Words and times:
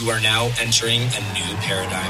You 0.00 0.10
are 0.10 0.20
now 0.20 0.52
entering 0.60 1.00
a 1.00 1.20
new 1.34 1.56
paradigm. 1.56 2.06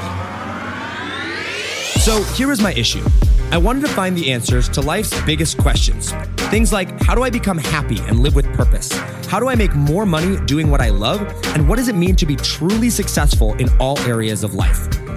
So 1.99 2.21
here 2.35 2.51
is 2.51 2.61
my 2.61 2.71
issue. 2.73 3.03
I 3.51 3.57
wanted 3.57 3.81
to 3.81 3.87
find 3.87 4.15
the 4.15 4.31
answers 4.31 4.69
to 4.69 4.81
life's 4.81 5.19
biggest 5.23 5.57
questions. 5.57 6.11
Things 6.51 6.71
like 6.71 7.01
how 7.01 7.15
do 7.15 7.23
I 7.23 7.31
become 7.31 7.57
happy 7.57 7.97
and 8.01 8.19
live 8.19 8.35
with 8.35 8.45
purpose? 8.53 8.91
How 9.25 9.39
do 9.39 9.49
I 9.49 9.55
make 9.55 9.73
more 9.73 10.05
money 10.05 10.37
doing 10.45 10.69
what 10.69 10.81
I 10.81 10.89
love? 10.89 11.21
And 11.55 11.67
what 11.67 11.77
does 11.77 11.87
it 11.87 11.95
mean 11.95 12.15
to 12.17 12.27
be 12.27 12.35
truly 12.35 12.91
successful 12.91 13.55
in 13.55 13.69
all 13.79 13.97
areas 14.01 14.43
of 14.43 14.53
life? 14.53 14.87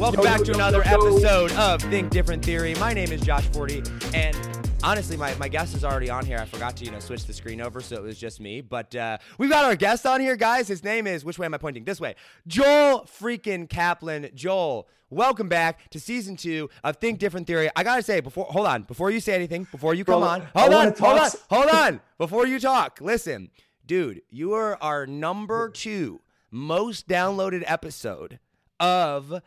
Welcome 0.00 0.24
back 0.24 0.42
to 0.44 0.54
another 0.54 0.80
episode 0.86 1.52
of 1.52 1.82
Think 1.82 2.08
Different 2.08 2.42
Theory. 2.42 2.74
My 2.76 2.94
name 2.94 3.12
is 3.12 3.20
Josh 3.20 3.44
Forti, 3.48 3.82
and 4.14 4.34
honestly, 4.82 5.14
my, 5.14 5.34
my 5.34 5.46
guest 5.46 5.76
is 5.76 5.84
already 5.84 6.08
on 6.08 6.24
here. 6.24 6.38
I 6.38 6.46
forgot 6.46 6.74
to, 6.78 6.86
you 6.86 6.90
know, 6.90 7.00
switch 7.00 7.26
the 7.26 7.34
screen 7.34 7.60
over, 7.60 7.82
so 7.82 7.96
it 7.96 8.02
was 8.02 8.16
just 8.16 8.40
me. 8.40 8.62
But 8.62 8.96
uh, 8.96 9.18
we've 9.36 9.50
got 9.50 9.66
our 9.66 9.76
guest 9.76 10.06
on 10.06 10.22
here, 10.22 10.36
guys. 10.36 10.68
His 10.68 10.82
name 10.82 11.06
is, 11.06 11.22
which 11.22 11.38
way 11.38 11.44
am 11.44 11.52
I 11.52 11.58
pointing? 11.58 11.84
This 11.84 12.00
way. 12.00 12.14
Joel 12.46 13.06
freaking 13.20 13.68
Kaplan. 13.68 14.30
Joel, 14.34 14.88
welcome 15.10 15.50
back 15.50 15.90
to 15.90 16.00
season 16.00 16.34
two 16.34 16.70
of 16.82 16.96
Think 16.96 17.18
Different 17.18 17.46
Theory. 17.46 17.68
I 17.76 17.84
gotta 17.84 18.02
say, 18.02 18.20
before 18.20 18.46
hold 18.46 18.68
on, 18.68 18.84
before 18.84 19.10
you 19.10 19.20
say 19.20 19.34
anything, 19.34 19.68
before 19.70 19.92
you 19.92 20.06
come 20.06 20.20
Bro, 20.20 20.28
on, 20.28 20.48
I 20.54 20.60
hold 20.60 20.72
on, 20.72 20.94
hold 20.98 21.18
on, 21.18 21.30
hold 21.50 21.68
on. 21.68 22.00
Before 22.16 22.46
you 22.46 22.58
talk, 22.58 23.02
listen, 23.02 23.50
dude, 23.84 24.22
you 24.30 24.54
are 24.54 24.82
our 24.82 25.06
number 25.06 25.68
two 25.68 26.22
most 26.50 27.06
downloaded 27.06 27.64
episode 27.66 28.38
of 28.80 29.42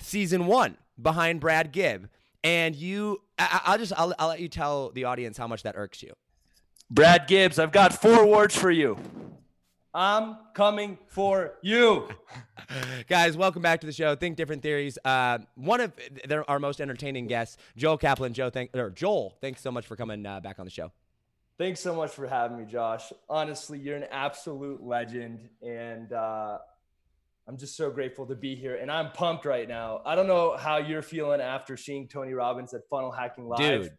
season 0.00 0.46
one 0.46 0.76
behind 1.00 1.40
Brad 1.40 1.72
Gibb. 1.72 2.08
And 2.42 2.74
you, 2.74 3.20
I, 3.38 3.60
I- 3.64 3.72
I'll 3.72 3.78
just, 3.78 3.92
I'll, 3.96 4.14
I'll 4.18 4.28
let 4.28 4.40
you 4.40 4.48
tell 4.48 4.90
the 4.90 5.04
audience 5.04 5.36
how 5.38 5.46
much 5.46 5.62
that 5.64 5.76
irks 5.76 6.02
you. 6.02 6.12
Brad 6.90 7.26
Gibbs, 7.28 7.58
I've 7.58 7.72
got 7.72 7.92
four 7.92 8.26
words 8.26 8.56
for 8.56 8.70
you. 8.70 8.96
I'm 9.92 10.36
coming 10.54 10.98
for 11.08 11.54
you. 11.62 12.08
Guys, 13.08 13.36
welcome 13.36 13.60
back 13.62 13.80
to 13.80 13.86
the 13.86 13.92
show. 13.92 14.14
Think 14.14 14.36
Different 14.36 14.62
Theories. 14.62 14.98
Uh, 15.04 15.38
one 15.56 15.80
of 15.80 15.92
their, 16.26 16.48
our 16.48 16.58
most 16.60 16.80
entertaining 16.80 17.26
guests, 17.26 17.56
Joel 17.76 17.98
Kaplan. 17.98 18.32
Joe, 18.32 18.50
thank, 18.50 18.70
or 18.76 18.90
Joel, 18.90 19.36
thanks 19.40 19.60
so 19.60 19.72
much 19.72 19.86
for 19.86 19.96
coming 19.96 20.24
uh, 20.24 20.38
back 20.40 20.58
on 20.60 20.64
the 20.64 20.70
show. 20.70 20.92
Thanks 21.58 21.80
so 21.80 21.94
much 21.94 22.12
for 22.12 22.26
having 22.26 22.56
me, 22.56 22.64
Josh. 22.64 23.12
Honestly, 23.28 23.78
you're 23.78 23.96
an 23.96 24.06
absolute 24.10 24.82
legend. 24.82 25.48
And 25.60 26.12
uh, 26.12 26.58
I'm 27.50 27.56
just 27.56 27.76
so 27.76 27.90
grateful 27.90 28.26
to 28.26 28.36
be 28.36 28.54
here. 28.54 28.76
And 28.76 28.92
I'm 28.92 29.10
pumped 29.10 29.44
right 29.44 29.66
now. 29.66 30.02
I 30.06 30.14
don't 30.14 30.28
know 30.28 30.56
how 30.56 30.76
you're 30.76 31.02
feeling 31.02 31.40
after 31.40 31.76
seeing 31.76 32.06
Tony 32.06 32.32
Robbins 32.32 32.72
at 32.74 32.88
Funnel 32.88 33.10
Hacking 33.10 33.48
Live. 33.48 33.58
Dude. 33.58 33.92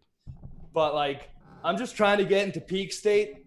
But 0.73 0.95
like, 0.95 1.29
I'm 1.61 1.77
just 1.77 1.97
trying 1.97 2.19
to 2.19 2.23
get 2.23 2.45
into 2.45 2.61
peak 2.61 2.93
state 2.93 3.45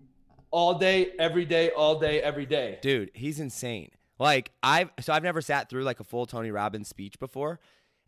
all 0.51 0.75
day, 0.75 1.13
every 1.19 1.47
day, 1.47 1.71
all 1.71 1.99
day, 1.99 2.21
every 2.21 2.45
day. 2.45 2.81
Dude, 2.83 3.13
he's 3.15 3.41
insane. 3.41 3.93
Like 4.19 4.51
I've 4.63 4.91
so 5.01 5.15
I've 5.15 5.23
never 5.23 5.41
sat 5.41 5.71
through 5.71 5.85
like 5.85 6.01
a 6.01 6.05
full 6.05 6.27
Tony 6.27 6.51
Robbins 6.51 6.87
speech 6.87 7.19
before, 7.19 7.59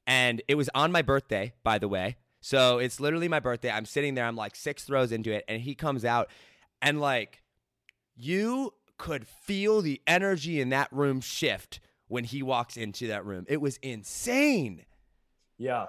and 0.07 0.43
it 0.49 0.57
was 0.57 0.69
on 0.75 0.93
my 0.93 1.01
birthday, 1.01 1.55
by 1.63 1.79
the 1.79 1.89
way. 1.89 2.17
So 2.43 2.77
it's 2.77 3.01
literally 3.01 3.29
my 3.29 3.41
birthday. 3.41 3.71
I'm 3.71 3.87
sitting 3.87 4.17
there. 4.17 4.27
I'm 4.27 4.37
like 4.37 4.55
six 4.55 4.85
throws 4.85 5.13
into 5.13 5.33
it, 5.33 5.47
and 5.49 5.63
he 5.63 5.75
comes 5.75 6.05
out, 6.05 6.29
and 6.83 7.01
like 7.01 7.43
you 8.15 8.75
could 8.99 9.27
feel 9.27 9.81
the 9.81 10.03
energy 10.07 10.61
in 10.61 10.69
that 10.69 10.93
room 10.93 11.23
shift 11.23 11.81
when 12.09 12.25
he 12.25 12.43
walks 12.43 12.77
into 12.77 13.09
that 13.09 13.25
room. 13.25 13.45
It 13.49 13.61
was 13.61 13.79
insane. 13.79 14.85
Yeah. 15.59 15.87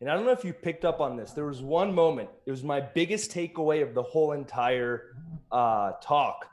And 0.00 0.10
I 0.10 0.14
don't 0.14 0.24
know 0.24 0.32
if 0.32 0.44
you 0.44 0.52
picked 0.52 0.84
up 0.84 1.00
on 1.00 1.16
this. 1.16 1.32
There 1.32 1.46
was 1.46 1.62
one 1.62 1.94
moment, 1.94 2.28
it 2.44 2.50
was 2.50 2.64
my 2.64 2.80
biggest 2.80 3.30
takeaway 3.30 3.82
of 3.82 3.94
the 3.94 4.02
whole 4.02 4.32
entire 4.32 5.16
uh, 5.52 5.92
talk 6.02 6.48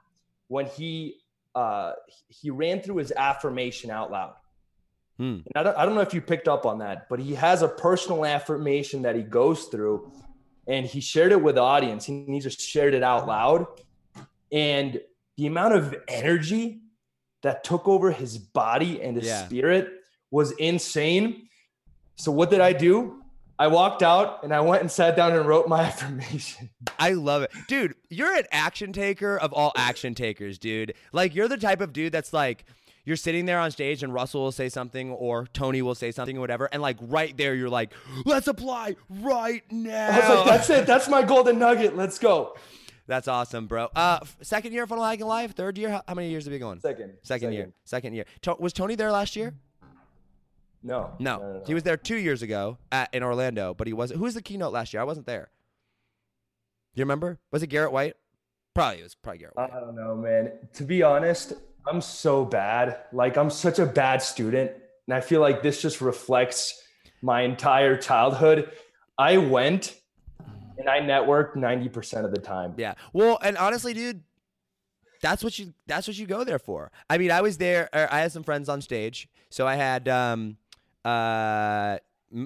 when 0.47 0.67
he 0.67 1.15
uh, 1.55 1.93
he 2.27 2.51
ran 2.51 2.79
through 2.79 2.97
his 2.97 3.11
affirmation 3.11 3.89
out 3.89 4.11
loud. 4.11 4.35
Hmm. 5.17 5.39
And 5.45 5.51
I 5.55 5.63
don't, 5.63 5.77
I 5.77 5.85
don't 5.85 5.95
know 5.95 6.01
if 6.01 6.13
you 6.13 6.21
picked 6.21 6.47
up 6.47 6.65
on 6.65 6.77
that, 6.79 7.09
but 7.09 7.19
he 7.19 7.33
has 7.33 7.63
a 7.63 7.67
personal 7.67 8.23
affirmation 8.23 9.01
that 9.01 9.15
he 9.15 9.23
goes 9.23 9.65
through 9.65 10.11
and 10.67 10.85
he 10.85 11.01
shared 11.01 11.31
it 11.31 11.41
with 11.41 11.55
the 11.55 11.61
audience 11.61 12.07
and 12.07 12.31
he 12.33 12.39
just 12.39 12.61
shared 12.61 12.93
it 12.93 13.03
out 13.03 13.27
loud. 13.27 13.65
And 14.51 15.01
the 15.37 15.47
amount 15.47 15.73
of 15.73 15.95
energy 16.07 16.81
that 17.41 17.63
took 17.63 17.87
over 17.87 18.11
his 18.11 18.37
body 18.37 19.01
and 19.01 19.15
his 19.17 19.25
Yeah. 19.27 19.45
spirit 19.45 19.89
was 20.31 20.51
insane. 20.53 21.47
So 22.15 22.31
what 22.31 22.49
did 22.49 22.59
I 22.61 22.73
do? 22.73 23.15
I 23.57 23.67
walked 23.67 24.03
out 24.03 24.43
and 24.43 24.53
I 24.53 24.61
went 24.61 24.81
and 24.81 24.89
sat 24.91 25.15
down 25.17 25.33
and 25.33 25.45
wrote 25.45 25.67
my 25.67 25.81
affirmation. 25.85 26.69
I 26.97 27.11
love 27.11 27.41
it. 27.43 27.51
Dude, 27.67 27.95
you're 28.09 28.33
an 28.35 28.45
action 28.51 28.93
taker 28.93 29.37
of 29.37 29.51
all 29.53 29.71
action 29.75 30.15
takers, 30.15 30.57
dude. 30.57 30.93
Like, 31.11 31.35
you're 31.35 31.47
the 31.49 31.57
type 31.57 31.81
of 31.81 31.91
dude 31.91 32.13
that's 32.13 32.31
like, 32.31 32.65
you're 33.05 33.15
sitting 33.17 33.45
there 33.45 33.59
on 33.59 33.71
stage 33.71 34.03
and 34.03 34.13
Russell 34.13 34.41
will 34.43 34.51
say 34.51 34.69
something 34.69 35.11
or 35.11 35.47
Tony 35.51 35.81
will 35.81 35.95
say 35.95 36.11
something 36.11 36.37
or 36.37 36.41
whatever. 36.41 36.69
And 36.71 36.81
like, 36.81 36.97
right 37.01 37.35
there, 37.35 37.55
you're 37.55 37.69
like, 37.69 37.91
let's 38.23 38.47
apply 38.47 38.95
right 39.09 39.63
now. 39.71 40.09
I 40.09 40.19
was 40.19 40.29
like, 40.29 40.45
that's 40.45 40.69
it. 40.69 40.85
That's 40.85 41.09
my 41.09 41.23
golden 41.23 41.59
nugget. 41.59 41.95
Let's 41.97 42.19
go. 42.19 42.55
That's 43.09 43.27
awesome, 43.27 43.65
bro. 43.65 43.89
Uh, 43.95 44.19
second 44.41 44.71
year 44.71 44.83
of 44.83 44.89
Funnel 44.89 45.03
Hacking 45.03 45.25
Live? 45.25 45.53
Third 45.53 45.79
year? 45.79 45.89
How, 45.89 46.03
how 46.07 46.13
many 46.13 46.29
years 46.29 46.45
have 46.45 46.53
you 46.53 46.59
been 46.59 46.67
going? 46.67 46.79
Second. 46.79 47.13
Second 47.23 47.53
year. 47.53 47.73
Second 47.83 48.13
year. 48.13 48.25
To- 48.43 48.55
was 48.59 48.71
Tony 48.71 48.93
there 48.93 49.11
last 49.11 49.35
year? 49.35 49.55
No. 50.83 51.13
No. 51.17 51.63
He 51.65 51.73
was 51.73 51.81
there 51.81 51.97
two 51.97 52.17
years 52.17 52.43
ago 52.43 52.77
at, 52.91 53.11
in 53.11 53.23
Orlando, 53.23 53.73
but 53.73 53.87
he 53.87 53.93
wasn't. 53.93 54.19
Who 54.19 54.25
was 54.25 54.35
the 54.35 54.43
keynote 54.43 54.71
last 54.71 54.93
year? 54.93 55.01
I 55.01 55.05
wasn't 55.05 55.25
there. 55.25 55.49
You 56.93 57.01
remember? 57.01 57.39
Was 57.51 57.63
it 57.63 57.67
Garrett 57.67 57.91
White? 57.91 58.13
Probably. 58.75 58.99
It 58.99 59.03
was 59.03 59.15
probably 59.15 59.39
Garrett 59.39 59.57
White. 59.57 59.71
I 59.73 59.79
don't 59.79 59.95
know, 59.95 60.15
man. 60.15 60.51
To 60.73 60.83
be 60.83 61.01
honest, 61.01 61.53
I'm 61.87 62.01
so 62.01 62.45
bad. 62.45 62.99
Like 63.11 63.37
I'm 63.37 63.49
such 63.49 63.79
a 63.79 63.87
bad 63.87 64.21
student, 64.21 64.71
and 65.07 65.15
I 65.15 65.21
feel 65.21 65.41
like 65.41 65.63
this 65.63 65.81
just 65.81 65.99
reflects 65.99 66.79
my 67.23 67.41
entire 67.41 67.97
childhood. 67.97 68.71
I 69.17 69.37
went 69.37 69.95
and 70.79 70.89
I 70.89 71.01
networked 71.01 71.55
90% 71.55 72.25
of 72.25 72.31
the 72.31 72.39
time. 72.39 72.73
Yeah. 72.77 72.95
Well, 73.13 73.37
and 73.43 73.57
honestly, 73.57 73.93
dude, 73.93 74.23
that's 75.21 75.43
what 75.43 75.59
you 75.59 75.73
that's 75.85 76.07
what 76.07 76.17
you 76.17 76.25
go 76.25 76.45
there 76.45 76.59
for. 76.59 76.91
I 77.09 77.17
mean, 77.17 77.29
I 77.29 77.41
was 77.41 77.57
there. 77.57 77.89
er, 77.93 78.07
I 78.09 78.21
had 78.21 78.31
some 78.31 78.43
friends 78.43 78.69
on 78.69 78.81
stage, 78.81 79.27
so 79.49 79.67
I 79.67 79.75
had 79.75 80.07
um 80.07 80.57
uh. 81.05 81.99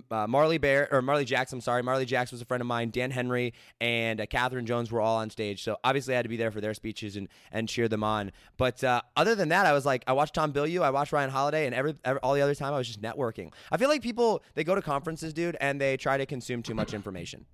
Uh, 0.10 0.26
Marley 0.28 0.58
Bear 0.58 0.88
or 0.94 1.02
Marley 1.02 1.26
Jaxx, 1.26 1.52
I'm 1.52 1.60
sorry. 1.60 1.84
Marley 1.84 2.06
Jaxx 2.06 2.32
was 2.32 2.42
a 2.42 2.46
friend 2.46 2.62
of 2.62 2.68
mine. 2.68 2.90
Dan 2.90 3.12
Henry 3.12 3.54
and 3.82 4.22
uh, 4.22 4.26
Catherine 4.26 4.66
Jones 4.66 4.90
were 4.94 5.02
all 5.02 5.18
on 5.18 5.30
stage. 5.30 5.62
So 5.62 5.76
obviously 5.84 6.14
I 6.14 6.16
had 6.16 6.22
to 6.24 6.30
be 6.30 6.38
there 6.38 6.52
for 6.52 6.62
their 6.62 6.74
speeches 6.74 7.18
and, 7.18 7.28
and 7.52 7.68
cheer 7.68 7.90
them 7.90 8.02
on. 8.02 8.32
But 8.56 8.82
uh, 8.82 9.02
other 9.18 9.36
than 9.36 9.50
that, 9.50 9.66
I 9.66 9.74
was 9.74 9.86
like, 9.86 10.06
I 10.08 10.14
watched 10.14 10.36
Tom 10.36 10.54
Bilyeu, 10.54 10.84
I 10.84 10.90
watched 10.90 11.12
Ryan 11.12 11.32
Holiday, 11.32 11.66
and 11.66 11.76
every, 11.76 11.96
every 12.06 12.22
all 12.22 12.34
the 12.34 12.40
other 12.40 12.56
time 12.56 12.74
I 12.74 12.78
was 12.78 12.88
just 12.88 13.02
networking. 13.02 13.52
I 13.74 13.76
feel 13.76 13.90
like 13.90 14.02
people 14.02 14.42
they 14.54 14.64
go 14.64 14.74
to 14.74 14.82
conferences, 14.82 15.34
dude, 15.34 15.58
and 15.60 15.82
they 15.82 15.98
try 15.98 16.16
to 16.16 16.26
consume 16.26 16.64
too 16.64 16.76
much 16.76 16.94
information. 16.94 17.46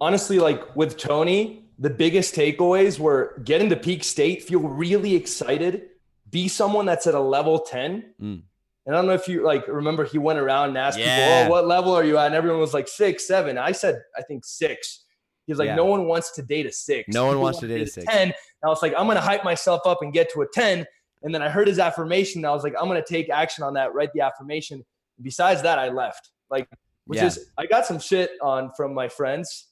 Honestly, 0.00 0.38
like 0.38 0.74
with 0.76 0.96
Tony, 0.96 1.64
the 1.78 1.90
biggest 1.90 2.34
takeaways 2.34 2.98
were 2.98 3.40
get 3.44 3.60
into 3.60 3.76
peak 3.76 4.04
state, 4.04 4.42
feel 4.42 4.60
really 4.60 5.14
excited, 5.14 5.88
be 6.30 6.48
someone 6.48 6.86
that's 6.86 7.06
at 7.06 7.14
a 7.14 7.20
level 7.20 7.58
10. 7.60 8.14
Mm. 8.20 8.42
And 8.86 8.96
I 8.96 8.98
don't 8.98 9.06
know 9.06 9.14
if 9.14 9.28
you 9.28 9.44
like 9.44 9.66
remember 9.68 10.04
he 10.04 10.18
went 10.18 10.38
around 10.38 10.70
and 10.70 10.78
asked 10.78 10.98
Yeah. 10.98 11.42
people, 11.42 11.46
Oh, 11.46 11.50
what 11.50 11.66
level 11.66 11.94
are 11.94 12.04
you 12.04 12.16
at? 12.18 12.26
And 12.26 12.34
everyone 12.34 12.60
was 12.60 12.74
like 12.74 12.88
six, 12.88 13.26
seven. 13.26 13.58
I 13.58 13.72
said, 13.72 14.00
I 14.16 14.22
think 14.22 14.44
six. 14.44 15.04
He's 15.46 15.58
like, 15.58 15.66
Yeah. 15.66 15.74
no 15.76 15.84
one 15.86 16.06
wants 16.06 16.32
to 16.32 16.42
date 16.42 16.66
a 16.66 16.72
six. 16.72 17.08
No 17.12 17.26
one 17.26 17.40
wants 17.40 17.56
want 17.56 17.68
to 17.70 17.78
date 17.78 17.82
a 17.82 17.86
six. 17.90 18.06
10. 18.06 18.22
And 18.28 18.34
I 18.64 18.68
was 18.68 18.82
like, 18.82 18.94
I'm 18.96 19.06
gonna 19.06 19.20
hype 19.20 19.44
myself 19.44 19.82
up 19.86 19.98
and 20.02 20.12
get 20.12 20.32
to 20.32 20.42
a 20.42 20.46
10. 20.52 20.86
And 21.22 21.34
then 21.34 21.42
I 21.42 21.50
heard 21.50 21.68
his 21.68 21.78
affirmation. 21.78 22.40
And 22.40 22.46
I 22.46 22.52
was 22.52 22.62
like, 22.64 22.74
I'm 22.80 22.88
gonna 22.88 23.04
take 23.06 23.28
action 23.30 23.64
on 23.64 23.74
that, 23.74 23.94
write 23.94 24.12
the 24.14 24.22
affirmation. 24.22 24.84
Besides 25.22 25.62
that, 25.62 25.78
I 25.78 25.88
left. 25.88 26.30
Like, 26.50 26.68
which 27.06 27.18
Yeah. 27.18 27.26
is 27.26 27.50
I 27.58 27.66
got 27.66 27.84
some 27.86 27.98
shit 27.98 28.30
on 28.42 28.70
from 28.76 28.94
my 28.94 29.08
friends. 29.08 29.68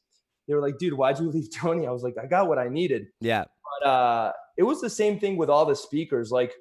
They 0.48 0.54
were 0.54 0.60
like, 0.62 0.78
dude, 0.78 0.94
why'd 0.94 1.18
you 1.20 1.30
leave 1.30 1.50
Tony? 1.54 1.86
I 1.86 1.90
was 1.90 2.02
like, 2.02 2.16
I 2.20 2.26
got 2.26 2.48
what 2.48 2.58
I 2.58 2.68
needed. 2.68 3.06
Yeah. 3.20 3.44
But 3.80 3.86
uh, 3.88 4.32
it 4.56 4.62
was 4.64 4.80
the 4.80 4.90
same 4.90 5.20
thing 5.20 5.36
with 5.36 5.48
all 5.50 5.64
the 5.66 5.76
speakers. 5.76 6.30
Like, 6.32 6.54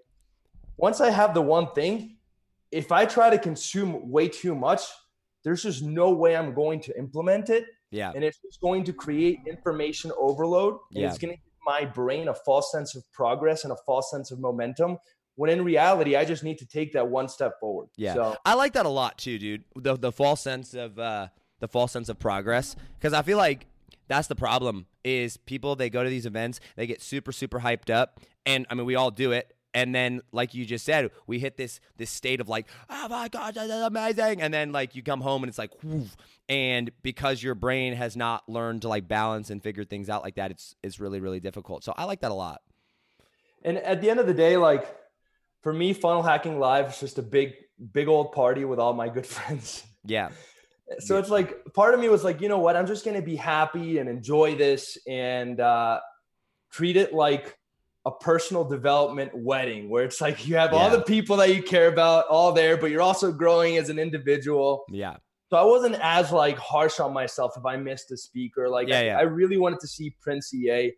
once 0.76 1.02
I 1.02 1.10
have 1.10 1.34
the 1.34 1.42
one 1.42 1.72
thing, 1.72 2.18
if 2.72 2.92
I 2.92 3.06
try 3.06 3.30
to 3.30 3.40
consume 3.40 4.12
way 4.12 4.28
too 4.28 4.54
much, 4.54 4.82
there's 5.44 5.64
just 5.64 5.82
no 5.82 6.12
way 6.12 6.36
I'm 6.36 6.54
going 6.54 6.82
to 6.82 6.98
implement 7.00 7.50
it. 7.50 7.66
Yeah. 7.90 8.12
And 8.14 8.24
it's 8.24 8.38
just 8.46 8.60
going 8.60 8.84
to 8.84 8.94
create 8.94 9.40
information 9.48 10.12
overload. 10.20 10.74
And 10.94 11.02
Yeah. 11.04 11.08
it's 11.08 11.18
going 11.18 11.34
to 11.34 11.38
give 11.38 11.54
my 11.66 11.86
brain 11.86 12.28
a 12.28 12.34
false 12.34 12.72
sense 12.72 12.96
of 12.96 13.04
progress 13.14 13.64
and 13.64 13.72
a 13.72 13.78
false 13.86 14.12
sense 14.12 14.30
of 14.32 14.40
momentum 14.40 14.98
when 15.36 15.50
in 15.52 15.64
reality, 15.64 16.16
I 16.16 16.26
just 16.26 16.44
need 16.44 16.58
to 16.58 16.66
take 16.66 16.94
that 16.94 17.08
one 17.08 17.30
step 17.30 17.60
forward. 17.60 17.88
Yeah. 17.96 18.16
So 18.16 18.36
I 18.44 18.56
like 18.56 18.74
that 18.74 18.86
a 18.88 18.90
lot 18.90 19.18
too, 19.20 19.38
dude. 19.38 19.64
The 19.76 19.96
the 19.96 20.12
false 20.12 20.42
sense 20.42 20.74
of 20.74 20.98
uh 20.98 21.28
the 21.60 21.68
false 21.68 21.92
sense 21.92 22.10
of 22.10 22.18
progress 22.20 22.76
because 23.00 23.14
I 23.14 23.22
feel 23.22 23.38
like 23.38 23.68
that's 24.08 24.28
the 24.28 24.36
problem 24.36 24.88
is 25.04 25.38
people 25.38 25.76
they 25.76 25.90
go 25.90 26.04
to 26.04 26.10
these 26.10 26.26
events, 26.26 26.60
they 26.76 26.88
get 26.88 27.02
super 27.02 27.32
super 27.32 27.60
hyped 27.60 27.90
up 27.94 28.20
and 28.46 28.66
I 28.70 28.76
mean 28.76 28.86
we 28.86 28.96
all 28.96 29.12
do 29.12 29.32
it 29.32 29.54
and 29.74 29.94
then 29.94 30.22
like 30.32 30.54
you 30.54 30.66
just 30.66 30.86
said 30.86 31.12
we 31.28 31.40
hit 31.40 31.58
this 31.58 31.80
this 31.98 32.10
state 32.10 32.42
of 32.42 32.50
like 32.50 32.68
oh 32.90 33.08
my 33.10 33.28
god 33.28 33.54
that's 33.54 33.72
amazing 33.72 34.42
and 34.42 34.54
then 34.54 34.72
like 34.72 34.96
you 34.96 35.04
come 35.04 35.22
home 35.22 35.44
and 35.44 35.50
it's 35.50 35.58
like 35.58 35.72
woof, 35.84 36.16
and 36.50 36.90
because 37.04 37.44
your 37.44 37.54
brain 37.54 37.94
has 37.94 38.16
not 38.16 38.48
learned 38.50 38.82
to 38.82 38.88
like 38.88 39.08
balance 39.08 39.50
and 39.50 39.62
figure 39.62 39.84
things 39.84 40.10
out 40.10 40.24
like 40.24 40.36
that 40.36 40.52
it's 40.52 40.76
it's 40.82 41.00
really 41.00 41.20
really 41.20 41.40
difficult. 41.40 41.84
So 41.84 41.94
i 41.98 42.06
like 42.06 42.22
that 42.22 42.32
a 42.32 42.36
lot. 42.36 42.62
And 43.64 43.78
at 43.78 44.02
the 44.02 44.10
end 44.10 44.20
of 44.20 44.28
the 44.28 44.34
day, 44.34 44.56
like 44.56 44.88
for 45.62 45.74
me, 45.74 45.92
funnel 45.94 46.24
hacking 46.24 46.60
live 46.60 46.90
is 46.90 47.00
just 47.00 47.18
a 47.18 47.24
big, 47.24 47.54
big 47.92 48.08
old 48.08 48.32
party 48.32 48.64
with 48.64 48.80
all 48.80 48.94
my 48.94 49.10
good 49.10 49.26
friends. 49.36 49.84
yeah 50.06 50.30
So 51.00 51.14
Yeah. 51.16 51.20
it's 51.20 51.30
like 51.30 51.74
part 51.74 51.94
of 51.94 52.00
me 52.00 52.10
was 52.10 52.24
like, 52.24 52.42
you 52.42 52.50
know 52.50 52.60
what? 52.60 52.76
I'm 52.76 52.88
just 52.88 53.04
gonna 53.04 53.22
be 53.22 53.36
happy 53.36 53.98
and 53.98 54.10
enjoy 54.10 54.56
this 54.56 54.98
and 55.08 55.60
uh, 55.60 56.00
treat 56.72 56.96
it 56.98 57.14
like 57.14 57.58
a 58.06 58.12
personal 58.12 58.64
development 58.64 59.32
wedding, 59.36 59.90
where 59.90 60.06
it's 60.06 60.22
like 60.22 60.48
you 60.48 60.56
have 60.56 60.74
all 60.74 60.90
the 60.90 61.02
people 61.02 61.36
that 61.38 61.54
you 61.54 61.62
care 61.62 61.88
about 61.90 62.26
all 62.28 62.54
there, 62.54 62.78
but 62.78 62.90
you're 62.90 63.02
also 63.02 63.32
growing 63.34 63.78
as 63.78 63.90
an 63.90 64.00
individual. 64.00 64.86
yeah 64.90 65.18
So 65.52 65.58
I 65.58 65.64
wasn't 65.64 65.96
as 66.02 66.32
like 66.32 66.58
harsh 66.58 67.02
on 67.02 67.14
myself 67.14 67.54
if 67.58 67.66
I 67.66 67.76
missed 67.76 68.10
a 68.12 68.18
speaker. 68.18 68.70
Like 68.70 68.88
Yeah, 68.88 69.00
I, 69.00 69.04
yeah. 69.04 69.18
I 69.18 69.24
really 69.24 69.58
wanted 69.58 69.82
to 69.82 69.88
see 69.88 70.16
Prince 70.22 70.54
EA. 70.54 70.94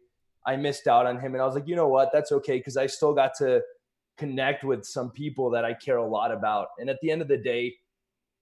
I 0.45 0.55
missed 0.55 0.87
out 0.87 1.05
on 1.07 1.19
him, 1.19 1.33
and 1.33 1.41
I 1.41 1.45
was 1.45 1.55
like, 1.55 1.67
you 1.67 1.75
know 1.75 1.87
what? 1.87 2.11
That's 2.13 2.31
okay 2.31 2.57
because 2.57 2.77
I 2.77 2.85
still 2.87 3.13
got 3.13 3.31
to 3.39 3.61
connect 4.17 4.63
with 4.63 4.85
some 4.85 5.09
people 5.09 5.49
that 5.49 5.65
I 5.65 5.73
care 5.73 5.97
a 5.97 6.05
lot 6.07 6.31
about. 6.31 6.67
And 6.77 6.89
at 6.89 6.97
the 7.01 7.09
end 7.09 7.21
of 7.21 7.27
the 7.27 7.37
day, 7.37 7.75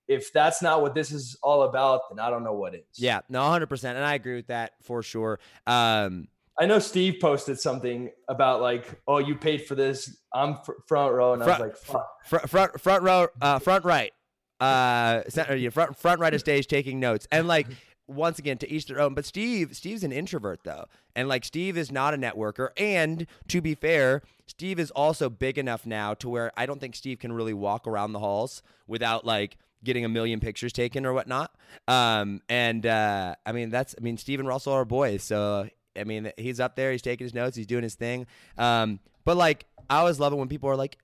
if 0.07 0.31
that's 0.31 0.61
not 0.61 0.81
what 0.81 0.95
this 0.95 1.11
is 1.11 1.37
all 1.43 1.63
about, 1.63 2.01
then 2.09 2.19
I 2.19 2.29
don't 2.29 2.43
know 2.43 2.53
what 2.53 2.73
is. 2.75 2.81
yeah 2.95 3.21
no 3.29 3.41
100% 3.41 3.83
and 3.83 3.97
i 3.99 4.13
agree 4.13 4.35
with 4.35 4.47
that 4.47 4.73
for 4.81 5.03
sure 5.03 5.39
um 5.65 6.27
I 6.59 6.65
know 6.65 6.79
Steve 6.79 7.17
posted 7.21 7.59
something 7.59 8.09
about 8.27 8.61
like, 8.61 8.99
oh, 9.07 9.19
you 9.19 9.35
paid 9.35 9.67
for 9.67 9.75
this. 9.75 10.17
I'm 10.33 10.57
fr- 10.65 10.71
front 10.87 11.13
row, 11.13 11.33
and 11.33 11.43
I 11.43 11.45
was 11.45 11.59
like, 11.59 11.77
fuck. 11.77 12.25
front 12.25 12.49
front 12.49 12.81
front 12.81 13.03
row 13.03 13.27
uh 13.39 13.59
front 13.59 13.85
right 13.85 14.11
uh 14.59 15.21
center, 15.29 15.55
yeah, 15.55 15.69
front 15.69 15.95
front 15.95 16.19
right 16.19 16.33
of 16.33 16.39
stage 16.39 16.65
taking 16.65 16.99
notes 16.99 17.27
and 17.31 17.47
like 17.47 17.67
once 18.07 18.39
again 18.39 18.57
to 18.57 18.71
each 18.71 18.87
their 18.87 18.99
own 19.01 19.13
but 19.13 19.25
steve 19.25 19.75
steve's 19.75 20.03
an 20.03 20.13
introvert 20.13 20.61
though 20.63 20.85
and 21.15 21.27
like 21.27 21.43
steve 21.43 21.77
is 21.77 21.91
not 21.91 22.13
a 22.13 22.17
networker 22.17 22.69
and 22.77 23.27
to 23.49 23.59
be 23.61 23.75
fair 23.75 24.21
steve 24.47 24.79
is 24.79 24.89
also 24.91 25.29
big 25.29 25.57
enough 25.57 25.85
now 25.85 26.13
to 26.13 26.29
where 26.29 26.51
i 26.55 26.65
don't 26.65 26.79
think 26.79 26.95
steve 26.95 27.19
can 27.19 27.33
really 27.33 27.53
walk 27.53 27.85
around 27.85 28.13
the 28.13 28.19
halls 28.19 28.63
without 28.87 29.25
like 29.25 29.57
getting 29.83 30.05
a 30.05 30.09
million 30.09 30.39
pictures 30.39 30.73
taken 30.73 31.05
or 31.05 31.13
whatnot. 31.13 31.51
Um 31.87 32.41
and 32.49 32.85
uh 32.85 33.35
i 33.45 33.51
mean 33.51 33.69
that's 33.69 33.95
i 33.97 34.01
mean 34.01 34.17
steve 34.17 34.39
and 34.39 34.47
russell 34.47 34.73
are 34.73 34.85
boys 34.85 35.23
so 35.23 35.69
i 35.97 36.03
mean 36.03 36.31
he's 36.37 36.59
up 36.59 36.75
there. 36.75 36.91
He's 36.91 37.01
taking 37.01 37.25
his 37.25 37.33
notes. 37.33 37.55
He's 37.55 37.67
doing 37.67 37.83
his 37.83 37.95
thing. 37.95 38.27
Um 38.57 38.99
but 39.25 39.37
like 39.37 39.65
i 39.89 39.97
always 39.99 40.19
love 40.19 40.33
it 40.33 40.37
when 40.37 40.47
people 40.47 40.69
are 40.69 40.75
like 40.75 40.97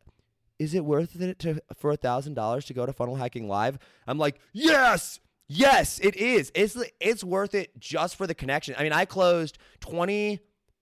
is 0.60 0.74
it 0.74 0.86
worth 0.86 1.20
it 1.20 1.40
to 1.40 1.62
for 1.76 1.92
a 1.92 1.98
thousand 1.98 2.36
dollars 2.36 2.66
to 2.66 2.74
go 2.74 2.86
to 2.86 2.94
funnel 2.94 3.16
hacking 3.16 3.48
live? 3.48 3.78
I'm 4.08 4.18
like 4.18 4.40
yes! 4.54 5.20
Yes 5.50 6.00
it 6.00 6.16
is. 6.16 6.52
It's 6.56 6.78
it's 7.00 7.24
worth 7.24 7.54
it 7.54 7.78
just 7.80 8.16
for 8.16 8.26
the 8.28 8.36
connection. 8.36 8.76
I 8.78 8.84
mean 8.84 8.94
i 8.94 9.06
closed 9.06 9.58
20 9.82 10.40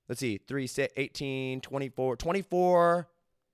let's 0.07 0.19
see 0.19 0.38
3 0.38 0.67
6 0.67 0.93
18 0.97 1.61
24 1.61 2.15
24 2.17 3.07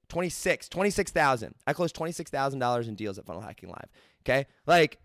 26 0.10 0.70
26000 0.70 1.56
i 1.66 1.74
closed 1.74 1.96
$26000 1.96 2.88
in 2.88 2.96
deals 2.96 3.18
at 3.18 3.26
funnel 3.26 3.42
hacking 3.42 3.70
live 3.70 3.90
okay 4.28 4.46
like 4.66 5.00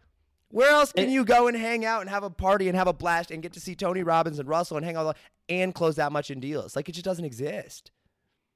where 0.49 0.71
else 0.71 0.93
can 0.93 1.09
you 1.11 1.25
go 1.25 1.47
and 1.49 1.57
hang 1.57 1.85
out 1.85 2.01
and 2.03 2.11
have 2.11 2.25
a 2.25 2.31
party 2.31 2.69
and 2.69 2.77
have 2.77 2.89
a 2.89 2.93
blast 2.93 3.31
and 3.31 3.43
get 3.43 3.53
to 3.53 3.61
see 3.61 3.75
tony 3.75 4.03
robbins 4.03 4.39
and 4.39 4.49
russell 4.49 4.77
and 4.77 4.85
hang 4.85 4.97
out 4.97 5.17
and 5.49 5.75
close 5.75 5.97
that 5.97 6.13
much 6.13 6.31
in 6.31 6.41
deals 6.41 6.75
like 6.77 6.89
it 6.89 6.93
just 6.93 7.05
doesn't 7.05 7.25
exist 7.25 7.91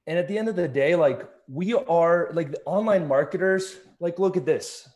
And 0.08 0.18
at 0.18 0.28
the 0.28 0.38
end 0.38 0.48
of 0.48 0.54
the 0.54 0.68
day, 0.68 0.94
like 0.94 1.20
we 1.48 1.74
are 1.74 2.30
like 2.32 2.52
the 2.52 2.60
online 2.64 3.08
marketers, 3.08 3.76
like 3.98 4.20
look 4.20 4.36
at 4.36 4.46
this. 4.46 4.88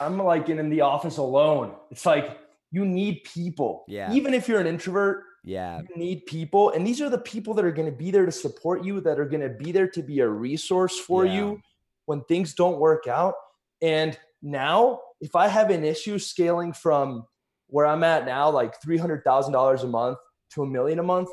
I'm 0.00 0.16
like 0.18 0.48
in, 0.48 0.58
in 0.58 0.70
the 0.70 0.80
office 0.80 1.18
alone. 1.18 1.74
It's 1.90 2.06
like 2.06 2.38
you 2.70 2.86
need 2.86 3.24
people. 3.24 3.84
Yeah. 3.88 4.10
Even 4.10 4.32
if 4.32 4.48
you're 4.48 4.58
an 4.60 4.66
introvert, 4.66 5.24
yeah 5.44 5.82
you 5.86 5.96
need 5.96 6.24
people. 6.24 6.70
And 6.72 6.86
these 6.86 7.02
are 7.02 7.10
the 7.10 7.18
people 7.32 7.52
that 7.56 7.64
are 7.66 7.72
going 7.80 7.90
to 7.92 7.98
be 8.04 8.10
there 8.10 8.24
to 8.24 8.32
support 8.32 8.84
you, 8.86 9.02
that 9.02 9.18
are 9.20 9.28
going 9.28 9.42
to 9.42 9.50
be 9.64 9.70
there 9.70 9.88
to 9.88 10.02
be 10.02 10.20
a 10.20 10.28
resource 10.28 10.96
for 10.98 11.26
Yeah. 11.26 11.34
you 11.34 11.60
when 12.06 12.22
things 12.24 12.54
don't 12.54 12.78
work 12.80 13.06
out. 13.06 13.34
And 13.82 14.18
now, 14.42 15.00
if 15.20 15.34
I 15.34 15.48
have 15.48 15.70
an 15.70 15.84
issue 15.84 16.18
scaling 16.18 16.72
from 16.72 17.24
where 17.68 17.86
I'm 17.86 18.04
at 18.04 18.24
now, 18.24 18.50
like 18.50 18.80
$300,000 18.80 19.82
a 19.82 19.86
month 19.86 20.18
to 20.54 20.62
a 20.62 20.66
million 20.66 20.98
a 20.98 21.02
month, 21.02 21.28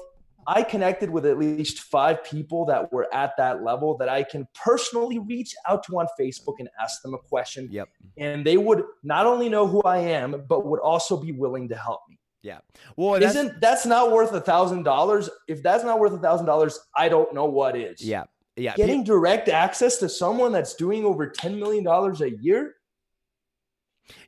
I 0.48 0.62
connected 0.62 1.10
with 1.10 1.26
at 1.26 1.40
least 1.40 1.80
five 1.80 2.24
people 2.24 2.66
that 2.66 2.92
were 2.94 3.12
at 3.14 3.34
that 3.38 3.64
level 3.64 3.98
that 3.98 4.10
I 4.10 4.24
can 4.24 4.48
personally 4.54 5.20
reach 5.20 5.56
out 5.68 5.84
to 5.86 6.00
on 6.00 6.08
Facebook 6.20 6.56
and 6.60 6.70
ask 6.80 7.02
them 7.02 7.14
a 7.14 7.18
question. 7.18 7.68
yep 7.72 7.90
And 8.18 8.46
they 8.46 8.58
would 8.58 8.84
not 9.04 9.26
only 9.26 9.50
know 9.50 9.66
who 9.68 9.82
I 9.82 9.98
am, 9.98 10.44
but 10.48 10.66
would 10.66 10.80
also 10.80 11.18
be 11.18 11.32
willing 11.32 11.68
to 11.70 11.76
help 11.76 12.02
me. 12.08 12.20
Yeah. 12.44 12.60
Well 12.96 13.20
that's, 13.20 13.36
Isn't 13.36 13.60
that's 13.60 13.88
not 13.88 14.12
worth 14.12 14.32
a 14.34 14.42
thousand 14.42 14.84
dollars? 14.84 15.30
If 15.48 15.64
that's 15.64 15.84
not 15.84 16.00
worth 16.00 16.14
a 16.14 16.20
thousand 16.20 16.46
dollars, 16.46 16.80
I 16.96 17.10
don't 17.10 17.34
know 17.34 17.46
what 17.46 17.76
is. 17.76 18.02
yeah 18.02 18.26
yeah 18.56 18.76
Getting 18.76 19.04
direct 19.04 19.50
access 19.50 19.98
to 19.98 20.10
someone 20.10 20.52
that's 20.52 20.76
doing 20.76 21.06
over 21.06 21.28
$10 21.28 21.58
million 21.58 21.88
a 21.88 22.42
year. 22.44 22.76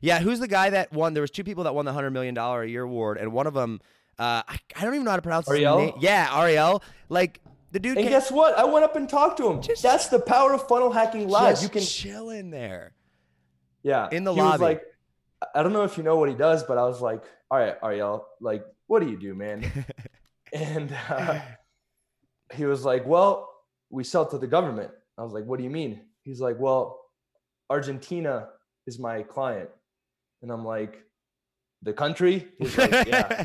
Yeah, 0.00 0.18
who's 0.20 0.40
the 0.40 0.48
guy 0.48 0.70
that 0.70 0.92
won? 0.92 1.14
There 1.14 1.20
was 1.20 1.30
two 1.30 1.44
people 1.44 1.64
that 1.64 1.74
won 1.74 1.84
the 1.84 1.92
hundred 1.92 2.10
million 2.10 2.34
dollar 2.34 2.62
a 2.62 2.68
year 2.68 2.82
award, 2.82 3.18
and 3.18 3.32
one 3.32 3.46
of 3.46 3.54
them, 3.54 3.80
uh, 4.18 4.42
I, 4.46 4.58
I 4.76 4.84
don't 4.84 4.94
even 4.94 5.04
know 5.04 5.10
how 5.10 5.16
to 5.16 5.22
pronounce 5.22 5.48
his 5.48 5.60
name. 5.60 5.92
Yeah, 6.00 6.28
Ariel. 6.36 6.82
Like 7.08 7.40
the 7.70 7.78
dude 7.78 7.96
And 7.98 8.04
can 8.04 8.12
guess 8.12 8.30
what? 8.30 8.58
I 8.58 8.64
went 8.64 8.84
up 8.84 8.96
and 8.96 9.08
talked 9.08 9.36
to 9.38 9.48
him. 9.50 9.62
Just- 9.62 9.82
that's 9.82 10.08
the 10.08 10.18
power 10.20 10.52
of 10.52 10.66
funnel 10.68 10.90
hacking 10.90 11.28
live. 11.28 11.52
just 11.54 11.62
You 11.62 11.68
can 11.68 11.82
chill 11.82 12.30
in 12.30 12.50
there. 12.50 12.92
Yeah. 13.82 14.08
In 14.10 14.24
the 14.24 14.32
he 14.34 14.40
was 14.40 14.50
lobby. 14.52 14.64
like, 14.64 14.82
I 15.54 15.62
don't 15.62 15.72
know 15.72 15.84
if 15.84 15.96
you 15.96 16.02
know 16.02 16.16
what 16.16 16.28
he 16.28 16.34
does, 16.34 16.64
but 16.64 16.78
I 16.78 16.82
was 16.84 17.00
like, 17.00 17.22
all 17.50 17.58
right, 17.58 17.76
Ariel, 17.82 18.26
like, 18.40 18.64
what 18.86 19.00
do 19.02 19.08
you 19.08 19.18
do, 19.18 19.34
man? 19.34 19.64
and 20.52 20.94
uh, 21.08 21.40
he 22.54 22.64
was 22.64 22.84
like, 22.84 23.06
well, 23.06 23.48
we 23.90 24.02
sell 24.04 24.26
to 24.26 24.38
the 24.38 24.46
government. 24.46 24.90
I 25.16 25.22
was 25.22 25.32
like, 25.32 25.44
what 25.44 25.58
do 25.58 25.64
you 25.64 25.70
mean? 25.70 26.00
He's 26.22 26.40
like, 26.40 26.56
well, 26.58 27.00
Argentina 27.70 28.48
is 28.88 28.98
my 28.98 29.22
client. 29.22 29.68
And 30.42 30.50
I'm 30.50 30.64
like, 30.64 31.04
the 31.82 31.92
country? 31.92 32.48
He's 32.58 32.76
like, 32.76 32.90
yeah. 33.06 33.44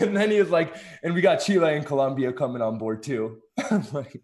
and 0.00 0.16
then 0.16 0.30
he 0.30 0.38
was 0.38 0.50
like, 0.50 0.74
and 1.02 1.12
we 1.12 1.20
got 1.20 1.36
Chile 1.36 1.74
and 1.74 1.84
Colombia 1.84 2.32
coming 2.32 2.62
on 2.62 2.78
board 2.78 3.02
too. 3.02 3.42
I'm 3.70 3.84
like, 3.92 4.22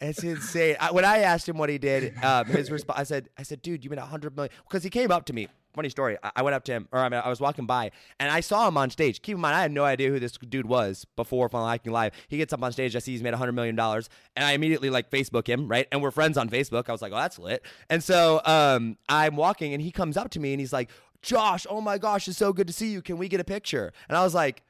It's 0.00 0.22
insane. 0.22 0.76
I, 0.80 0.92
when 0.92 1.04
I 1.04 1.18
asked 1.18 1.48
him 1.48 1.58
what 1.58 1.68
he 1.68 1.78
did, 1.78 2.16
um, 2.24 2.46
his 2.46 2.70
response, 2.70 2.98
I 2.98 3.02
said, 3.02 3.28
I 3.36 3.42
said, 3.42 3.60
dude, 3.60 3.84
you 3.84 3.90
made 3.90 3.98
a 3.98 4.06
hundred 4.06 4.34
million 4.36 4.52
because 4.66 4.82
he 4.82 4.90
came 4.90 5.10
up 5.10 5.26
to 5.26 5.32
me. 5.32 5.48
Funny 5.72 5.88
story. 5.88 6.16
I, 6.22 6.30
I 6.36 6.42
went 6.42 6.54
up 6.54 6.64
to 6.64 6.72
him, 6.72 6.88
or 6.90 6.98
I 7.00 7.08
mean, 7.08 7.20
I 7.24 7.28
was 7.28 7.40
walking 7.40 7.66
by, 7.66 7.92
and 8.18 8.30
I 8.30 8.40
saw 8.40 8.66
him 8.66 8.76
on 8.76 8.90
stage. 8.90 9.22
Keep 9.22 9.36
in 9.36 9.40
mind, 9.40 9.54
I 9.54 9.62
had 9.62 9.70
no 9.70 9.84
idea 9.84 10.10
who 10.10 10.18
this 10.18 10.32
dude 10.32 10.66
was 10.66 11.06
before 11.16 11.48
Funnel 11.48 11.68
Hacking 11.68 11.92
Live. 11.92 12.12
He 12.28 12.38
gets 12.38 12.52
up 12.52 12.62
on 12.62 12.72
stage. 12.72 12.96
I 12.96 12.98
see 12.98 13.12
he's 13.12 13.22
made 13.22 13.34
a 13.34 13.36
hundred 13.36 13.52
million 13.52 13.76
dollars, 13.76 14.08
and 14.34 14.44
I 14.44 14.52
immediately 14.52 14.90
like 14.90 15.10
Facebook 15.10 15.46
him, 15.46 15.68
right? 15.68 15.86
And 15.92 16.02
we're 16.02 16.10
friends 16.10 16.36
on 16.36 16.48
Facebook. 16.48 16.88
I 16.88 16.92
was 16.92 17.02
like, 17.02 17.12
oh, 17.12 17.16
that's 17.16 17.38
lit. 17.38 17.64
And 17.88 18.02
so 18.02 18.40
um, 18.44 18.96
I'm 19.08 19.36
walking, 19.36 19.72
and 19.72 19.80
he 19.80 19.92
comes 19.92 20.16
up 20.16 20.30
to 20.30 20.40
me, 20.40 20.52
and 20.52 20.60
he's 20.60 20.72
like, 20.72 20.90
Josh, 21.22 21.66
oh 21.70 21.80
my 21.80 21.98
gosh, 21.98 22.26
it's 22.26 22.38
so 22.38 22.52
good 22.52 22.66
to 22.66 22.72
see 22.72 22.88
you. 22.88 23.00
Can 23.02 23.16
we 23.16 23.28
get 23.28 23.40
a 23.40 23.44
picture? 23.44 23.92
And 24.08 24.16
I 24.16 24.22
was 24.24 24.34
like. 24.34 24.62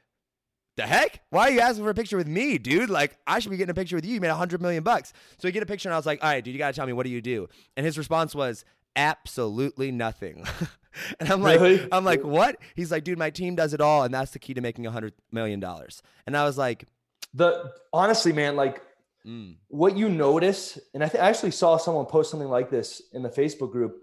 The 0.77 0.83
heck? 0.83 1.19
Why 1.31 1.49
are 1.49 1.51
you 1.51 1.59
asking 1.59 1.83
for 1.83 1.89
a 1.89 1.93
picture 1.93 2.15
with 2.15 2.29
me, 2.29 2.57
dude? 2.57 2.89
Like, 2.89 3.17
I 3.27 3.39
should 3.39 3.51
be 3.51 3.57
getting 3.57 3.71
a 3.71 3.75
picture 3.75 3.97
with 3.97 4.05
you. 4.05 4.13
You 4.13 4.21
made 4.21 4.29
a 4.29 4.35
hundred 4.35 4.61
million 4.61 4.83
bucks. 4.83 5.11
So 5.37 5.45
we 5.47 5.51
get 5.51 5.61
a 5.61 5.65
picture, 5.65 5.89
and 5.89 5.93
I 5.93 5.97
was 5.97 6.05
like, 6.05 6.23
all 6.23 6.29
right, 6.29 6.41
dude, 6.41 6.53
you 6.53 6.57
gotta 6.57 6.73
tell 6.73 6.87
me 6.87 6.93
what 6.93 7.05
do 7.05 7.09
you 7.09 7.21
do? 7.21 7.49
And 7.75 7.85
his 7.85 7.97
response 7.97 8.33
was 8.33 8.63
absolutely 8.95 9.91
nothing. 9.91 10.45
and 11.19 11.31
I'm 11.31 11.41
like, 11.41 11.59
Really? 11.59 11.87
I'm 11.91 12.05
like, 12.05 12.23
what? 12.23 12.57
He's 12.75 12.91
like, 12.91 13.03
dude, 13.03 13.17
my 13.17 13.29
team 13.29 13.55
does 13.55 13.73
it 13.73 13.81
all, 13.81 14.03
and 14.03 14.13
that's 14.13 14.31
the 14.31 14.39
key 14.39 14.53
to 14.53 14.61
making 14.61 14.85
a 14.85 14.91
hundred 14.91 15.13
million 15.31 15.59
dollars. 15.59 16.01
And 16.25 16.35
I 16.35 16.43
was 16.43 16.57
like, 16.57 16.85
the 17.33 17.71
honestly, 17.93 18.33
man, 18.33 18.55
like 18.55 18.81
mm, 19.25 19.55
what 19.69 19.95
you 19.97 20.09
notice, 20.09 20.77
and 20.93 21.03
I, 21.03 21.07
th- 21.07 21.23
I 21.23 21.29
actually 21.29 21.51
saw 21.51 21.77
someone 21.77 22.05
post 22.05 22.31
something 22.31 22.49
like 22.49 22.69
this 22.69 23.01
in 23.13 23.23
the 23.23 23.29
Facebook 23.29 23.71
group 23.71 23.97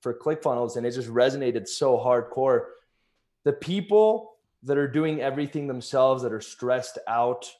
for 0.00 0.12
ClickFunnels, 0.14 0.76
and 0.76 0.86
it 0.86 0.90
just 0.90 1.08
resonated 1.08 1.66
so 1.66 1.96
hardcore. 1.96 2.66
The 3.44 3.52
people 3.52 4.36
that 4.62 4.78
are 4.78 4.88
doing 4.88 5.20
everything 5.20 5.66
themselves, 5.66 6.22
that 6.22 6.32
are 6.32 6.40
stressed 6.40 6.98
out, 7.06 7.50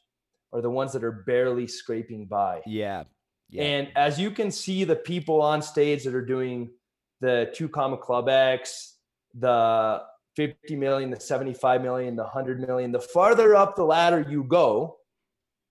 are 0.53 0.61
the 0.61 0.71
ones 0.71 0.93
that 0.93 1.05
are 1.05 1.13
barely 1.13 1.67
scraping 1.67 2.27
by. 2.27 2.63
yeah, 2.67 3.05
yeah, 3.51 3.63
And 3.63 3.89
as 3.97 4.19
you 4.19 4.31
can 4.31 4.51
see, 4.51 4.85
the 4.85 4.97
people 4.97 5.43
on 5.43 5.63
stage 5.63 6.05
that 6.05 6.15
are 6.15 6.25
doing 6.25 6.71
the 7.25 7.51
two 7.55 7.71
comma 7.71 7.97
club 7.97 8.29
X, 8.29 8.99
the 9.33 10.03
50 10.37 10.77
million, 10.77 11.09
the 11.09 11.19
75 11.19 11.81
million, 11.81 12.17
the 12.17 12.23
100 12.23 12.61
million, 12.61 12.93
the 12.93 13.01
farther 13.01 13.57
up 13.57 13.77
the 13.77 13.83
ladder 13.83 14.27
you 14.29 14.45
go, 14.45 14.99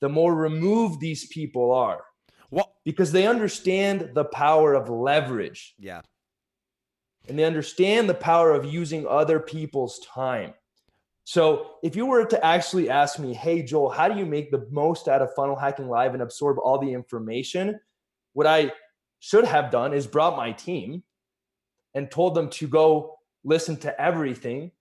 the 0.01 0.10
more 0.10 0.33
removed 0.33 1.00
these 1.00 1.27
people 1.27 1.72
are. 1.72 2.01
Well, 2.50 2.74
because 2.83 3.12
they 3.12 3.27
understand 3.27 4.10
the 4.15 4.25
power 4.25 4.74
of 4.74 4.89
leverage 4.89 5.75
yeah. 5.77 6.01
and 7.29 7.38
they 7.38 7.43
understand 7.43 8.10
the 8.10 8.15
power 8.15 8.51
of 8.51 8.65
using 8.65 9.05
other 9.05 9.39
people's 9.39 10.00
time. 10.00 10.55
So, 11.25 11.75
if 11.83 11.95
you 11.95 12.07
were 12.07 12.25
to 12.25 12.43
actually 12.43 12.89
ask 12.89 13.19
me, 13.19 13.33
hey, 13.33 13.62
Joel, 13.62 13.91
how 13.91 14.10
do 14.10 14.17
you 14.17 14.25
make 14.25 14.50
the 14.50 14.67
most 14.72 15.07
out 15.07 15.22
of 15.22 15.33
funnel 15.36 15.55
hacking 15.55 15.88
live 15.88 16.13
and 16.13 16.24
absorb 16.24 16.57
all 16.57 16.79
the 16.79 16.91
information? 16.91 17.79
What 18.33 18.48
I 18.48 18.74
should 19.19 19.45
have 19.45 19.69
done 19.69 19.93
is 19.93 20.07
brought 20.07 20.36
my 20.36 20.51
team 20.51 21.03
and 21.93 22.09
told 22.09 22.35
them 22.35 22.50
to 22.50 22.67
go 22.67 23.17
listen 23.43 23.77
to 23.77 24.01
everything 24.01 24.71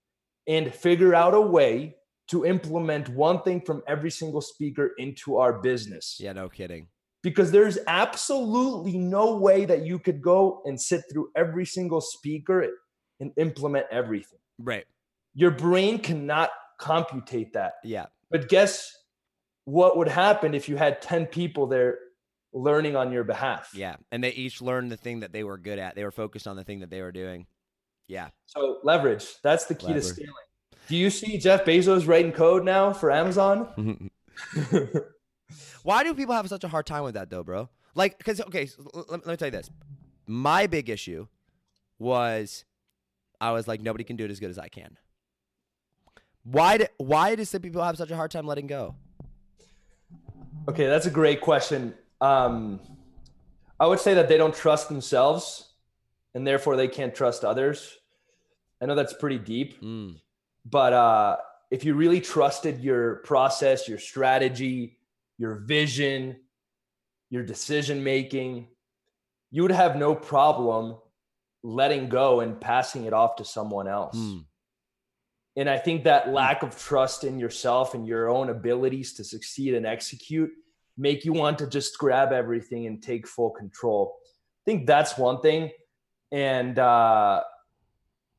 and 0.47 0.73
figure 0.73 1.15
out 1.15 1.35
a 1.35 1.41
way 1.41 1.97
to 2.29 2.47
implement 2.47 3.09
one 3.11 3.43
thing 3.43 3.61
from 3.61 3.83
every 3.87 4.11
single 4.11 4.41
speaker 4.41 4.93
into 4.99 5.37
our 5.37 5.61
business. 5.61 6.17
Yeah, 6.21 6.33
no 6.33 6.49
kidding. 6.49 6.89
Because 7.23 7.51
there's 7.51 7.79
absolutely 7.87 8.99
no 8.99 9.37
way 9.37 9.65
that 9.65 9.85
you 9.85 9.99
could 9.99 10.21
go 10.23 10.63
and 10.65 10.81
sit 10.81 11.03
through 11.11 11.29
every 11.37 11.67
single 11.67 12.01
speaker 12.01 12.67
and 13.21 13.33
implement 13.37 13.87
everything. 13.93 14.39
Right. 14.59 14.85
Your 15.35 15.51
brain 15.51 15.99
cannot 15.99 16.51
computate 16.81 17.53
that. 17.53 17.75
Yeah. 17.85 18.07
But 18.31 18.49
guess 18.49 18.93
what 19.65 19.97
would 19.97 20.09
happen 20.09 20.55
if 20.55 20.69
you 20.69 20.77
had 20.77 21.01
10 21.01 21.27
people 21.27 21.67
there 21.67 21.99
learning 22.53 22.97
on 22.97 23.13
your 23.13 23.25
behalf? 23.25 23.71
Yeah. 23.75 23.97
And 24.11 24.23
they 24.23 24.31
each 24.31 24.61
learned 24.61 24.91
the 24.93 24.97
thing 24.97 25.21
that 25.21 25.33
they 25.33 25.45
were 25.45 25.59
good 25.59 25.79
at. 25.79 25.95
They 25.95 26.05
were 26.05 26.11
focused 26.11 26.47
on 26.47 26.57
the 26.57 26.65
thing 26.65 26.81
that 26.81 26.91
they 26.91 27.03
were 27.03 27.13
doing. 27.13 27.47
Yeah. 28.09 28.29
So 28.47 28.79
leverage. 28.83 29.27
That's 29.43 29.67
the 29.67 29.75
key 29.75 29.87
Leverage. 29.89 30.05
to 30.05 30.11
scaling. 30.11 30.35
Do 30.89 30.97
you 30.97 31.11
see 31.11 31.39
Jeff 31.39 31.65
Bezos 31.65 32.07
writing 32.07 32.33
code 32.33 32.65
now 32.65 32.93
for 32.93 33.11
Amazon? 33.11 34.11
Why 35.83 36.05
do 36.05 36.15
people 36.15 36.35
have 36.35 36.49
such 36.49 36.65
a 36.65 36.69
hard 36.69 36.87
time 36.87 37.05
with 37.05 37.15
that 37.15 37.31
though, 37.31 37.43
bro? 37.43 37.69
Like, 37.95 38.19
because 38.19 38.41
okay, 38.41 38.67
so 38.67 38.83
let, 38.95 39.11
let 39.11 39.27
me 39.27 39.37
tell 39.37 39.49
you 39.49 39.53
this. 39.53 39.71
My 40.27 40.67
big 40.67 40.89
issue 40.91 41.27
was 41.99 42.65
I 43.41 43.53
was 43.53 43.67
like, 43.67 43.81
nobody 43.81 44.05
can 44.05 44.17
do 44.17 44.25
it 44.25 44.31
as 44.31 44.41
good 44.41 44.51
as 44.51 44.59
I 44.59 44.69
can. 44.69 44.97
Why 46.45 46.79
do 46.79 46.87
why 46.99 47.35
do 47.35 47.45
some 47.45 47.63
people 47.63 47.83
have 47.83 47.97
such 47.97 48.11
a 48.11 48.17
hard 48.17 48.31
time 48.31 48.47
letting 48.47 48.67
go? 48.67 48.95
Okay, 50.69 50.87
that's 50.87 51.07
a 51.07 51.11
great 51.11 51.41
question. 51.41 51.95
Um, 52.23 52.81
I 53.81 53.87
would 53.87 53.99
say 54.01 54.15
that 54.15 54.29
they 54.29 54.39
don't 54.39 54.55
trust 54.55 54.89
themselves 54.89 55.75
and 56.35 56.47
therefore 56.47 56.77
they 56.77 56.89
can't 56.89 57.15
trust 57.15 57.45
others. 57.45 57.99
I 58.81 58.87
know 58.87 58.95
that's 58.95 59.13
pretty 59.15 59.39
deep, 59.39 59.81
Mm, 59.83 60.21
but 60.65 60.93
uh, 60.93 61.37
if 61.71 61.85
you 61.85 61.95
really 61.95 62.21
trusted 62.21 62.81
your 62.81 63.17
process, 63.25 63.89
your 63.89 63.99
strategy, 63.99 64.99
your 65.39 65.57
vision, 65.67 66.37
your 67.31 67.43
decision 67.43 68.05
making, 68.05 68.69
you 69.51 69.63
would 69.63 69.73
have 69.73 69.97
no 69.97 70.15
problem 70.15 70.97
letting 71.65 72.09
go 72.09 72.41
and 72.41 72.61
passing 72.61 73.05
it 73.05 73.13
off 73.13 73.37
to 73.37 73.45
someone 73.45 73.89
else. 73.89 74.17
mm, 74.17 74.45
And 75.57 75.69
I 75.69 75.79
think 75.79 76.05
that 76.05 76.29
lack 76.29 76.63
of 76.63 76.79
trust 76.79 77.25
in 77.25 77.39
yourself 77.39 77.95
and 77.95 78.07
your 78.07 78.29
own 78.29 78.49
abilities 78.49 79.15
to 79.15 79.25
succeed 79.25 79.75
and 79.75 79.87
execute 79.87 80.51
make 80.97 81.25
you 81.25 81.33
want 81.33 81.59
to 81.59 81.67
just 81.67 81.99
grab 81.99 82.33
everything 82.33 82.87
and 82.87 83.03
take 83.03 83.27
full 83.27 83.51
control. 83.51 84.17
I 84.63 84.71
think 84.71 84.87
that's 84.87 85.19
one 85.19 85.41
thing. 85.41 85.71
And 86.31 86.79
uh, 86.79 87.43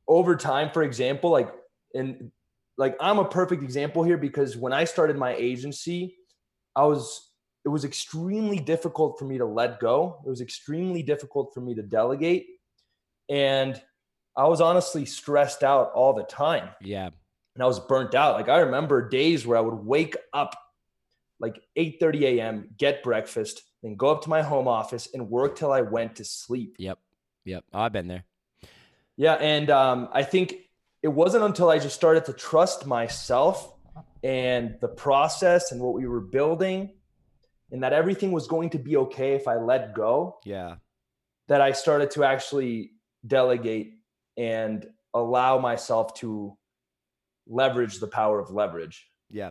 over 0.07 0.35
time, 0.35 0.71
for 0.71 0.83
example, 0.83 1.29
like, 1.29 1.49
and 1.93 2.31
like 2.77 2.95
I'm 2.99 3.19
a 3.19 3.25
perfect 3.25 3.63
example 3.63 4.03
here 4.03 4.17
because 4.17 4.57
when 4.57 4.73
I 4.73 4.83
started 4.83 5.17
my 5.17 5.35
agency, 5.35 6.17
I 6.75 6.85
was, 6.85 7.29
it 7.65 7.69
was 7.69 7.85
extremely 7.85 8.59
difficult 8.59 9.19
for 9.19 9.25
me 9.25 9.37
to 9.37 9.45
let 9.45 9.79
go. 9.79 10.21
It 10.25 10.29
was 10.29 10.41
extremely 10.41 11.03
difficult 11.03 11.53
for 11.53 11.61
me 11.61 11.75
to 11.75 11.83
delegate. 11.83 12.47
And 13.29 13.81
I 14.35 14.47
was 14.47 14.61
honestly 14.61 15.05
stressed 15.05 15.63
out 15.63 15.91
all 15.93 16.13
the 16.13 16.23
time 16.23 16.69
yeah. 16.81 17.09
and 17.55 17.63
I 17.63 17.67
was 17.67 17.79
burnt 17.79 18.15
out. 18.15 18.35
Like 18.35 18.49
I 18.49 18.59
remember 18.59 19.07
days 19.07 19.45
where 19.45 19.57
I 19.57 19.61
would 19.61 19.85
wake 19.85 20.17
up 20.33 20.55
like 21.43 21.61
8 21.75 21.97
30 21.99 22.25
a.m., 22.39 22.69
get 22.77 23.03
breakfast, 23.03 23.63
then 23.83 23.95
go 23.95 24.07
up 24.11 24.21
to 24.23 24.29
my 24.29 24.41
home 24.41 24.65
office 24.65 25.09
and 25.13 25.29
work 25.29 25.57
till 25.57 25.73
I 25.73 25.81
went 25.81 26.15
to 26.15 26.23
sleep. 26.23 26.77
Yep. 26.79 26.97
Yep. 27.43 27.65
Oh, 27.73 27.81
I've 27.81 27.91
been 27.91 28.07
there. 28.07 28.23
Yeah. 29.17 29.33
And 29.33 29.69
um, 29.69 30.07
I 30.13 30.23
think 30.23 30.55
it 31.01 31.09
wasn't 31.09 31.43
until 31.43 31.69
I 31.69 31.79
just 31.79 31.95
started 31.95 32.23
to 32.25 32.33
trust 32.33 32.85
myself 32.85 33.75
and 34.23 34.77
the 34.79 34.87
process 34.87 35.73
and 35.73 35.81
what 35.81 35.93
we 35.93 36.07
were 36.07 36.21
building 36.21 36.93
and 37.73 37.83
that 37.83 37.91
everything 37.91 38.31
was 38.31 38.47
going 38.47 38.69
to 38.69 38.79
be 38.79 38.95
okay 38.95 39.33
if 39.33 39.45
I 39.45 39.55
let 39.57 39.93
go 39.93 40.37
Yeah. 40.45 40.75
that 41.49 41.59
I 41.59 41.73
started 41.73 42.09
to 42.11 42.23
actually 42.23 42.91
delegate 43.27 43.95
and 44.37 44.87
allow 45.13 45.59
myself 45.59 46.13
to 46.21 46.57
leverage 47.45 47.99
the 47.99 48.07
power 48.07 48.39
of 48.39 48.49
leverage. 48.49 49.09
Yeah, 49.33 49.49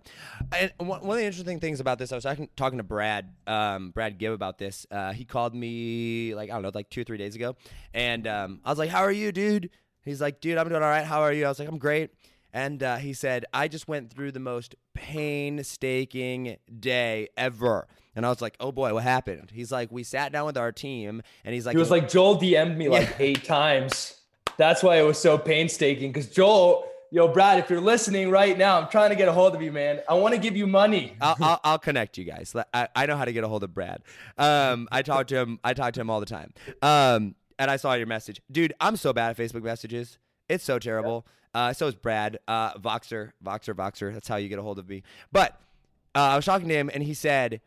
and 0.57 0.73
one 0.79 1.01
one 1.01 1.11
of 1.11 1.17
the 1.17 1.25
interesting 1.25 1.59
things 1.59 1.81
about 1.81 1.99
this, 1.99 2.13
I 2.13 2.15
was 2.15 2.23
talking, 2.25 2.49
talking 2.57 2.79
to 2.79 2.85
Brad, 2.85 3.35
um, 3.49 3.91
Brad 3.91 4.17
Gibb 4.17 4.33
about 4.33 4.57
this. 4.57 4.87
Uh, 4.91 5.13
he 5.13 5.25
called 5.25 5.55
me 5.55 6.35
like 6.37 6.51
I 6.51 6.55
don't 6.55 6.63
know, 6.63 6.71
like 6.73 6.89
two 6.89 7.01
or 7.01 7.05
three 7.05 7.19
days 7.19 7.35
ago, 7.35 7.57
and 7.93 8.27
um, 8.29 8.61
I 8.65 8.71
was 8.71 8.79
like, 8.79 8.91
"How 8.91 9.01
are 9.01 9.13
you, 9.13 9.33
dude?" 9.33 9.71
He's 10.05 10.21
like, 10.21 10.41
"Dude, 10.41 10.57
I'm 10.57 10.69
doing 10.69 10.83
all 10.83 10.89
right. 10.89 11.05
How 11.05 11.23
are 11.23 11.33
you?" 11.33 11.47
I 11.47 11.49
was 11.49 11.59
like, 11.59 11.69
"I'm 11.69 11.79
great." 11.79 12.11
And 12.53 12.81
uh, 12.83 12.97
he 12.97 13.13
said, 13.13 13.45
"I 13.53 13.67
just 13.67 13.89
went 13.89 14.13
through 14.13 14.31
the 14.33 14.41
most 14.41 14.77
painstaking 14.95 16.59
day 16.79 17.29
ever." 17.37 17.89
And 18.15 18.25
I 18.25 18.29
was 18.29 18.41
like, 18.41 18.57
"Oh 18.61 18.71
boy, 18.73 18.95
what 18.95 19.03
happened?" 19.03 19.51
He's 19.53 19.73
like, 19.73 19.91
"We 19.91 20.05
sat 20.05 20.33
down 20.33 20.47
with 20.47 20.57
our 20.59 20.71
team, 20.71 21.23
and 21.45 21.55
he's 21.55 21.67
like, 21.67 21.75
He 21.75 21.79
was 21.79 21.91
like, 21.91 22.09
Joel 22.09 22.39
DM'd 22.39 22.79
me 22.79 22.89
like 22.89 23.17
eight 23.19 23.43
times. 23.45 24.17
That's 24.59 24.83
why 24.83 24.99
it 24.99 25.03
was 25.03 25.19
so 25.19 25.39
painstaking. 25.39 26.13
Because 26.13 26.29
Joel, 26.29 26.85
yo, 27.13 27.29
Brad, 27.29 27.59
if 27.59 27.69
you're 27.69 27.81
listening 27.81 28.31
right 28.31 28.57
now, 28.57 28.81
I'm 28.81 28.89
trying 28.89 29.11
to 29.11 29.17
get 29.17 29.29
a 29.29 29.33
hold 29.33 29.55
of 29.55 29.61
you, 29.61 29.71
man. 29.71 30.01
I 30.09 30.15
want 30.15 30.35
to 30.35 30.41
give 30.41 30.57
you 30.57 30.67
money. 30.67 31.15
I'll, 31.21 31.37
I'll, 31.41 31.61
I'll 31.63 31.79
connect 31.79 32.17
you 32.17 32.25
guys. 32.25 32.57
I, 32.73 32.89
I 32.97 33.07
know 33.07 33.17
how 33.17 33.27
to 33.27 33.33
get 33.33 33.45
a 33.45 33.49
hold 33.49 33.63
of 33.63 33.75
Brad. 33.75 34.03
Um, 34.39 34.89
I 34.91 35.03
talk 35.03 35.27
to 35.29 35.37
him. 35.37 35.61
I 35.63 35.75
talk 35.75 35.93
to 35.95 36.01
him 36.01 36.09
all 36.09 36.21
the 36.21 36.27
time. 36.27 36.55
Um, 36.81 37.35
and 37.59 37.71
I 37.71 37.77
saw 37.77 37.93
your 37.93 38.07
message, 38.07 38.41
dude. 38.51 38.73
I'm 38.81 38.97
so 38.97 39.13
bad 39.13 39.31
at 39.31 39.37
Facebook 39.37 39.63
messages. 39.63 40.19
It's 40.49 40.65
so 40.65 40.79
terrible. 40.79 41.27
Uh, 41.55 41.75
so 41.75 41.87
is 41.87 41.95
Brad. 41.95 42.39
Uh, 42.49 42.73
Voxer, 42.79 43.33
Voxer, 43.45 43.75
Voxer. 43.75 44.13
That's 44.13 44.27
how 44.27 44.37
you 44.37 44.49
get 44.49 44.59
a 44.59 44.63
hold 44.63 44.79
of 44.79 44.89
me. 44.89 45.03
But 45.31 45.61
uh, 46.15 46.21
I 46.21 46.37
was 46.37 46.47
talking 46.47 46.69
to 46.69 46.75
him, 46.75 46.91
and 46.93 47.03
he 47.03 47.13
said 47.13 47.61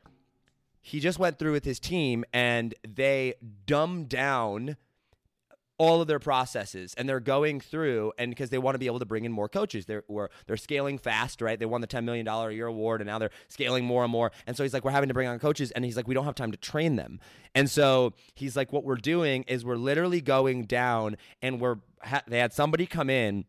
he 0.81 0.99
just 0.99 1.19
went 1.19 1.37
through 1.37 1.51
with 1.51 1.65
his 1.65 1.79
team, 1.79 2.25
and 2.33 2.73
they 2.87 3.35
dumbed 3.67 4.09
down 4.09 4.75
all 5.77 6.01
of 6.01 6.08
their 6.08 6.20
processes 6.20 6.94
and 6.98 7.08
they're 7.08 7.20
going 7.20 7.60
through 7.60 8.13
and 8.17 8.32
because 8.32 8.50
they 8.50 8.58
want 8.58 8.75
to 8.75 8.79
be 8.79 8.86
able 8.86 9.00
to 9.00 9.05
bring 9.05 9.25
in 9.25 9.32
more 9.32 9.50
coaches. 9.50 9.86
They're 9.86 10.03
they're 10.48 10.58
scaling 10.58 10.98
fast 10.98 11.41
right? 11.41 11.60
They 11.60 11.65
won 11.65 11.82
the 11.82 11.88
10 11.88 12.05
million 12.05 12.25
dollar 12.25 12.50
a 12.50 12.53
year 12.53 12.67
award 12.67 13.01
and 13.01 13.08
now 13.08 13.20
they're 13.20 13.32
scaling 13.48 13.86
more 13.86 14.03
and 14.03 14.12
more. 14.12 14.32
And 14.48 14.55
so 14.55 14.63
he's 14.63 14.74
like 14.74 14.86
we're 14.86 14.91
having 14.91 15.10
to 15.10 15.13
bring 15.13 15.27
on 15.27 15.38
coaches 15.39 15.72
and 15.72 15.84
he's 15.84 15.98
like 15.98 16.08
we 16.08 16.13
don't 16.13 16.25
have 16.25 16.36
time 16.36 16.51
to 16.51 16.58
train 16.58 16.96
them. 16.96 17.20
And 17.53 17.70
so 17.70 18.13
he's 18.36 18.55
like 18.55 18.72
what 18.72 18.84
we're 18.84 18.96
doing 18.96 19.44
is 19.48 19.65
we're 19.65 19.75
literally 19.75 20.22
going 20.22 20.63
down 20.63 21.17
and 21.41 21.60
we're 21.60 21.77
ha- 22.01 22.24
they 22.27 22.39
had 22.39 22.53
somebody 22.53 22.86
come 22.86 23.10
in 23.10 23.46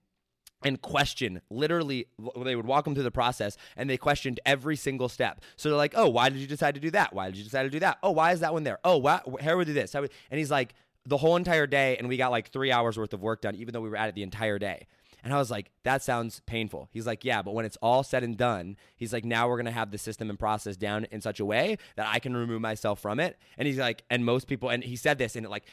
and 0.64 0.80
question 0.80 1.42
literally 1.50 2.06
they 2.42 2.56
would 2.56 2.66
walk 2.66 2.84
them 2.84 2.94
through 2.94 3.04
the 3.04 3.10
process 3.10 3.56
and 3.76 3.88
they 3.90 3.96
questioned 3.96 4.40
every 4.44 4.74
single 4.74 5.08
step. 5.08 5.42
So 5.56 5.68
they're 5.68 5.78
like 5.78 5.94
oh 5.96 6.08
why 6.08 6.28
did 6.28 6.38
you 6.38 6.46
decide 6.48 6.74
to 6.74 6.80
do 6.80 6.90
that? 6.90 7.12
Why 7.12 7.26
did 7.26 7.36
you 7.36 7.44
decide 7.44 7.64
to 7.64 7.70
do 7.70 7.80
that? 7.80 7.98
Oh 8.02 8.10
why 8.10 8.32
is 8.32 8.40
that 8.40 8.52
one 8.52 8.64
there? 8.64 8.78
Oh 8.82 8.96
why, 8.96 9.20
how 9.40 9.56
would 9.56 9.66
do 9.68 9.72
this. 9.74 9.92
How 9.92 10.00
would-" 10.00 10.12
and 10.30 10.38
he's 10.38 10.50
like 10.50 10.74
the 11.06 11.16
whole 11.16 11.36
entire 11.36 11.66
day 11.66 11.96
and 11.96 12.08
we 12.08 12.16
got 12.16 12.30
like 12.30 12.50
three 12.50 12.72
hours 12.72 12.98
worth 12.98 13.12
of 13.12 13.22
work 13.22 13.40
done 13.40 13.54
even 13.56 13.72
though 13.72 13.80
we 13.80 13.88
were 13.88 13.96
at 13.96 14.08
it 14.08 14.14
the 14.14 14.22
entire 14.22 14.58
day. 14.58 14.86
And 15.24 15.34
i 15.34 15.38
was 15.38 15.50
like 15.50 15.70
that 15.82 16.02
sounds 16.02 16.40
painful. 16.46 16.88
He's 16.92 17.06
like 17.06 17.24
yeah 17.24 17.42
but 17.42 17.54
when 17.54 17.64
it's 17.64 17.78
all 17.82 18.02
said 18.02 18.22
and 18.22 18.36
done 18.36 18.76
he's 18.96 19.12
like 19.12 19.24
now 19.24 19.48
we're 19.48 19.56
going 19.56 19.66
to 19.66 19.72
have 19.72 19.90
the 19.90 19.98
system 19.98 20.30
and 20.30 20.38
process 20.38 20.76
down 20.76 21.06
in 21.10 21.20
such 21.20 21.40
a 21.40 21.44
way 21.44 21.78
that 21.96 22.06
i 22.06 22.18
can 22.18 22.36
remove 22.36 22.60
myself 22.60 23.00
from 23.00 23.20
it. 23.20 23.38
And 23.58 23.66
he's 23.66 23.78
like 23.78 24.02
and 24.10 24.24
most 24.24 24.46
people 24.46 24.68
and 24.68 24.84
he 24.84 24.96
said 24.96 25.18
this 25.18 25.36
and 25.36 25.46
it 25.46 25.48
like 25.48 25.64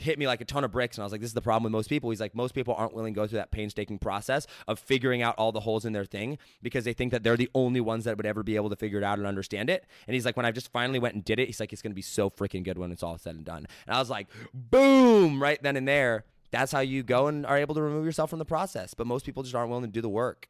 hit 0.00 0.18
me 0.18 0.26
like 0.26 0.40
a 0.40 0.44
ton 0.44 0.64
of 0.64 0.72
bricks 0.72 0.96
and 0.96 1.02
I 1.02 1.04
was 1.04 1.12
like 1.12 1.20
this 1.20 1.30
is 1.30 1.34
the 1.34 1.42
problem 1.42 1.64
with 1.64 1.72
most 1.72 1.88
people. 1.88 2.10
He's 2.10 2.20
like 2.20 2.34
most 2.34 2.54
people 2.54 2.74
aren't 2.74 2.94
willing 2.94 3.14
to 3.14 3.20
go 3.20 3.26
through 3.26 3.38
that 3.38 3.50
painstaking 3.50 3.98
process 3.98 4.46
of 4.66 4.78
figuring 4.78 5.22
out 5.22 5.34
all 5.36 5.52
the 5.52 5.60
holes 5.60 5.84
in 5.84 5.92
their 5.92 6.04
thing 6.04 6.38
because 6.62 6.84
they 6.84 6.92
think 6.92 7.12
that 7.12 7.22
they're 7.22 7.36
the 7.36 7.50
only 7.54 7.80
ones 7.80 8.04
that 8.04 8.16
would 8.16 8.26
ever 8.26 8.42
be 8.42 8.56
able 8.56 8.70
to 8.70 8.76
figure 8.76 8.98
it 8.98 9.04
out 9.04 9.18
and 9.18 9.26
understand 9.26 9.70
it. 9.70 9.86
And 10.06 10.14
he's 10.14 10.24
like 10.24 10.36
when 10.36 10.46
I 10.46 10.50
just 10.50 10.72
finally 10.72 10.98
went 10.98 11.14
and 11.14 11.24
did 11.24 11.38
it 11.38 11.46
he's 11.46 11.60
like 11.60 11.72
it's 11.72 11.82
going 11.82 11.92
to 11.92 11.96
be 11.96 12.02
so 12.02 12.30
freaking 12.30 12.64
good 12.64 12.78
when 12.78 12.92
it's 12.92 13.02
all 13.02 13.18
said 13.18 13.34
and 13.34 13.44
done. 13.44 13.66
And 13.86 13.96
I 13.96 13.98
was 13.98 14.10
like 14.10 14.28
boom! 14.54 15.42
Right 15.42 15.62
then 15.62 15.76
and 15.76 15.86
there 15.86 16.24
that's 16.50 16.72
how 16.72 16.80
you 16.80 17.02
go 17.02 17.28
and 17.28 17.46
are 17.46 17.56
able 17.56 17.74
to 17.74 17.82
remove 17.82 18.04
yourself 18.04 18.30
from 18.30 18.38
the 18.38 18.44
process. 18.44 18.94
But 18.94 19.06
most 19.06 19.24
people 19.24 19.42
just 19.42 19.54
aren't 19.54 19.70
willing 19.70 19.84
to 19.84 19.90
do 19.90 20.00
the 20.00 20.08
work. 20.08 20.48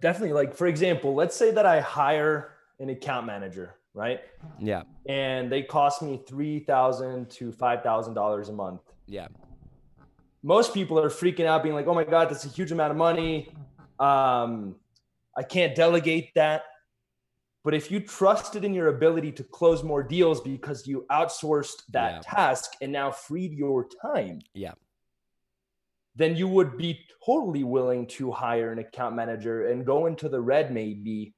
Definitely. 0.00 0.34
Like, 0.34 0.54
for 0.54 0.66
example, 0.66 1.14
let's 1.14 1.36
say 1.36 1.50
that 1.50 1.66
I 1.66 1.80
hire 1.80 2.52
an 2.78 2.88
account 2.88 3.26
manager, 3.26 3.74
right? 3.94 4.20
yeah 4.58 4.82
And 5.06 5.50
they 5.52 5.62
cost 5.62 6.02
me 6.02 6.22
3,000 6.26 7.30
to 7.30 7.52
$5,000 7.52 8.48
a 8.48 8.52
month. 8.52 8.82
yeah 9.06 9.28
most 10.42 10.74
people 10.74 10.98
are 10.98 11.08
freaking 11.08 11.46
out, 11.46 11.62
being 11.62 11.74
like, 11.74 11.86
"Oh 11.86 11.94
my 11.94 12.04
god, 12.04 12.28
that's 12.28 12.44
a 12.44 12.48
huge 12.48 12.70
amount 12.70 12.90
of 12.90 12.98
money. 12.98 13.48
Um, 13.98 14.76
I 15.34 15.42
can't 15.42 15.74
delegate 15.74 16.34
that." 16.34 16.64
But 17.64 17.72
if 17.72 17.90
you 17.90 17.98
trusted 18.00 18.62
in 18.62 18.74
your 18.74 18.88
ability 18.88 19.32
to 19.32 19.42
close 19.44 19.82
more 19.82 20.02
deals 20.02 20.42
because 20.42 20.86
you 20.86 21.06
outsourced 21.10 21.84
that 21.92 22.12
Yeah. 22.16 22.20
task 22.22 22.72
and 22.82 22.92
now 22.92 23.10
freed 23.10 23.54
your 23.54 23.88
time, 24.02 24.40
Yeah. 24.52 24.74
then 26.14 26.36
you 26.36 26.46
would 26.46 26.76
be 26.76 27.00
totally 27.24 27.64
willing 27.64 28.06
to 28.18 28.30
hire 28.30 28.70
an 28.70 28.78
account 28.80 29.16
manager 29.16 29.68
and 29.68 29.86
go 29.86 30.04
into 30.04 30.28
the 30.28 30.42
red, 30.42 30.70
maybe 30.74 31.34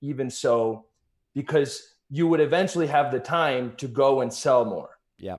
even 0.00 0.30
so, 0.30 0.86
because 1.34 1.93
you 2.10 2.26
would 2.28 2.40
eventually 2.40 2.86
have 2.86 3.10
the 3.10 3.20
time 3.20 3.74
to 3.76 3.88
go 3.88 4.20
and 4.20 4.32
sell 4.32 4.64
more. 4.64 4.90
Yeah. 5.18 5.36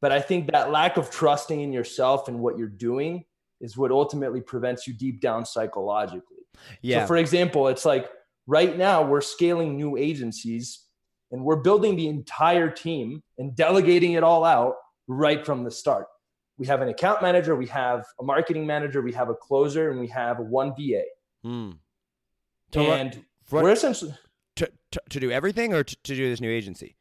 But 0.00 0.12
I 0.12 0.20
think 0.20 0.50
that 0.52 0.70
lack 0.70 0.96
of 0.96 1.10
trusting 1.10 1.60
in 1.60 1.72
yourself 1.72 2.28
and 2.28 2.40
what 2.40 2.56
you're 2.56 2.68
doing 2.68 3.24
is 3.60 3.76
what 3.76 3.90
ultimately 3.90 4.40
prevents 4.40 4.86
you 4.86 4.94
deep 4.94 5.20
down 5.20 5.44
psychologically. 5.44 6.46
Yeah. 6.82 7.02
So, 7.02 7.08
for 7.08 7.16
example, 7.16 7.68
it's 7.68 7.84
like 7.84 8.08
right 8.46 8.76
now 8.76 9.02
we're 9.02 9.20
scaling 9.20 9.76
new 9.76 9.96
agencies 9.96 10.84
and 11.30 11.42
we're 11.42 11.56
building 11.56 11.96
the 11.96 12.08
entire 12.08 12.70
team 12.70 13.22
and 13.38 13.54
delegating 13.54 14.12
it 14.12 14.22
all 14.22 14.44
out 14.44 14.76
right 15.08 15.44
from 15.44 15.64
the 15.64 15.70
start. 15.70 16.06
We 16.56 16.66
have 16.66 16.80
an 16.80 16.88
account 16.88 17.22
manager, 17.22 17.54
we 17.54 17.66
have 17.66 18.04
a 18.20 18.24
marketing 18.24 18.66
manager, 18.66 19.00
we 19.02 19.12
have 19.12 19.28
a 19.28 19.34
closer, 19.34 19.90
and 19.90 20.00
we 20.00 20.08
have 20.08 20.38
one 20.38 20.74
VA. 20.76 21.02
Hmm. 21.42 21.70
To 22.72 22.80
run- 22.80 23.00
and 23.00 23.24
we're 23.50 23.70
essentially 23.70 24.14
to, 24.92 25.02
to, 25.10 25.20
do 25.20 25.30
everything 25.30 25.74
or 25.74 25.84
to, 25.84 25.96
to 26.04 26.14
do 26.14 26.28
this 26.28 26.40
new 26.40 26.50
agency? 26.50 26.96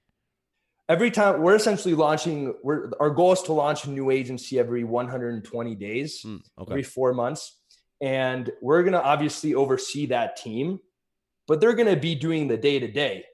every 0.89 1.11
time 1.11 1.41
we're 1.41 1.55
essentially 1.55 1.93
launching. 1.93 2.53
We're 2.63 2.91
our 2.99 3.09
goal 3.09 3.33
is 3.33 3.41
to 3.43 3.53
launch 3.53 3.85
a 3.85 3.89
new 3.89 4.11
agency 4.11 4.59
every 4.59 4.83
120 4.83 5.75
days. 5.75 6.21
Hmm. 6.21 6.37
Okay. 6.59 6.71
every 6.71 6.83
four 6.83 7.13
months. 7.13 7.59
And 7.99 8.51
we're 8.61 8.83
going 8.83 8.93
to 8.93 9.01
obviously 9.01 9.55
oversee 9.55 10.07
that 10.07 10.37
team, 10.37 10.79
but 11.47 11.59
they're 11.59 11.73
going 11.73 11.93
to 11.93 11.99
be 11.99 12.13
doing 12.13 12.47
the 12.47 12.57
day 12.57 12.79
to 12.79 12.87
day. 12.87 13.25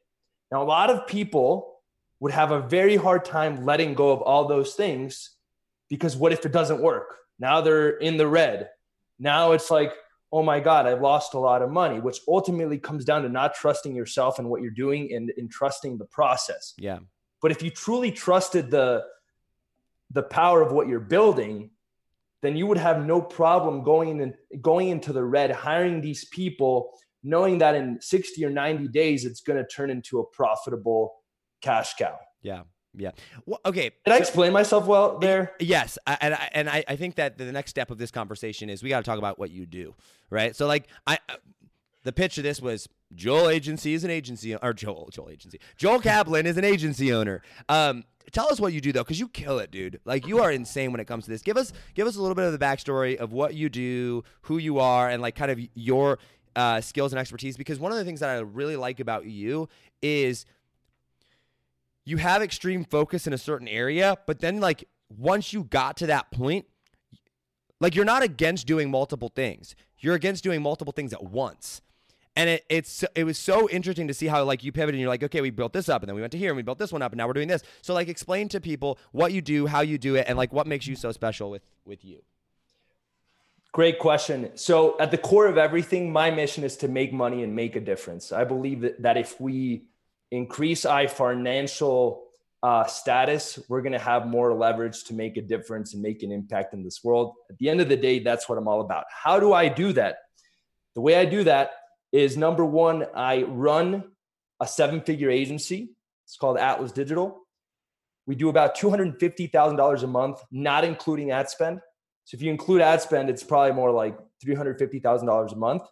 Now, 0.52 0.64
a 0.64 0.66
lot 0.66 0.90
of 0.90 1.06
people 1.06 1.80
would 2.22 2.32
have 2.32 2.52
a 2.52 2.62
very 2.62 2.96
hard 2.96 3.26
time 3.26 3.66
letting 3.66 3.94
go 3.94 4.12
of 4.12 4.22
all 4.22 4.48
those 4.48 4.76
things 4.76 5.32
because 5.90 6.16
what 6.16 6.32
if 6.32 6.46
it 6.46 6.54
doesn't 6.54 6.82
work? 6.82 7.14
Now 7.40 7.60
they're 7.60 7.90
in 7.90 8.16
the 8.16 8.28
red. 8.28 8.70
Now 9.20 9.52
it's 9.52 9.70
like, 9.70 9.92
oh 10.34 10.42
my 10.42 10.60
God, 10.60 10.88
I've 10.88 11.00
lost 11.00 11.36
a 11.36 11.40
lot 11.40 11.62
of 11.62 11.70
money, 11.70 12.00
which 12.00 12.20
ultimately 12.28 12.80
comes 12.80 13.06
down 13.06 13.22
to 13.22 13.30
not 13.30 13.54
trusting 13.54 13.96
yourself 13.96 14.40
and 14.40 14.50
what 14.50 14.64
you're 14.64 14.72
doing 14.72 15.14
and, 15.14 15.32
and 15.38 15.50
trusting 15.50 16.00
the 16.00 16.06
process. 16.06 16.74
Yeah. 16.76 16.98
But 17.40 17.52
if 17.52 17.62
you 17.62 17.70
truly 17.70 18.12
trusted 18.12 18.72
the 18.72 19.04
the 20.10 20.24
power 20.24 20.62
of 20.62 20.72
what 20.72 20.88
you're 20.88 21.00
building, 21.00 21.70
then 22.42 22.56
you 22.56 22.68
would 22.68 22.78
have 22.78 23.06
no 23.06 23.22
problem 23.22 23.84
going 23.84 24.20
in 24.20 24.34
going 24.60 24.90
into 24.90 25.14
the 25.14 25.24
red, 25.24 25.52
hiring 25.52 26.02
these 26.02 26.26
people, 26.26 26.92
knowing 27.22 27.60
that 27.60 27.76
in 27.76 28.02
60 28.02 28.44
or 28.44 28.50
90 28.50 28.88
days 28.88 29.26
it's 29.26 29.42
going 29.42 29.64
to 29.64 29.68
turn 29.68 29.92
into 29.92 30.20
a 30.20 30.26
profitable 30.26 31.14
cash 31.62 31.94
cow. 31.94 32.18
Yeah. 32.42 32.64
Yeah. 32.96 33.12
Well, 33.46 33.60
okay. 33.66 33.92
Did 34.06 34.14
I 34.14 34.18
explain 34.18 34.54
myself 34.54 34.86
well 34.86 35.18
there? 35.18 35.54
Yes, 35.60 35.98
I- 36.06 36.18
and 36.22 36.34
I, 36.36 36.50
and 36.54 36.70
I, 36.70 36.84
I 36.88 36.96
think 36.96 37.16
that 37.16 37.38
the 37.38 37.52
next 37.52 37.72
step 37.72 37.90
of 37.92 37.98
this 37.98 38.12
conversation 38.12 38.70
is 38.70 38.84
we 38.84 38.90
got 38.90 39.00
to 39.00 39.04
talk 39.04 39.18
about 39.18 39.40
what 39.40 39.50
you 39.52 39.66
do, 39.66 39.96
right? 40.30 40.56
So 40.56 40.68
like 40.68 40.88
I, 41.08 41.18
uh, 41.30 41.36
the 42.04 42.12
pitch 42.14 42.38
of 42.38 42.44
this 42.44 42.62
was 42.62 42.88
Joel 43.16 43.50
Agency 43.50 43.94
is 43.94 44.04
an 44.04 44.12
agency 44.12 44.56
or 44.56 44.74
Joel 44.74 45.10
Joel 45.12 45.30
Agency 45.30 45.60
Joel 45.78 46.00
Kaplan 46.00 46.46
is 46.46 46.58
an 46.58 46.64
agency 46.66 47.14
owner. 47.14 47.42
Um, 47.70 48.04
tell 48.32 48.48
us 48.52 48.60
what 48.60 48.74
you 48.74 48.82
do 48.82 48.92
though, 48.92 49.04
because 49.04 49.20
you 49.20 49.28
kill 49.30 49.60
it, 49.60 49.72
dude. 49.72 50.00
Like 50.06 50.28
you 50.28 50.40
are 50.42 50.52
insane 50.52 50.92
when 50.92 51.00
it 51.00 51.06
comes 51.06 51.24
to 51.26 51.32
this. 51.32 51.42
Give 51.42 51.58
us 51.58 51.74
give 51.96 52.06
us 52.08 52.16
a 52.16 52.22
little 52.22 52.36
bit 52.36 52.46
of 52.46 52.52
the 52.52 52.60
backstory 52.64 53.16
of 53.16 53.32
what 53.32 53.54
you 53.56 53.70
do, 53.70 54.24
who 54.44 54.58
you 54.58 54.80
are, 54.80 55.10
and 55.10 55.22
like 55.22 55.36
kind 55.36 55.50
of 55.52 55.60
your 55.76 56.20
uh, 56.56 56.82
skills 56.82 57.12
and 57.14 57.20
expertise. 57.20 57.58
Because 57.58 57.80
one 57.80 57.92
of 57.92 57.98
the 57.98 58.04
things 58.06 58.20
that 58.20 58.30
I 58.30 58.40
really 58.40 58.76
like 58.76 59.00
about 59.00 59.26
you 59.26 59.70
is 60.02 60.46
you 62.06 62.18
have 62.18 62.42
extreme 62.42 62.84
focus 62.84 63.28
in 63.28 63.34
a 63.34 63.38
certain 63.38 63.68
area, 63.68 64.18
but 64.26 64.40
then 64.40 64.60
like 64.60 64.88
once 65.10 65.54
you 65.54 65.64
got 65.64 65.98
to 65.98 66.08
that 66.08 66.32
point, 66.32 66.66
like 67.80 67.96
you're 67.96 68.06
not 68.06 68.24
against 68.24 68.68
doing 68.68 68.90
multiple 68.90 69.32
things. 69.34 69.76
You're 70.00 70.16
against 70.16 70.44
doing 70.44 70.62
multiple 70.62 70.94
things 70.94 71.14
at 71.14 71.24
once. 71.24 71.82
And 72.36 72.50
it, 72.50 72.66
it's 72.68 73.06
it 73.16 73.26
was 73.26 73.38
so 73.38 73.70
interesting 73.70 74.08
to 74.08 74.14
see 74.14 74.26
how 74.26 74.44
like 74.44 74.64
you 74.64 74.72
pivoted 74.72 74.96
and 74.96 75.02
you're 75.02 75.10
like, 75.10 75.24
okay, 75.24 75.42
we 75.42 75.52
built 75.52 75.72
this 75.72 75.88
up 75.88 76.02
and 76.02 76.10
then 76.10 76.16
we 76.16 76.22
went 76.22 76.32
to 76.32 76.38
here 76.38 76.50
and 76.50 76.58
we 76.58 76.64
built 76.64 76.80
this 76.80 76.92
one 76.92 77.02
up 77.02 77.12
and 77.12 77.18
now 77.18 77.28
we're 77.28 77.34
doing 77.34 77.48
this. 77.48 77.62
So 77.82 77.94
like 77.94 78.08
explain 78.08 78.50
to 78.50 78.60
people 78.60 78.98
what 79.12 79.34
you 79.34 79.42
do, 79.42 79.68
how 79.68 79.82
you 79.82 79.98
do 79.98 80.16
it, 80.16 80.26
and 80.28 80.38
like 80.38 80.52
what 80.52 80.66
makes 80.66 80.88
you 80.88 80.96
so 80.96 81.12
special 81.12 81.52
with 81.52 81.62
with 81.86 82.04
you. 82.04 82.24
Great 83.74 83.98
question. 83.98 84.52
So, 84.54 84.96
at 85.00 85.10
the 85.10 85.18
core 85.18 85.48
of 85.48 85.58
everything, 85.58 86.14
my 86.14 86.30
mission 86.30 86.64
is 86.64 86.78
to 86.78 86.88
make 86.88 87.12
money 87.12 87.42
and 87.42 87.56
make 87.56 87.76
a 87.76 87.80
difference. 87.80 88.32
I 88.32 88.44
believe 88.44 88.82
that, 88.82 89.02
that 89.02 89.18
if 89.18 89.42
we 89.42 89.86
increase 90.34 90.84
our 90.84 91.08
financial 91.08 92.24
uh, 92.64 92.86
status, 92.86 93.60
we're 93.68 93.82
going 93.82 93.94
to 93.94 94.00
have 94.00 94.26
more 94.26 94.54
leverage 94.54 95.04
to 95.06 95.14
make 95.14 95.38
a 95.38 95.42
difference 95.42 95.94
and 95.94 96.02
make 96.02 96.24
an 96.24 96.32
impact 96.32 96.74
in 96.74 96.84
this 96.84 97.04
world. 97.04 97.34
At 97.50 97.58
the 97.58 97.70
end 97.70 97.82
of 97.82 97.90
the 97.90 97.98
day, 97.98 98.20
that's 98.20 98.50
what 98.50 98.58
I'm 98.58 98.68
all 98.68 98.82
about. 98.82 99.06
How 99.12 99.40
do 99.40 99.54
I 99.54 99.68
do 99.68 99.94
that? 99.94 100.18
The 100.96 101.02
way 101.02 101.18
I 101.18 101.26
do 101.26 101.44
that 101.44 101.72
is 102.12 102.38
number 102.38 102.66
one, 102.66 103.06
I 103.16 103.44
run 103.44 104.06
a 104.60 104.68
seven 104.68 105.02
figure 105.02 105.30
agency. 105.30 105.96
It's 106.26 106.38
called 106.38 106.58
Atlas 106.58 106.92
Digital. 106.92 107.40
We 108.26 108.36
do 108.36 108.50
about 108.50 108.78
$250,000 108.78 110.04
a 110.04 110.08
month, 110.08 110.40
not 110.52 110.86
including 110.86 111.32
ad 111.32 111.50
spend. 111.50 111.80
So 112.24 112.36
if 112.36 112.42
you 112.42 112.50
include 112.50 112.82
ad 112.82 113.02
spend, 113.02 113.30
it's 113.30 113.44
probably 113.44 113.74
more 113.74 113.92
like 113.92 114.18
$350,000 114.46 115.52
a 115.52 115.56
month. 115.58 115.84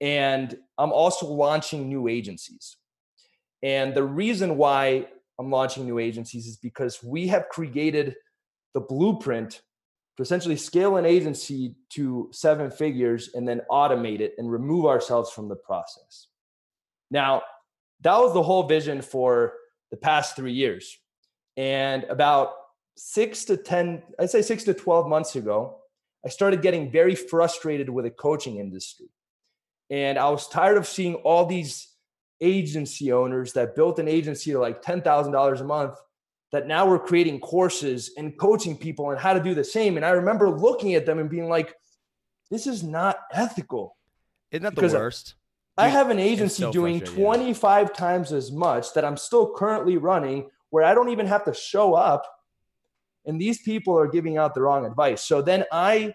And 0.00 0.56
I'm 0.78 0.92
also 0.92 1.26
launching 1.26 1.88
new 1.88 2.08
agencies. 2.08 2.76
And 3.62 3.94
the 3.94 4.02
reason 4.02 4.56
why 4.56 5.06
I'm 5.38 5.50
launching 5.50 5.84
new 5.84 5.98
agencies 5.98 6.46
is 6.46 6.56
because 6.56 7.02
we 7.02 7.28
have 7.28 7.48
created 7.48 8.16
the 8.74 8.80
blueprint 8.80 9.62
to 10.16 10.22
essentially 10.22 10.56
scale 10.56 10.96
an 10.96 11.06
agency 11.06 11.74
to 11.90 12.28
seven 12.32 12.70
figures 12.70 13.30
and 13.34 13.48
then 13.48 13.62
automate 13.70 14.20
it 14.20 14.34
and 14.38 14.50
remove 14.50 14.86
ourselves 14.86 15.30
from 15.30 15.48
the 15.48 15.56
process. 15.56 16.28
Now, 17.10 17.42
that 18.02 18.18
was 18.18 18.34
the 18.34 18.42
whole 18.42 18.64
vision 18.64 19.00
for 19.00 19.54
the 19.90 19.96
past 19.96 20.36
three 20.36 20.52
years. 20.52 20.98
And 21.56 22.04
about 22.04 22.52
six 22.96 23.44
to 23.46 23.56
10, 23.56 24.02
I'd 24.18 24.30
say 24.30 24.42
six 24.42 24.64
to 24.64 24.74
12 24.74 25.08
months 25.08 25.36
ago, 25.36 25.78
I 26.24 26.28
started 26.28 26.62
getting 26.62 26.90
very 26.90 27.14
frustrated 27.14 27.88
with 27.88 28.04
the 28.04 28.10
coaching 28.10 28.58
industry. 28.58 29.06
And 29.90 30.18
I 30.18 30.28
was 30.30 30.48
tired 30.48 30.76
of 30.76 30.86
seeing 30.86 31.16
all 31.16 31.46
these 31.46 31.88
agency 32.42 33.12
owners 33.12 33.52
that 33.54 33.74
built 33.74 33.98
an 33.98 34.08
agency 34.08 34.52
to 34.52 34.58
like 34.58 34.82
$10,000 34.82 35.60
a 35.60 35.64
month 35.64 35.96
that 36.50 36.66
now 36.66 36.86
we're 36.86 36.98
creating 36.98 37.40
courses 37.40 38.10
and 38.18 38.38
coaching 38.38 38.76
people 38.76 39.06
on 39.06 39.16
how 39.16 39.32
to 39.32 39.42
do 39.42 39.54
the 39.54 39.64
same. 39.64 39.96
And 39.96 40.04
I 40.04 40.10
remember 40.10 40.50
looking 40.50 40.94
at 40.94 41.06
them 41.06 41.18
and 41.18 41.30
being 41.30 41.48
like, 41.48 41.74
this 42.50 42.66
is 42.66 42.82
not 42.82 43.16
ethical. 43.32 43.96
Isn't 44.50 44.64
that 44.64 44.74
Because 44.74 44.92
the 44.92 44.98
worst? 44.98 45.34
I 45.78 45.88
have 45.88 46.10
an 46.10 46.18
agency 46.18 46.64
so 46.64 46.70
doing 46.70 46.98
frustrating, 46.98 47.24
yeah. 47.24 47.36
25 47.36 47.92
times 47.94 48.32
as 48.32 48.52
much 48.52 48.92
that 48.92 49.06
I'm 49.06 49.16
still 49.16 49.54
currently 49.54 49.96
running 49.96 50.50
where 50.68 50.84
I 50.84 50.92
don't 50.92 51.08
even 51.08 51.26
have 51.26 51.44
to 51.46 51.54
show 51.54 51.94
up. 51.94 52.26
And 53.24 53.40
these 53.40 53.62
people 53.62 53.98
are 53.98 54.08
giving 54.08 54.36
out 54.36 54.54
the 54.54 54.60
wrong 54.60 54.84
advice. 54.84 55.22
So 55.22 55.40
then 55.40 55.64
I 55.72 56.14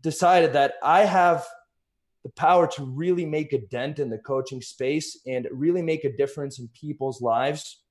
decided 0.00 0.54
that 0.54 0.74
I 0.82 1.04
have 1.04 1.46
the 2.24 2.30
power 2.30 2.66
to 2.66 2.84
really 2.84 3.24
make 3.24 3.52
a 3.52 3.58
dent 3.58 3.98
in 3.98 4.10
the 4.10 4.18
coaching 4.18 4.60
space 4.60 5.20
and 5.26 5.48
really 5.50 5.82
make 5.82 6.04
a 6.04 6.16
difference 6.16 6.58
in 6.58 6.68
people's 6.68 7.22
lives. 7.22 7.82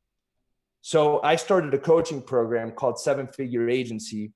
So 0.82 1.22
I 1.24 1.36
started 1.36 1.74
a 1.74 1.80
coaching 1.80 2.22
program 2.22 2.72
called 2.72 3.00
Seven 3.00 3.28
Figure 3.28 3.70
Agency, 3.70 4.34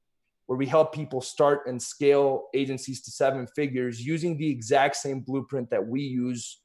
where 0.48 0.58
we 0.58 0.66
help 0.66 0.94
people 0.94 1.22
start 1.22 1.68
and 1.68 1.82
scale 1.82 2.48
agencies 2.54 3.02
to 3.04 3.12
seven 3.12 3.48
figures 3.56 4.06
using 4.06 4.38
the 4.38 4.50
exact 4.50 4.96
same 4.98 5.22
blueprint 5.22 5.70
that 5.70 5.88
we 5.88 6.02
use 6.02 6.60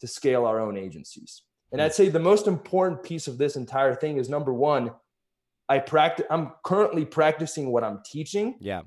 to 0.00 0.06
scale 0.06 0.44
our 0.44 0.60
own 0.60 0.76
agencies. 0.76 1.42
And 1.72 1.80
I'd 1.80 1.94
say 1.94 2.08
the 2.08 2.20
most 2.20 2.46
important 2.46 3.02
piece 3.02 3.26
of 3.26 3.38
this 3.38 3.56
entire 3.56 3.94
thing 3.94 4.18
is 4.18 4.28
number 4.28 4.52
one, 4.52 4.92
I 5.68 5.78
practice 5.78 6.26
I'm 6.30 6.52
currently 6.62 7.04
practicing 7.04 7.72
what 7.72 7.82
I'm 7.82 8.00
teaching. 8.04 8.56
Yeah. 8.60 8.82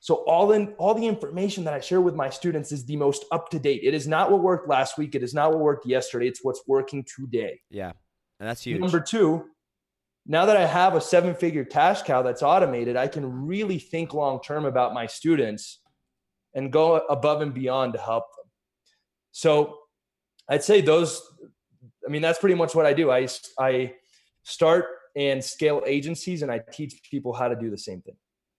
So 0.00 0.16
all 0.26 0.52
in 0.52 0.74
all 0.78 0.94
the 0.94 1.06
information 1.06 1.64
that 1.64 1.74
I 1.74 1.80
share 1.80 2.00
with 2.00 2.14
my 2.14 2.30
students 2.30 2.70
is 2.70 2.84
the 2.84 2.96
most 2.96 3.24
up 3.32 3.50
to 3.50 3.58
date. 3.58 3.80
It 3.82 3.94
is 3.94 4.06
not 4.06 4.30
what 4.30 4.40
worked 4.40 4.68
last 4.68 4.96
week. 4.96 5.14
It 5.14 5.22
is 5.22 5.34
not 5.34 5.50
what 5.50 5.60
worked 5.60 5.86
yesterday. 5.86 6.28
It's 6.28 6.40
what's 6.42 6.62
working 6.68 7.04
today. 7.04 7.60
Yeah. 7.70 7.92
And 8.38 8.48
that's 8.48 8.62
huge. 8.62 8.80
Number 8.80 9.00
two, 9.00 9.46
now 10.24 10.46
that 10.46 10.56
I 10.56 10.66
have 10.66 10.94
a 10.94 11.00
seven 11.00 11.34
figure 11.34 11.64
cash 11.64 12.02
cow 12.02 12.22
that's 12.22 12.42
automated, 12.42 12.96
I 12.96 13.08
can 13.08 13.46
really 13.46 13.78
think 13.78 14.14
long 14.14 14.40
term 14.40 14.66
about 14.66 14.94
my 14.94 15.06
students 15.06 15.80
and 16.54 16.72
go 16.72 16.96
above 16.96 17.40
and 17.40 17.52
beyond 17.52 17.94
to 17.94 17.98
help 17.98 18.24
them. 18.36 18.50
So 19.32 19.78
I'd 20.48 20.62
say 20.62 20.80
those, 20.80 21.20
I 22.06 22.10
mean, 22.10 22.22
that's 22.22 22.38
pretty 22.38 22.54
much 22.54 22.74
what 22.74 22.86
I 22.86 22.92
do. 22.92 23.10
I, 23.10 23.26
I 23.58 23.94
start 24.44 24.86
and 25.16 25.44
scale 25.44 25.82
agencies 25.86 26.42
and 26.42 26.52
I 26.52 26.60
teach 26.72 27.00
people 27.10 27.32
how 27.32 27.48
to 27.48 27.56
do 27.56 27.70
the 27.70 27.78
same 27.78 28.00
thing. 28.00 28.16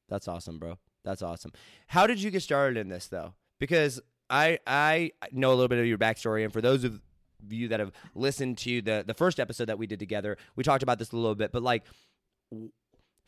That's 0.10 0.28
awesome, 0.28 0.60
bro. 0.60 0.78
That's 1.04 1.22
awesome. 1.22 1.52
How 1.88 2.08
did 2.08 2.22
you 2.22 2.32
get 2.32 2.42
started 2.42 2.78
in 2.78 2.90
this 2.90 3.08
though? 3.08 3.34
Because 3.60 4.02
I 4.30 4.60
I 4.68 5.12
know 5.32 5.50
a 5.50 5.56
little 5.56 5.68
bit 5.68 5.80
of 5.80 5.86
your 5.86 5.98
backstory, 5.98 6.44
and 6.44 6.54
for 6.54 6.62
those 6.62 6.84
of 6.84 7.02
you 7.50 7.70
that 7.70 7.80
have 7.80 7.92
listened 8.16 8.58
to 8.60 8.82
the 8.82 9.04
the 9.06 9.14
first 9.14 9.40
episode 9.40 9.66
that 9.66 9.80
we 9.80 9.88
did 9.88 10.00
together, 10.00 10.38
we 10.56 10.64
talked 10.64 10.84
about 10.84 11.00
this 11.00 11.12
a 11.12 11.16
little 11.16 11.36
bit, 11.36 11.52
but 11.52 11.64
like 11.64 11.84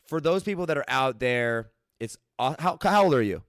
for 0.07 0.19
those 0.19 0.43
people 0.43 0.65
that 0.65 0.77
are 0.77 0.85
out 0.87 1.19
there, 1.19 1.71
it's 1.99 2.17
how 2.37 2.77
how 2.81 3.03
old 3.03 3.13
are 3.13 3.21
you? 3.21 3.43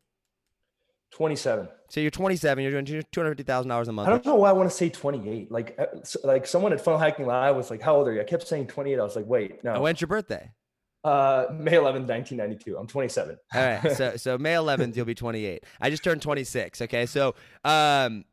27. 1.12 1.68
So 1.90 2.00
you're 2.00 2.10
27. 2.10 2.62
You're 2.62 2.82
doing 2.82 2.86
two 2.86 3.20
hundred 3.20 3.32
fifty 3.32 3.42
thousand 3.42 3.68
dollars 3.68 3.88
a 3.88 3.92
month. 3.92 4.08
I 4.08 4.12
don't 4.12 4.24
know 4.24 4.36
why 4.36 4.48
I 4.48 4.52
want 4.52 4.70
to 4.70 4.74
say 4.74 4.88
28. 4.88 5.52
Like, 5.52 5.78
uh, 5.78 5.86
like 6.24 6.46
someone 6.46 6.72
at 6.72 6.80
Funnel 6.80 6.98
Hacking 6.98 7.26
Live 7.26 7.54
was 7.54 7.70
like, 7.70 7.82
"How 7.82 7.96
old 7.96 8.08
are 8.08 8.14
you?" 8.14 8.22
I 8.22 8.24
kept 8.24 8.48
saying 8.48 8.68
28. 8.68 8.98
I 8.98 9.02
was 9.02 9.14
like, 9.14 9.26
"Wait, 9.26 9.62
no." 9.62 9.78
When's 9.82 10.00
your 10.00 10.08
birthday? 10.08 10.52
Uh, 11.04 11.46
May 11.52 11.72
11th, 11.72 12.06
1992. 12.06 12.76
I'm 12.76 12.86
27. 12.86 13.36
All 13.54 13.60
right. 13.60 13.92
So 13.92 14.16
so 14.16 14.38
May 14.38 14.54
11th, 14.54 14.96
you'll 14.96 15.04
be 15.04 15.14
28. 15.14 15.64
I 15.80 15.90
just 15.90 16.04
turned 16.04 16.22
26. 16.22 16.82
Okay. 16.82 17.06
So 17.06 17.34
um, 17.64 18.24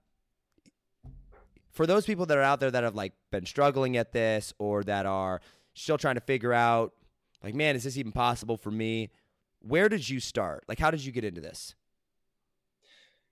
for 1.72 1.88
those 1.88 2.06
people 2.06 2.26
that 2.28 2.38
are 2.38 2.44
out 2.44 2.60
there 2.60 2.70
that 2.70 2.84
have 2.84 2.96
like 2.96 3.14
been 3.32 3.46
struggling 3.46 3.98
at 3.98 4.12
this 4.12 4.54
or 4.60 4.84
that 4.84 5.06
are 5.06 5.42
still 5.74 5.98
trying 5.98 6.16
to 6.16 6.22
figure 6.22 6.54
out, 6.54 6.94
like, 7.44 7.56
man, 7.56 7.76
is 7.76 7.86
this 7.86 7.98
even 7.98 8.12
possible 8.12 8.58
for 8.58 8.70
me? 8.70 9.10
Where 9.62 9.90
did 9.90 10.08
you 10.08 10.20
start? 10.20 10.64
Like, 10.68 10.78
how 10.78 10.92
did 10.92 11.04
you 11.04 11.12
get 11.12 11.24
into 11.24 11.42
this? 11.42 11.76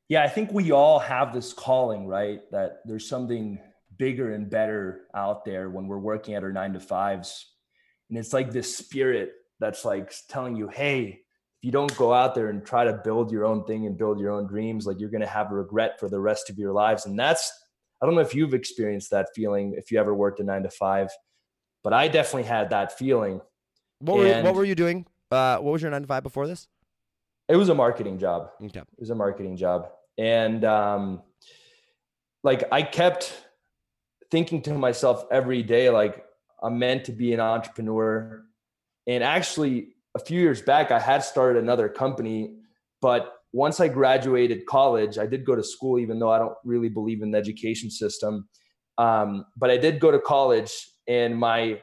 Yeah, 0.10 0.24
I 0.24 0.30
think 0.30 0.52
we 0.54 0.72
all 0.72 1.00
have 1.00 1.34
this 1.34 1.52
calling, 1.52 2.08
right? 2.08 2.40
That 2.52 2.80
there's 2.86 3.08
something 3.08 3.60
bigger 3.98 4.34
and 4.34 4.50
better 4.50 5.02
out 5.14 5.44
there 5.44 5.70
when 5.70 5.88
we're 5.88 5.98
working 5.98 6.34
at 6.36 6.44
our 6.44 6.52
nine 6.52 6.74
to 6.74 6.80
fives. 6.80 7.54
And 8.10 8.18
it's 8.18 8.34
like 8.34 8.52
this 8.52 8.76
spirit 8.76 9.34
that's 9.60 9.84
like 9.86 10.14
telling 10.30 10.56
you, 10.56 10.68
hey, 10.68 11.22
if 11.60 11.64
you 11.64 11.72
don't 11.72 11.96
go 11.98 12.14
out 12.14 12.36
there 12.36 12.50
and 12.50 12.66
try 12.66 12.86
to 12.86 12.94
build 12.94 13.32
your 13.32 13.46
own 13.46 13.66
thing 13.66 13.86
and 13.88 13.98
build 13.98 14.20
your 14.20 14.32
own 14.32 14.48
dreams, 14.48 14.86
like 14.86 15.00
you're 15.00 15.10
going 15.10 15.22
to 15.22 15.28
have 15.28 15.52
a 15.52 15.56
regret 15.56 16.00
for 16.00 16.08
the 16.08 16.20
rest 16.20 16.50
of 16.50 16.58
your 16.58 16.72
lives. 16.72 17.06
And 17.06 17.18
that's, 17.18 17.52
I 18.02 18.06
don't 18.06 18.14
know 18.14 18.22
if 18.22 18.36
you've 18.36 18.54
experienced 18.54 19.10
that 19.10 19.30
feeling 19.36 19.74
if 19.76 19.92
you 19.92 20.00
ever 20.00 20.14
worked 20.14 20.40
a 20.40 20.44
nine 20.44 20.64
to 20.64 20.70
five, 20.70 21.10
but 21.84 21.94
I 21.94 22.08
definitely 22.08 22.48
had 22.48 22.70
that 22.70 22.98
feeling. 22.98 23.42
What 24.00 24.20
were, 24.20 24.42
what 24.44 24.54
were 24.54 24.66
you 24.66 24.76
doing? 24.76 25.08
Uh, 25.32 25.58
what 25.58 25.72
was 25.72 25.82
your 25.82 25.90
nine 25.90 26.04
to 26.04 26.08
five 26.08 26.22
before 26.22 26.46
this? 26.48 26.68
It 27.50 27.56
was 27.56 27.70
a 27.70 27.76
marketing 27.76 28.20
job. 28.20 28.52
Okay. 28.64 28.80
It 28.80 29.00
was 29.00 29.10
a 29.10 29.16
marketing 29.16 29.58
job. 29.58 29.90
And 30.18 30.64
um, 30.64 31.24
like 32.44 32.66
I 32.72 32.84
kept 32.84 33.34
thinking 34.30 34.62
to 34.64 34.74
myself 34.74 35.26
every 35.32 35.64
day, 35.64 35.90
like 35.90 36.24
I'm 36.62 36.80
meant 36.80 37.06
to 37.06 37.12
be 37.12 37.34
an 37.34 37.40
entrepreneur. 37.40 38.44
And 39.08 39.24
actually, 39.24 39.90
a 40.16 40.20
few 40.20 40.40
years 40.40 40.62
back, 40.62 40.92
I 40.92 41.00
had 41.00 41.24
started 41.24 41.62
another 41.62 41.90
company. 41.90 42.56
But 43.02 43.34
once 43.54 43.80
I 43.80 43.88
graduated 43.88 44.66
college, 44.66 45.18
I 45.18 45.26
did 45.26 45.46
go 45.46 45.56
to 45.56 45.64
school, 45.64 46.00
even 46.00 46.20
though 46.20 46.32
I 46.32 46.40
don't 46.40 46.56
really 46.64 46.90
believe 46.90 47.22
in 47.22 47.32
the 47.32 47.38
education 47.38 47.90
system. 47.90 48.48
Um, 48.98 49.46
but 49.56 49.70
I 49.70 49.78
did 49.78 50.00
go 50.00 50.12
to 50.12 50.20
college, 50.20 50.72
and 51.08 51.38
my 51.38 51.82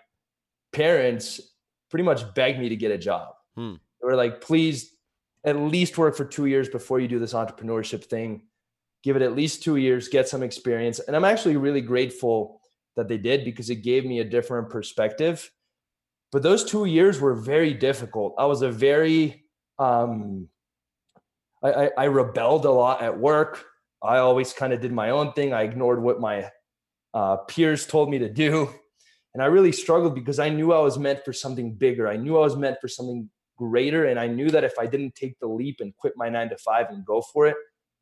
parents 0.73 1.41
pretty 1.91 2.05
much 2.05 2.35
begged 2.35 2.59
me 2.59 2.69
to 2.69 2.77
get 2.77 2.91
a 2.91 2.99
job. 2.99 3.29
Hmm. 3.57 3.75
They 4.01 4.07
were 4.07 4.17
like, 4.17 4.41
please 4.41 4.91
at 5.45 5.57
least 5.57 5.99
work 5.99 6.17
for 6.17 6.25
two 6.25 6.47
years 6.47 6.69
before 6.69 7.01
you 7.01 7.07
do 7.07 7.19
this 7.19 7.35
entrepreneurship 7.35 8.05
thing. 8.05 8.43
Give 9.03 9.15
it 9.17 9.23
at 9.23 9.37
least 9.37 9.63
two 9.63 9.77
years, 9.77 10.09
get 10.09 10.29
some 10.29 10.43
experience. 10.43 10.99
And 10.99 11.15
I'm 11.15 11.25
actually 11.25 11.57
really 11.57 11.83
grateful 11.83 12.61
that 12.97 13.09
they 13.09 13.19
did 13.19 13.45
because 13.45 13.71
it 13.71 13.77
gave 13.77 14.05
me 14.05 14.21
a 14.21 14.25
different 14.25 14.71
perspective. 14.71 15.51
But 16.33 16.43
those 16.43 16.65
two 16.65 16.85
years 16.85 17.21
were 17.21 17.35
very 17.35 17.75
difficult. 17.75 18.35
I 18.39 18.47
was 18.47 18.63
a 18.63 18.71
very, 18.71 19.45
um, 19.79 20.49
I, 21.63 21.73
I, 21.73 21.91
I 21.99 22.05
rebelled 22.05 22.65
a 22.65 22.71
lot 22.71 23.03
at 23.03 23.19
work. 23.19 23.65
I 24.03 24.19
always 24.19 24.53
kind 24.53 24.73
of 24.73 24.81
did 24.81 24.93
my 24.93 25.11
own 25.11 25.33
thing. 25.33 25.53
I 25.53 25.63
ignored 25.63 26.03
what 26.03 26.21
my 26.21 26.51
uh, 27.15 27.37
peers 27.37 27.87
told 27.87 28.11
me 28.11 28.19
to 28.19 28.29
do. 28.29 28.69
And 29.33 29.43
I 29.43 29.47
really 29.47 29.73
struggled 29.73 30.15
because 30.15 30.39
I 30.39 30.49
knew 30.49 30.73
I 30.73 30.81
was 30.81 30.99
meant 30.99 31.25
for 31.25 31.33
something 31.33 31.75
bigger. 31.75 32.07
I 32.07 32.17
knew 32.17 32.37
I 32.37 32.43
was 32.43 32.57
meant 32.57 32.77
for 32.81 32.89
something 32.89 33.29
greater. 33.57 34.05
And 34.07 34.19
I 34.19 34.27
knew 34.27 34.51
that 34.51 34.65
if 34.65 34.79
I 34.79 34.87
didn't 34.87 35.15
take 35.15 35.39
the 35.41 35.49
leap 35.49 35.77
and 35.81 35.97
quit 35.97 36.15
my 36.17 36.29
nine 36.29 36.51
to 36.51 36.57
five 36.59 36.87
and 36.91 37.05
go 37.05 37.21
for 37.21 37.47
it, 37.47 37.57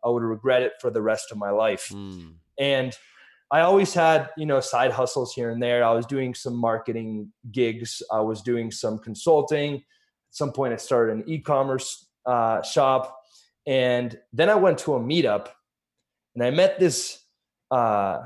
I 0.05 0.09
would 0.09 0.23
regret 0.23 0.63
it 0.63 0.73
for 0.81 0.91
the 0.91 1.03
rest 1.03 1.31
of 1.31 1.39
my 1.39 1.51
life. 1.51 1.89
Mm. 1.93 2.35
And 2.59 2.97
I 3.53 3.61
always 3.61 3.93
had, 3.93 4.31
you 4.39 4.47
know, 4.47 4.61
side 4.61 4.93
hustles 4.93 5.35
here 5.35 5.51
and 5.51 5.63
there. 5.63 5.85
I 5.85 5.93
was 5.93 6.07
doing 6.07 6.35
some 6.35 6.57
marketing 6.57 7.31
gigs. 7.51 8.03
I 8.11 8.21
was 8.21 8.41
doing 8.41 8.71
some 8.71 8.99
consulting. 8.99 9.75
At 9.75 9.83
some 10.31 10.53
point, 10.53 10.73
I 10.73 10.77
started 10.77 11.19
an 11.19 11.25
e-commerce 11.29 12.09
uh, 12.25 12.63
shop, 12.63 13.15
and 13.67 14.19
then 14.33 14.49
I 14.49 14.55
went 14.55 14.79
to 14.79 14.95
a 14.95 15.01
meetup, 15.01 15.49
and 16.35 16.43
I 16.43 16.51
met 16.51 16.81
this 16.81 17.23
uh, 17.71 18.25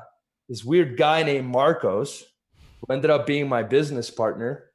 this 0.49 0.65
weird 0.65 0.97
guy 0.97 1.25
named 1.25 1.49
Marcos, 1.49 2.25
who 2.81 2.95
ended 2.95 3.11
up 3.11 3.27
being 3.27 3.49
my 3.49 3.65
business 3.65 4.11
partner. 4.11 4.71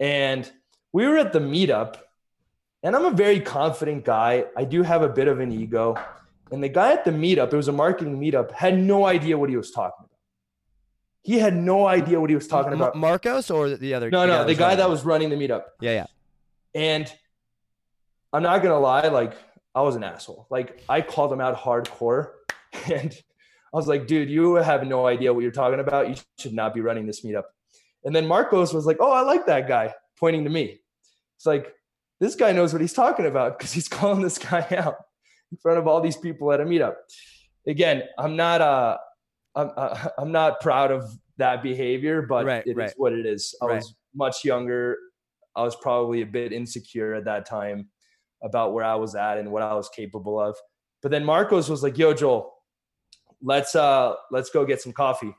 And 0.00 0.50
we 0.94 1.06
were 1.06 1.18
at 1.18 1.34
the 1.34 1.40
meetup, 1.40 1.96
and 2.82 2.96
I'm 2.96 3.04
a 3.04 3.10
very 3.10 3.40
confident 3.40 4.06
guy. 4.06 4.46
I 4.56 4.64
do 4.64 4.82
have 4.82 5.02
a 5.02 5.10
bit 5.10 5.28
of 5.28 5.40
an 5.40 5.52
ego. 5.52 5.98
And 6.50 6.62
the 6.62 6.68
guy 6.68 6.92
at 6.92 7.04
the 7.04 7.10
meetup, 7.10 7.52
it 7.52 7.56
was 7.56 7.68
a 7.68 7.72
marketing 7.72 8.18
meetup, 8.18 8.52
had 8.52 8.78
no 8.78 9.06
idea 9.06 9.38
what 9.38 9.48
he 9.48 9.56
was 9.56 9.70
talking 9.70 10.04
about. 10.04 10.10
He 11.22 11.38
had 11.38 11.54
no 11.54 11.86
idea 11.86 12.20
what 12.20 12.28
he 12.28 12.36
was 12.36 12.46
talking 12.46 12.74
about. 12.74 12.94
Marcos 12.94 13.50
or 13.50 13.70
the 13.70 13.94
other? 13.94 14.10
No, 14.10 14.26
no, 14.26 14.38
guy 14.38 14.44
the 14.44 14.54
guy 14.54 14.74
that 14.76 14.90
was 14.90 15.04
running 15.04 15.30
the 15.30 15.36
meetup. 15.36 15.64
Yeah, 15.80 15.92
yeah. 15.92 16.06
And 16.74 17.12
I'm 18.32 18.42
not 18.42 18.62
gonna 18.62 18.78
lie, 18.78 19.08
like 19.08 19.34
I 19.74 19.80
was 19.80 19.96
an 19.96 20.04
asshole. 20.04 20.46
Like 20.50 20.82
I 20.88 21.00
called 21.00 21.32
him 21.32 21.40
out 21.40 21.56
hardcore, 21.56 22.32
and 22.92 23.12
I 23.12 23.76
was 23.76 23.88
like, 23.88 24.06
dude, 24.06 24.28
you 24.28 24.56
have 24.56 24.86
no 24.86 25.06
idea 25.06 25.32
what 25.32 25.40
you're 25.40 25.50
talking 25.50 25.80
about. 25.80 26.10
You 26.10 26.16
should 26.38 26.52
not 26.52 26.74
be 26.74 26.80
running 26.80 27.06
this 27.06 27.22
meetup. 27.22 27.44
And 28.04 28.14
then 28.14 28.26
Marcos 28.26 28.74
was 28.74 28.84
like, 28.84 28.98
oh, 29.00 29.10
I 29.10 29.22
like 29.22 29.46
that 29.46 29.66
guy, 29.66 29.94
pointing 30.18 30.44
to 30.44 30.50
me. 30.50 30.80
It's 31.36 31.46
like 31.46 31.74
this 32.20 32.34
guy 32.34 32.52
knows 32.52 32.72
what 32.72 32.82
he's 32.82 32.92
talking 32.92 33.24
about 33.26 33.58
because 33.58 33.72
he's 33.72 33.88
calling 33.98 34.20
this 34.20 34.36
guy 34.36 34.66
out 34.76 34.96
in 35.54 35.58
front 35.58 35.78
of 35.78 35.86
all 35.86 36.00
these 36.00 36.16
people 36.16 36.52
at 36.52 36.60
a 36.60 36.64
meetup. 36.64 36.96
Again, 37.66 38.02
I'm 38.18 38.34
not 38.34 38.60
uh 38.60 38.98
I'm 39.54 39.70
uh, 39.76 40.08
I'm 40.18 40.32
not 40.32 40.60
proud 40.60 40.90
of 40.90 41.04
that 41.38 41.62
behavior, 41.62 42.22
but 42.22 42.44
right, 42.44 42.66
it 42.66 42.76
right. 42.76 42.88
is 42.88 42.94
what 42.96 43.12
it 43.12 43.24
is. 43.24 43.54
I 43.62 43.66
right. 43.66 43.76
was 43.76 43.94
much 44.14 44.44
younger. 44.44 44.98
I 45.54 45.62
was 45.62 45.76
probably 45.76 46.22
a 46.22 46.26
bit 46.26 46.52
insecure 46.52 47.14
at 47.14 47.24
that 47.26 47.46
time 47.46 47.88
about 48.42 48.72
where 48.72 48.84
I 48.84 48.96
was 48.96 49.14
at 49.14 49.38
and 49.38 49.50
what 49.52 49.62
I 49.62 49.74
was 49.74 49.88
capable 49.88 50.40
of. 50.40 50.56
But 51.02 51.12
then 51.12 51.24
Marcos 51.24 51.68
was 51.68 51.82
like, 51.84 51.96
"Yo, 51.96 52.14
Joel, 52.14 52.52
let's 53.40 53.76
uh 53.76 54.14
let's 54.32 54.50
go 54.50 54.64
get 54.64 54.80
some 54.80 54.92
coffee." 54.92 55.34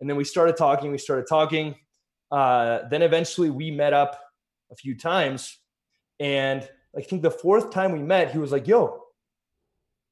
And 0.00 0.10
then 0.10 0.18
we 0.18 0.24
started 0.24 0.56
talking. 0.58 0.90
We 0.92 0.98
started 0.98 1.26
talking. 1.26 1.76
Uh, 2.30 2.80
then 2.90 3.00
eventually 3.02 3.48
we 3.48 3.70
met 3.70 3.94
up 3.94 4.20
a 4.70 4.76
few 4.76 4.98
times, 4.98 5.58
and 6.20 6.68
I 6.94 7.00
think 7.00 7.22
the 7.22 7.30
fourth 7.30 7.70
time 7.70 7.92
we 7.92 8.02
met, 8.02 8.32
he 8.32 8.38
was 8.38 8.52
like, 8.52 8.66
"Yo, 8.66 9.05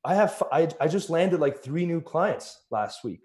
I 0.04 0.14
have 0.14 0.42
I, 0.52 0.68
I 0.80 0.88
just 0.88 1.10
landed 1.10 1.40
like 1.40 1.62
three 1.62 1.86
new 1.86 2.00
clients 2.00 2.60
last 2.70 3.04
week. 3.04 3.22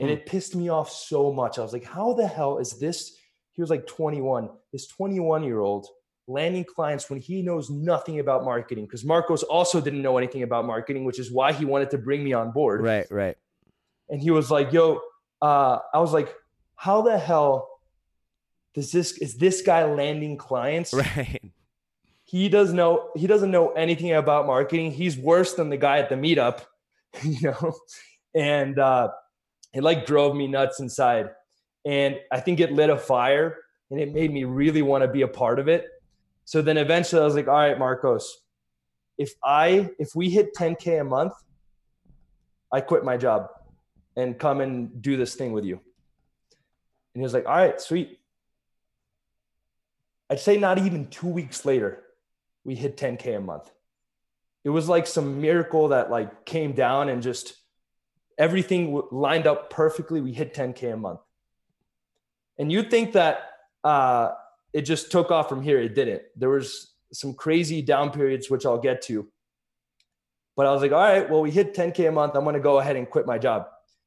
And 0.00 0.08
hmm. 0.08 0.14
it 0.14 0.26
pissed 0.26 0.54
me 0.56 0.68
off 0.68 0.90
so 0.90 1.32
much. 1.32 1.58
I 1.58 1.62
was 1.62 1.72
like, 1.72 1.84
how 1.84 2.14
the 2.14 2.26
hell 2.26 2.58
is 2.58 2.78
this? 2.78 3.16
He 3.52 3.60
was 3.60 3.70
like 3.70 3.86
21, 3.86 4.48
this 4.72 4.86
21 4.86 5.42
year 5.44 5.60
old 5.60 5.86
landing 6.26 6.64
clients 6.64 7.10
when 7.10 7.18
he 7.18 7.42
knows 7.42 7.70
nothing 7.70 8.20
about 8.20 8.44
marketing. 8.44 8.84
Because 8.84 9.04
Marcos 9.04 9.42
also 9.42 9.80
didn't 9.80 10.02
know 10.02 10.16
anything 10.16 10.42
about 10.42 10.64
marketing, 10.64 11.04
which 11.04 11.18
is 11.18 11.30
why 11.30 11.52
he 11.52 11.64
wanted 11.64 11.90
to 11.90 11.98
bring 11.98 12.22
me 12.22 12.32
on 12.32 12.52
board. 12.52 12.82
Right, 12.82 13.06
right. 13.10 13.36
And 14.08 14.20
he 14.22 14.30
was 14.30 14.50
like, 14.50 14.72
yo, 14.72 15.00
uh, 15.42 15.78
I 15.92 15.98
was 15.98 16.12
like, 16.12 16.34
how 16.76 17.02
the 17.02 17.18
hell 17.18 17.68
does 18.74 18.92
this 18.92 19.18
is 19.18 19.36
this 19.36 19.62
guy 19.62 19.84
landing 19.84 20.38
clients? 20.38 20.94
Right 21.16 21.42
he 22.28 22.50
does 22.50 22.74
know 22.74 23.08
he 23.16 23.26
doesn't 23.26 23.50
know 23.50 23.70
anything 23.70 24.12
about 24.12 24.46
marketing. 24.46 24.92
He's 24.92 25.16
worse 25.16 25.54
than 25.54 25.70
the 25.70 25.78
guy 25.78 25.98
at 25.98 26.10
the 26.10 26.14
meetup, 26.14 26.60
you 27.22 27.40
know, 27.40 27.72
and 28.34 28.78
uh, 28.78 29.08
it 29.72 29.82
like 29.82 30.04
drove 30.04 30.36
me 30.36 30.46
nuts 30.46 30.78
inside. 30.78 31.30
And 31.86 32.20
I 32.30 32.40
think 32.40 32.60
it 32.60 32.70
lit 32.70 32.90
a 32.90 32.98
fire, 32.98 33.56
and 33.90 33.98
it 33.98 34.12
made 34.12 34.30
me 34.30 34.44
really 34.44 34.82
want 34.82 35.04
to 35.04 35.08
be 35.08 35.22
a 35.22 35.28
part 35.28 35.58
of 35.58 35.68
it. 35.68 35.86
So 36.44 36.60
then 36.60 36.76
eventually, 36.76 37.22
I 37.22 37.24
was 37.24 37.34
like, 37.34 37.48
all 37.48 37.54
right, 37.54 37.78
Marcos, 37.78 38.42
if 39.16 39.32
I 39.42 39.88
if 39.98 40.14
we 40.14 40.28
hit 40.28 40.54
10k 40.54 41.00
a 41.00 41.04
month, 41.04 41.32
I 42.70 42.82
quit 42.82 43.04
my 43.04 43.16
job 43.16 43.48
and 44.16 44.38
come 44.38 44.60
and 44.60 45.00
do 45.00 45.16
this 45.16 45.34
thing 45.34 45.52
with 45.52 45.64
you. 45.64 45.76
And 45.76 45.82
he 47.14 47.22
was 47.22 47.32
like, 47.32 47.46
all 47.46 47.56
right, 47.56 47.80
sweet. 47.80 48.18
I'd 50.28 50.40
say 50.40 50.58
not 50.58 50.76
even 50.76 51.06
two 51.06 51.28
weeks 51.28 51.64
later, 51.64 52.02
we 52.64 52.74
hit 52.74 52.96
10K 52.96 53.36
a 53.36 53.40
month. 53.40 53.70
It 54.64 54.70
was 54.70 54.88
like 54.88 55.06
some 55.06 55.40
miracle 55.40 55.88
that 55.88 56.10
like 56.10 56.44
came 56.44 56.72
down 56.72 57.08
and 57.08 57.22
just 57.22 57.54
everything 58.38 59.00
lined 59.10 59.46
up 59.46 59.70
perfectly. 59.70 60.20
We 60.20 60.32
hit 60.32 60.54
10K 60.54 60.92
a 60.92 60.96
month. 60.96 61.20
And 62.58 62.70
you 62.70 62.82
think 62.82 63.12
that 63.12 63.50
uh, 63.84 64.30
it 64.72 64.82
just 64.82 65.10
took 65.10 65.30
off 65.30 65.48
from 65.48 65.62
here. 65.62 65.80
It 65.80 65.94
didn't. 65.94 66.22
There 66.36 66.50
was 66.50 66.92
some 67.12 67.34
crazy 67.34 67.82
down 67.82 68.10
periods, 68.10 68.50
which 68.50 68.66
I'll 68.66 68.78
get 68.78 69.02
to. 69.02 69.28
But 70.56 70.66
I 70.66 70.72
was 70.72 70.82
like, 70.82 70.92
all 70.92 70.98
right, 70.98 71.30
well, 71.30 71.40
we 71.40 71.52
hit 71.52 71.74
10K 71.74 72.08
a 72.08 72.12
month. 72.12 72.34
I'm 72.34 72.42
going 72.42 72.54
to 72.54 72.60
go 72.60 72.80
ahead 72.80 72.96
and 72.96 73.08
quit 73.08 73.26
my 73.26 73.38
job. 73.38 73.66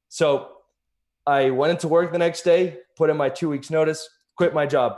So 0.10 0.50
I 1.26 1.50
went 1.50 1.72
into 1.72 1.88
work 1.88 2.12
the 2.12 2.18
next 2.18 2.42
day, 2.42 2.78
put 2.98 3.10
in 3.10 3.16
my 3.16 3.30
two 3.30 3.50
weeks 3.50 3.70
notice, 3.70 4.08
quit 4.36 4.54
my 4.54 4.66
job. 4.66 4.98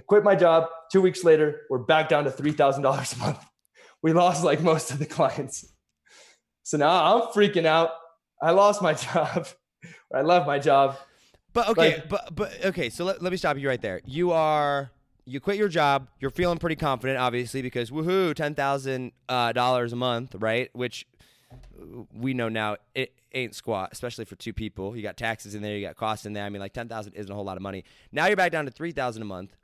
I 0.00 0.02
quit 0.02 0.24
my 0.24 0.34
job. 0.34 0.66
Two 0.90 1.02
weeks 1.02 1.24
later, 1.24 1.66
we're 1.68 1.78
back 1.78 2.08
down 2.08 2.24
to 2.24 2.30
three 2.30 2.52
thousand 2.52 2.82
dollars 2.82 3.12
a 3.12 3.18
month. 3.18 3.44
We 4.02 4.14
lost 4.14 4.42
like 4.42 4.62
most 4.62 4.90
of 4.92 4.98
the 4.98 5.04
clients. 5.04 5.74
So 6.62 6.78
now 6.78 6.88
I'm 6.88 7.32
freaking 7.34 7.66
out. 7.66 7.90
I 8.40 8.52
lost 8.52 8.80
my 8.80 8.94
job. 9.08 9.46
I 10.10 10.22
love 10.22 10.46
my 10.46 10.58
job. 10.58 10.96
But 11.52 11.68
okay, 11.68 11.96
like, 11.96 12.08
but 12.08 12.34
but 12.34 12.64
okay. 12.64 12.88
So 12.88 13.04
let, 13.04 13.20
let 13.20 13.30
me 13.30 13.36
stop 13.36 13.58
you 13.58 13.68
right 13.68 13.82
there. 13.82 14.00
You 14.06 14.32
are 14.32 14.90
you 15.26 15.38
quit 15.38 15.58
your 15.58 15.68
job. 15.68 16.08
You're 16.18 16.30
feeling 16.30 16.56
pretty 16.56 16.76
confident, 16.76 17.18
obviously, 17.18 17.60
because 17.60 17.90
woohoo, 17.90 18.34
ten 18.34 18.54
thousand 18.54 19.12
uh, 19.28 19.52
dollars 19.52 19.92
a 19.92 19.96
month, 19.96 20.34
right? 20.38 20.70
Which 20.72 21.06
we 22.14 22.32
know 22.32 22.48
now 22.48 22.78
it 22.94 23.12
ain't 23.34 23.54
squat, 23.54 23.90
especially 23.92 24.24
for 24.24 24.36
two 24.36 24.54
people. 24.54 24.96
You 24.96 25.02
got 25.02 25.18
taxes 25.18 25.54
in 25.54 25.60
there, 25.60 25.76
you 25.76 25.86
got 25.86 25.96
costs 25.96 26.24
in 26.24 26.32
there. 26.32 26.44
I 26.44 26.48
mean, 26.48 26.60
like 26.60 26.72
ten 26.72 26.88
thousand 26.88 27.12
isn't 27.12 27.30
a 27.30 27.34
whole 27.34 27.44
lot 27.44 27.58
of 27.58 27.62
money. 27.62 27.84
Now 28.12 28.28
you're 28.28 28.36
back 28.36 28.52
down 28.52 28.64
to 28.64 28.70
three 28.70 28.92
thousand 28.92 29.20
a 29.20 29.26
month. 29.26 29.56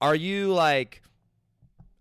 Are 0.00 0.14
you 0.14 0.52
like, 0.52 1.02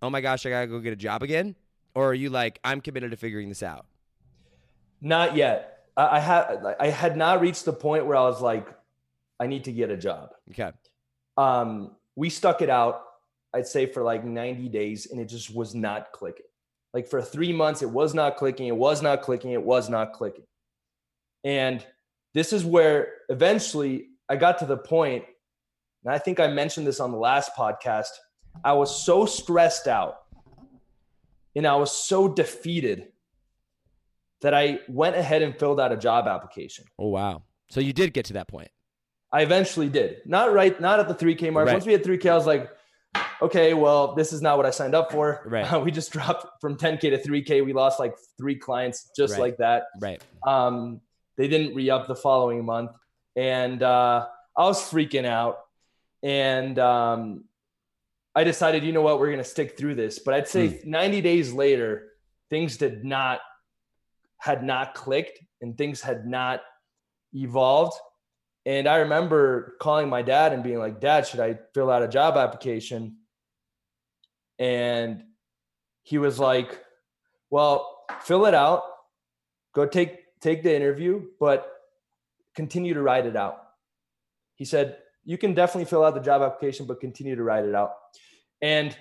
oh 0.01 0.10
my 0.10 0.21
gosh, 0.21 0.45
I 0.45 0.49
gotta 0.49 0.67
go 0.67 0.79
get 0.79 0.93
a 0.93 0.97
job 0.97 1.23
again, 1.23 1.55
or 1.93 2.10
are 2.10 2.13
you 2.13 2.29
like, 2.29 2.60
I'm 2.63 2.81
committed 2.81 3.12
to 3.12 3.17
figuring 3.17 3.49
this 3.49 3.63
out? 3.63 3.86
Not 5.01 5.36
yet. 5.36 5.88
I, 5.95 6.17
I 6.17 6.19
had 6.19 6.75
I 6.79 6.88
had 6.88 7.17
not 7.17 7.41
reached 7.41 7.65
the 7.65 7.73
point 7.73 8.05
where 8.05 8.17
I 8.17 8.23
was 8.23 8.41
like, 8.41 8.67
I 9.39 9.47
need 9.47 9.65
to 9.65 9.71
get 9.71 9.89
a 9.89 9.97
job. 9.97 10.31
Okay. 10.51 10.71
Um, 11.38 11.91
we 12.15 12.29
stuck 12.29 12.62
it 12.62 12.69
out. 12.69 13.01
I'd 13.53 13.67
say 13.67 13.86
for 13.86 14.03
like 14.03 14.25
90 14.25 14.67
days, 14.69 15.08
and 15.08 15.19
it 15.19 15.25
just 15.25 15.53
was 15.53 15.73
not 15.73 16.12
clicking. 16.12 16.45
Like 16.93 17.08
for 17.08 17.21
three 17.21 17.53
months, 17.53 17.81
it 17.81 17.89
was 17.89 18.13
not 18.13 18.38
clicking. 18.38 18.67
It 18.67 18.75
was 18.75 19.01
not 19.01 19.21
clicking. 19.21 19.51
It 19.51 19.62
was 19.62 19.89
not 19.89 20.13
clicking. 20.13 20.45
And 21.43 21.86
this 22.34 22.51
is 22.51 22.65
where 22.65 23.13
eventually 23.29 24.08
I 24.27 24.36
got 24.36 24.60
to 24.60 24.65
the 24.65 24.77
point, 24.77 25.25
and 26.05 26.13
I 26.13 26.19
think 26.19 26.39
I 26.39 26.47
mentioned 26.47 26.85
this 26.85 26.99
on 26.99 27.11
the 27.11 27.17
last 27.17 27.51
podcast. 27.57 28.09
I 28.63 28.73
was 28.73 29.03
so 29.03 29.25
stressed 29.25 29.87
out 29.87 30.19
and 31.55 31.65
I 31.65 31.75
was 31.75 31.91
so 31.91 32.27
defeated 32.27 33.07
that 34.41 34.53
I 34.53 34.79
went 34.87 35.15
ahead 35.15 35.41
and 35.41 35.57
filled 35.57 35.79
out 35.79 35.91
a 35.91 35.97
job 35.97 36.27
application. 36.27 36.85
Oh, 36.99 37.07
wow. 37.07 37.41
So 37.69 37.79
you 37.79 37.91
did 37.91 38.13
get 38.13 38.25
to 38.25 38.33
that 38.33 38.47
point. 38.47 38.69
I 39.31 39.41
eventually 39.41 39.89
did. 39.89 40.17
Not 40.25 40.53
right, 40.53 40.79
not 40.79 40.99
at 40.99 41.07
the 41.07 41.15
3K 41.15 41.51
mark. 41.51 41.65
Right. 41.65 41.73
Once 41.73 41.85
we 41.85 41.93
hit 41.93 42.03
3K, 42.03 42.29
I 42.29 42.35
was 42.35 42.45
like, 42.45 42.69
okay, 43.41 43.73
well, 43.73 44.13
this 44.13 44.31
is 44.31 44.41
not 44.41 44.57
what 44.57 44.65
I 44.65 44.69
signed 44.69 44.93
up 44.93 45.11
for. 45.11 45.41
Right. 45.45 45.71
Uh, 45.71 45.79
we 45.83 45.91
just 45.91 46.11
dropped 46.11 46.61
from 46.61 46.77
10K 46.77 47.01
to 47.01 47.17
3K. 47.17 47.65
We 47.65 47.73
lost 47.73 47.99
like 47.99 48.13
three 48.37 48.55
clients 48.55 49.09
just 49.17 49.33
right. 49.33 49.41
like 49.41 49.57
that. 49.57 49.85
Right. 49.99 50.21
Um, 50.45 51.01
they 51.37 51.47
didn't 51.47 51.75
re 51.75 51.89
up 51.89 52.07
the 52.07 52.15
following 52.15 52.63
month. 52.63 52.91
And 53.35 53.81
uh, 53.81 54.27
I 54.55 54.63
was 54.63 54.79
freaking 54.81 55.25
out. 55.25 55.64
And 56.25 56.79
um, 56.79 57.43
I 58.33 58.43
decided, 58.43 58.83
you 58.83 58.91
know 58.91 59.03
what, 59.03 59.19
we're 59.19 59.27
going 59.27 59.38
to 59.38 59.43
stick 59.43 59.77
through 59.77 59.93
this. 59.93 60.17
But 60.17 60.33
I'd 60.33 60.47
say 60.47 60.69
mm. 60.69 60.85
90 60.85 61.21
days 61.21 61.53
later, 61.53 62.07
things 62.49 62.77
did 62.77 63.05
not, 63.05 63.41
had 64.38 64.63
not 64.63 64.95
clicked 64.95 65.39
and 65.61 65.77
things 65.77 66.01
had 66.01 66.25
not 66.25 66.61
evolved. 67.31 67.95
And 68.65 68.88
I 68.88 68.97
remember 68.97 69.75
calling 69.79 70.09
my 70.09 70.23
dad 70.23 70.51
and 70.51 70.63
being 70.63 70.79
like, 70.79 70.99
Dad, 70.99 71.27
should 71.27 71.39
I 71.39 71.59
fill 71.75 71.91
out 71.91 72.01
a 72.01 72.07
job 72.07 72.38
application? 72.38 73.17
And 74.57 75.25
he 76.01 76.17
was 76.17 76.39
like, 76.39 76.83
Well, 77.51 77.99
fill 78.21 78.47
it 78.47 78.55
out, 78.55 78.81
go 79.75 79.85
take 79.85 80.17
take 80.41 80.63
the 80.63 80.75
interview, 80.75 81.25
but 81.39 81.71
continue 82.55 82.95
to 82.95 83.01
write 83.03 83.27
it 83.27 83.35
out. 83.35 83.61
He 84.55 84.65
said, 84.65 84.97
You 85.25 85.38
can 85.38 85.53
definitely 85.53 85.85
fill 85.85 86.03
out 86.03 86.13
the 86.13 86.21
job 86.21 86.41
application, 86.41 86.85
but 86.85 87.01
continue 87.01 87.35
to 87.35 87.43
write 87.43 87.65
it 87.65 87.75
out. 87.75 87.93
And 88.61 88.95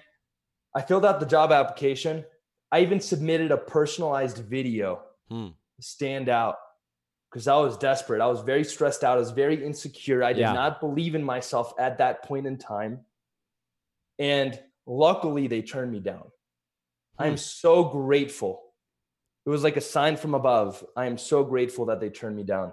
I 0.74 0.82
filled 0.82 1.04
out 1.04 1.20
the 1.20 1.26
job 1.26 1.52
application. 1.52 2.24
I 2.72 2.80
even 2.80 3.00
submitted 3.00 3.52
a 3.52 3.56
personalized 3.56 4.38
video 4.38 5.02
hmm. 5.28 5.48
stand 5.80 6.28
out 6.28 6.56
because 7.30 7.46
I 7.46 7.56
was 7.56 7.76
desperate. 7.76 8.20
I 8.20 8.26
was 8.26 8.40
very 8.40 8.64
stressed 8.64 9.04
out. 9.04 9.16
I 9.16 9.20
was 9.20 9.30
very 9.30 9.64
insecure. 9.64 10.24
I 10.24 10.32
did 10.32 10.40
yeah. 10.40 10.52
not 10.52 10.80
believe 10.80 11.14
in 11.14 11.22
myself 11.22 11.74
at 11.78 11.98
that 11.98 12.24
point 12.24 12.46
in 12.46 12.56
time. 12.56 13.00
And 14.18 14.58
luckily, 14.86 15.46
they 15.46 15.62
turned 15.62 15.92
me 15.92 16.00
down. 16.00 16.24
Hmm. 17.18 17.22
I'm 17.22 17.36
so 17.36 17.84
grateful. 17.84 18.62
It 19.46 19.50
was 19.50 19.62
like 19.62 19.76
a 19.76 19.82
sign 19.82 20.16
from 20.16 20.34
above. 20.34 20.82
I 20.96 21.06
am 21.06 21.18
so 21.18 21.44
grateful 21.44 21.86
that 21.86 22.00
they 22.00 22.08
turned 22.08 22.36
me 22.36 22.44
down. 22.44 22.72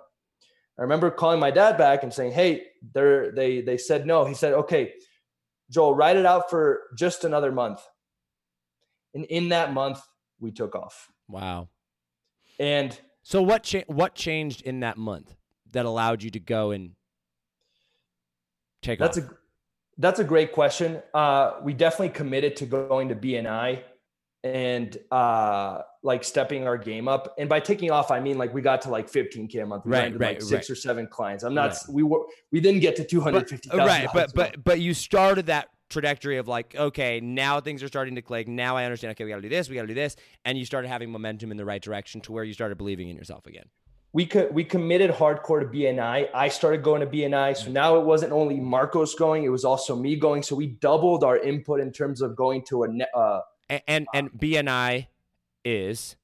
I 0.81 0.83
remember 0.83 1.11
calling 1.11 1.39
my 1.39 1.51
dad 1.51 1.77
back 1.77 2.01
and 2.01 2.11
saying, 2.11 2.31
"Hey, 2.31 2.63
they 2.95 3.29
they 3.31 3.61
they 3.61 3.77
said 3.77 4.07
no." 4.07 4.25
He 4.25 4.33
said, 4.33 4.53
"Okay, 4.53 4.95
Joel, 5.69 5.93
write 5.93 6.17
it 6.17 6.25
out 6.25 6.49
for 6.49 6.87
just 6.97 7.23
another 7.23 7.51
month." 7.51 7.81
And 9.13 9.25
in 9.25 9.49
that 9.49 9.73
month, 9.73 10.01
we 10.39 10.51
took 10.51 10.73
off. 10.73 11.11
Wow. 11.27 11.69
And 12.59 12.99
so 13.21 13.43
what 13.43 13.61
cha- 13.61 13.85
what 13.85 14.15
changed 14.15 14.63
in 14.63 14.79
that 14.79 14.97
month 14.97 15.35
that 15.69 15.85
allowed 15.85 16.23
you 16.23 16.31
to 16.31 16.39
go 16.39 16.71
and 16.71 16.93
take 18.81 18.97
that's 18.97 19.19
off? 19.19 19.25
a 19.25 19.37
that's 19.99 20.19
a 20.19 20.23
great 20.23 20.51
question. 20.51 21.03
Uh, 21.13 21.59
we 21.61 21.75
definitely 21.75 22.09
committed 22.09 22.55
to 22.55 22.65
going 22.65 23.09
to 23.09 23.15
BNI 23.15 23.83
and 24.43 24.97
uh, 25.11 25.81
like 26.03 26.23
stepping 26.23 26.67
our 26.67 26.77
game 26.77 27.07
up. 27.07 27.35
And 27.37 27.47
by 27.47 27.59
taking 27.59 27.91
off, 27.91 28.11
I 28.11 28.19
mean 28.19 28.37
like 28.37 28.53
we 28.53 28.61
got 28.61 28.81
to 28.83 28.89
like 28.89 29.11
15k 29.11 29.61
a 29.61 29.65
month. 29.65 29.85
We 29.85 29.91
right, 29.91 30.11
right, 30.11 30.19
like 30.19 30.41
six 30.41 30.51
right. 30.51 30.69
or 30.71 30.75
seven 30.75 31.07
clients. 31.07 31.43
I'm 31.43 31.53
not. 31.53 31.71
Right. 31.71 31.79
We 31.89 32.03
were. 32.03 32.21
We 32.51 32.59
didn't 32.59 32.81
get 32.81 32.95
to 32.97 33.03
250. 33.03 33.69
Right, 33.77 34.07
but 34.13 34.33
but 34.33 34.63
but 34.63 34.79
you 34.79 34.93
started 34.93 35.47
that 35.47 35.69
trajectory 35.89 36.37
of 36.37 36.47
like, 36.47 36.73
okay, 36.75 37.19
now 37.19 37.59
things 37.59 37.83
are 37.83 37.87
starting 37.87 38.15
to 38.15 38.21
click. 38.21 38.47
Now 38.47 38.77
I 38.77 38.85
understand. 38.85 39.11
Okay, 39.11 39.23
we 39.23 39.29
got 39.29 39.37
to 39.37 39.41
do 39.41 39.49
this. 39.49 39.69
We 39.69 39.75
got 39.75 39.81
to 39.81 39.87
do 39.87 39.93
this, 39.93 40.15
and 40.45 40.57
you 40.57 40.65
started 40.65 40.87
having 40.87 41.11
momentum 41.11 41.51
in 41.51 41.57
the 41.57 41.65
right 41.65 41.81
direction 41.81 42.21
to 42.21 42.31
where 42.31 42.43
you 42.43 42.53
started 42.53 42.77
believing 42.77 43.09
in 43.09 43.15
yourself 43.15 43.45
again. 43.45 43.65
We 44.13 44.25
could 44.25 44.53
we 44.53 44.63
committed 44.63 45.11
hardcore 45.11 45.61
to 45.61 45.67
BNI. 45.67 46.29
I 46.33 46.47
started 46.49 46.83
going 46.83 47.01
to 47.01 47.07
BNI, 47.07 47.55
so 47.55 47.71
now 47.71 47.97
it 47.97 48.05
wasn't 48.05 48.33
only 48.33 48.59
Marcos 48.59 49.13
going; 49.13 49.43
it 49.43 49.49
was 49.49 49.63
also 49.63 49.95
me 49.95 50.15
going. 50.15 50.41
So 50.41 50.55
we 50.55 50.67
doubled 50.67 51.23
our 51.23 51.37
input 51.37 51.79
in 51.79 51.91
terms 51.91 52.21
of 52.21 52.35
going 52.35 52.63
to 52.65 52.85
a. 52.85 53.17
Uh, 53.17 53.41
and 53.71 53.81
and, 53.87 54.07
and 54.13 54.31
BNI 54.31 55.07
is. 55.63 56.15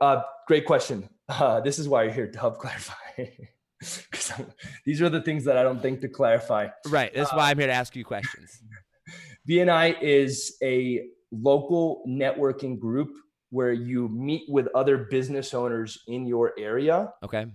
Uh, 0.00 0.22
great 0.46 0.66
question. 0.66 1.08
Uh, 1.26 1.58
this 1.58 1.78
is 1.78 1.88
why 1.88 2.02
you're 2.02 2.12
here 2.12 2.30
to 2.30 2.38
help 2.38 2.58
clarify. 2.64 2.92
because 3.78 4.30
these 4.84 5.00
are 5.00 5.08
the 5.08 5.22
things 5.22 5.42
that 5.46 5.56
I 5.56 5.62
don't 5.62 5.80
think 5.80 6.02
to 6.02 6.08
clarify. 6.08 6.68
Right. 6.86 7.14
That's 7.14 7.32
uh, 7.32 7.36
why 7.36 7.50
I'm 7.50 7.56
here 7.56 7.66
to 7.66 7.72
ask 7.72 7.96
you 7.96 8.04
questions. 8.04 8.60
BNI 9.48 10.02
is 10.02 10.58
a 10.62 11.06
local 11.32 12.04
networking 12.06 12.78
group 12.78 13.08
where 13.48 13.72
you 13.72 14.10
meet 14.10 14.42
with 14.50 14.68
other 14.74 14.98
business 14.98 15.54
owners 15.54 16.02
in 16.08 16.26
your 16.26 16.52
area. 16.58 17.10
Okay. 17.22 17.46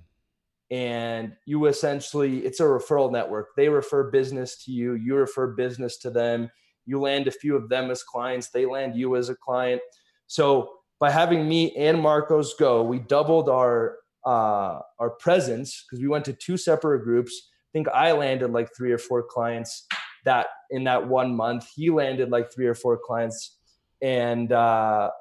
And 0.71 1.33
you 1.45 1.67
essentially, 1.67 2.39
it's 2.39 2.59
a 2.59 2.63
referral 2.63 3.11
network. 3.11 3.49
They 3.55 3.69
refer 3.69 4.09
business 4.09 4.63
to 4.65 4.71
you, 4.71 4.93
you 4.95 5.13
refer 5.13 5.53
business 5.53 5.97
to 5.99 6.09
them. 6.09 6.49
You 6.89 6.99
land 6.99 7.27
a 7.27 7.31
few 7.31 7.55
of 7.55 7.69
them 7.69 7.91
as 7.91 8.01
clients, 8.03 8.49
they 8.49 8.65
land 8.65 8.95
you 8.95 9.15
as 9.15 9.29
a 9.29 9.35
client. 9.35 9.81
So 10.27 10.71
by 10.99 11.11
having 11.11 11.47
me 11.47 11.75
and 11.75 12.01
Marcos 12.01 12.55
go, 12.55 12.83
we 12.83 12.99
doubled 12.99 13.47
our 13.47 13.97
uh, 14.25 14.79
our 14.99 15.11
presence 15.11 15.85
because 15.85 16.01
we 16.01 16.07
went 16.07 16.25
to 16.25 16.33
two 16.33 16.57
separate 16.57 17.03
groups. 17.03 17.49
I 17.51 17.71
think 17.73 17.87
I 17.89 18.11
landed 18.11 18.51
like 18.51 18.69
three 18.75 18.91
or 18.91 18.97
four 18.97 19.23
clients 19.23 19.85
that 20.25 20.47
in 20.71 20.83
that 20.85 21.07
one 21.07 21.35
month. 21.35 21.69
He 21.75 21.89
landed 21.89 22.29
like 22.31 22.51
three 22.51 22.65
or 22.65 22.73
four 22.73 22.97
clients, 22.97 23.57
and 24.01 24.51
uh, 24.51 25.11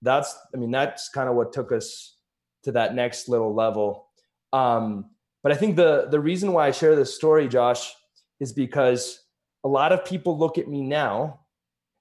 that's 0.00 0.36
I 0.54 0.58
mean 0.58 0.70
that's 0.70 1.08
kind 1.08 1.28
of 1.28 1.34
what 1.34 1.52
took 1.52 1.72
us 1.72 2.16
to 2.64 2.72
that 2.72 2.94
next 2.94 3.28
little 3.28 3.54
level. 3.54 4.06
Um, 4.52 5.10
but 5.42 5.52
I 5.52 5.56
think 5.56 5.76
the 5.76 6.08
the 6.10 6.20
reason 6.20 6.52
why 6.52 6.68
I 6.68 6.70
share 6.70 6.96
this 6.96 7.14
story, 7.14 7.48
Josh, 7.48 7.92
is 8.40 8.52
because 8.52 9.20
a 9.64 9.68
lot 9.68 9.92
of 9.92 10.04
people 10.04 10.38
look 10.38 10.58
at 10.58 10.68
me 10.68 10.82
now 10.82 11.40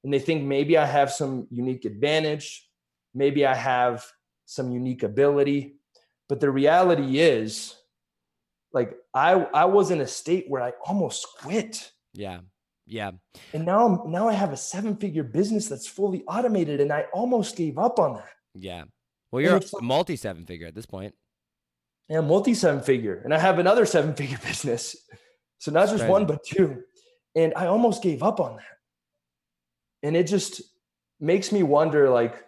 and 0.04 0.14
they 0.14 0.20
think 0.20 0.44
maybe 0.44 0.78
I 0.78 0.86
have 0.86 1.12
some 1.12 1.48
unique 1.52 1.86
advantage, 1.86 2.68
maybe 3.14 3.46
I 3.46 3.56
have 3.56 4.06
some 4.46 4.72
unique 4.72 5.04
ability, 5.04 5.76
but 6.28 6.40
the 6.40 6.50
reality 6.50 7.20
is, 7.20 7.76
like 8.74 8.96
I 9.14 9.34
I 9.34 9.66
was 9.66 9.92
in 9.92 10.02
a 10.02 10.08
state 10.08 10.46
where 10.48 10.62
I 10.62 10.74
almost 10.86 11.28
quit. 11.40 11.92
Yeah. 12.14 12.40
Yeah. 12.86 13.12
And 13.54 13.66
now 13.66 14.04
now 14.08 14.28
I 14.28 14.34
have 14.34 14.54
a 14.54 14.58
seven 14.58 14.96
figure 14.96 15.24
business 15.24 15.68
that's 15.68 15.88
fully 15.88 16.24
automated 16.28 16.82
and 16.82 16.92
I 16.92 17.06
almost 17.14 17.56
gave 17.56 17.78
up 17.78 18.00
on 18.00 18.16
that. 18.16 18.30
Yeah. 18.56 18.86
Well, 19.32 19.42
you're 19.42 19.58
a 19.58 19.82
multi 19.82 20.16
seven 20.16 20.46
figure 20.46 20.68
at 20.68 20.76
this 20.76 20.86
point. 20.86 21.14
Yeah, 22.10 22.22
multi 22.22 22.54
seven 22.54 22.82
figure. 22.82 23.22
And 23.24 23.34
I 23.34 23.40
have 23.40 23.60
another 23.60 23.86
seven 23.86 24.14
figure 24.14 24.40
business. 24.46 24.96
So 25.60 25.72
not 25.72 25.82
that's 25.82 25.92
just 25.92 26.02
crazy. 26.02 26.12
one, 26.12 26.26
but 26.26 26.44
two. 26.44 26.84
And 27.36 27.54
I 27.56 27.68
almost 27.68 28.04
gave 28.04 28.24
up 28.24 28.40
on 28.40 28.58
that. 28.58 28.78
And 30.04 30.18
it 30.18 30.28
just 30.28 30.62
makes 31.20 31.52
me 31.52 31.64
wonder 31.64 32.10
like, 32.10 32.44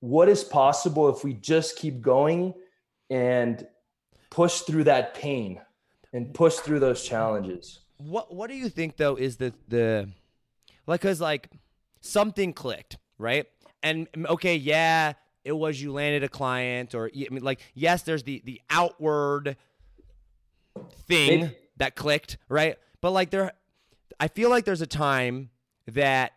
what 0.00 0.28
is 0.28 0.44
possible 0.44 1.08
if 1.14 1.24
we 1.24 1.34
just 1.34 1.76
keep 1.76 2.00
going 2.00 2.54
and 3.10 3.66
push 4.30 4.60
through 4.60 4.84
that 4.84 5.14
pain 5.14 5.60
and 6.12 6.34
push 6.34 6.56
through 6.56 6.80
those 6.80 7.04
challenges. 7.04 7.80
What 7.98 8.34
What 8.34 8.50
do 8.50 8.56
you 8.56 8.68
think 8.68 8.96
though 8.96 9.16
is 9.16 9.36
the 9.36 9.52
the 9.68 10.08
like 10.86 11.00
because 11.00 11.20
like 11.20 11.50
something 12.00 12.52
clicked 12.52 12.98
right 13.18 13.46
and 13.82 14.08
okay 14.28 14.56
yeah 14.56 15.14
it 15.44 15.52
was 15.52 15.80
you 15.80 15.92
landed 15.92 16.24
a 16.24 16.28
client 16.28 16.94
or 16.94 17.10
I 17.14 17.26
mean 17.30 17.42
like 17.42 17.60
yes 17.74 18.02
there's 18.02 18.24
the 18.24 18.42
the 18.44 18.60
outward 18.68 19.56
thing 21.06 21.52
that 21.76 21.94
clicked 21.94 22.36
right 22.48 22.76
but 23.00 23.12
like 23.12 23.30
there 23.30 23.52
I 24.20 24.28
feel 24.28 24.50
like 24.50 24.64
there's 24.64 24.80
a 24.80 24.86
time 24.86 25.50
that 25.86 26.32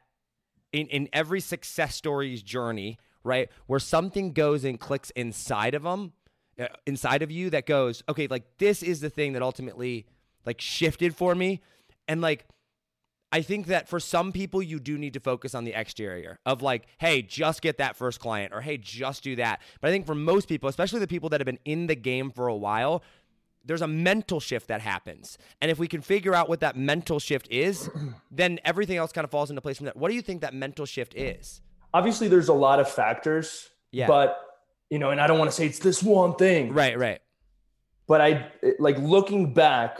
in 0.72 0.88
in 0.88 1.10
every 1.14 1.40
success 1.40 1.96
story's 1.96 2.44
journey 2.44 2.98
right 3.24 3.50
where 3.68 3.80
something 3.80 4.34
goes 4.34 4.64
and 4.64 4.80
clicks 4.80 5.10
inside 5.12 5.74
of 5.74 5.84
them 5.84 6.14
uh, 6.60 6.68
inside 6.86 7.22
of 7.22 7.32
you 7.32 7.50
that 7.50 7.66
goes 7.66 8.04
okay 8.10 8.28
like 8.28 8.44
this 8.58 8.84
is 8.84 9.00
the 9.00 9.10
thing 9.10 9.34
that 9.34 9.42
ultimately 9.42 10.06
like 10.46 10.60
shifted 10.60 11.16
for 11.16 11.34
me 11.34 11.62
and 12.08 12.22
like 12.22 12.46
I 13.32 13.42
think 13.42 13.68
that 13.68 13.90
for 13.90 14.00
some 14.00 14.32
people, 14.32 14.64
you 14.64 14.80
do 14.80 14.98
need 14.98 15.14
to 15.16 15.20
focus 15.20 15.54
on 15.54 15.66
the 15.66 15.74
exterior 15.74 16.40
of 16.46 16.62
like, 16.62 16.88
hey, 16.98 17.22
just 17.22 17.62
get 17.62 17.78
that 17.78 17.98
first 17.98 18.22
client 18.22 18.54
or 18.54 18.62
hey, 18.62 18.78
just 18.78 19.22
do 19.22 19.36
that. 19.36 19.62
But 19.82 19.90
I 19.90 19.92
think 19.92 20.06
for 20.06 20.16
most 20.16 20.48
people, 20.48 20.70
especially 20.70 21.02
the 21.02 21.08
people 21.08 21.28
that 21.30 21.42
have 21.42 21.46
been 21.46 21.60
in 21.66 21.88
the 21.88 21.96
game 21.96 22.32
for 22.32 22.48
a 22.48 22.56
while, 22.56 23.04
there's 23.68 23.82
a 23.82 23.88
mental 23.88 24.40
shift 24.40 24.68
that 24.70 24.82
happens. 24.82 25.38
And 25.62 25.70
if 25.70 25.78
we 25.78 25.88
can 25.88 26.02
figure 26.02 26.34
out 26.34 26.50
what 26.50 26.62
that 26.62 26.76
mental 26.76 27.20
shift 27.20 27.48
is, 27.52 27.90
then 28.32 28.60
everything 28.66 28.98
else 28.98 29.12
kind 29.12 29.26
of 29.26 29.32
falls 29.32 29.50
into 29.50 29.62
place 29.62 29.78
from 29.78 29.86
that. 29.86 29.96
What 29.98 30.10
do 30.10 30.16
you 30.16 30.22
think 30.22 30.42
that 30.42 30.54
mental 30.54 30.86
shift 30.86 31.14
is? 31.16 31.62
Obviously, 31.94 32.28
there's 32.28 32.48
a 32.50 32.54
lot 32.54 32.80
of 32.80 32.90
factors, 32.90 33.70
Yeah. 33.92 34.08
but 34.08 34.40
you 34.90 35.00
know, 35.00 35.12
and 35.12 35.20
I 35.20 35.28
don't 35.28 35.38
want 35.38 35.52
to 35.52 35.56
say 35.56 35.66
it's 35.66 35.80
this 35.80 36.02
one 36.02 36.36
thing, 36.36 36.74
Right, 36.74 36.98
right. 36.98 37.20
but 38.08 38.22
I 38.22 38.52
like 38.80 38.98
looking 39.00 39.54
back, 39.54 40.00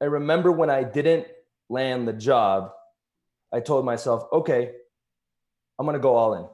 I 0.00 0.06
remember 0.06 0.50
when 0.50 0.70
I 0.70 0.82
didn't 0.82 1.26
land 1.68 2.08
the 2.08 2.12
job, 2.12 2.72
I 3.52 3.60
told 3.60 3.84
myself, 3.84 4.24
okay, 4.32 4.72
I'm 5.78 5.86
going 5.86 5.94
to 5.94 6.00
go 6.02 6.16
all 6.16 6.34
in. 6.34 6.46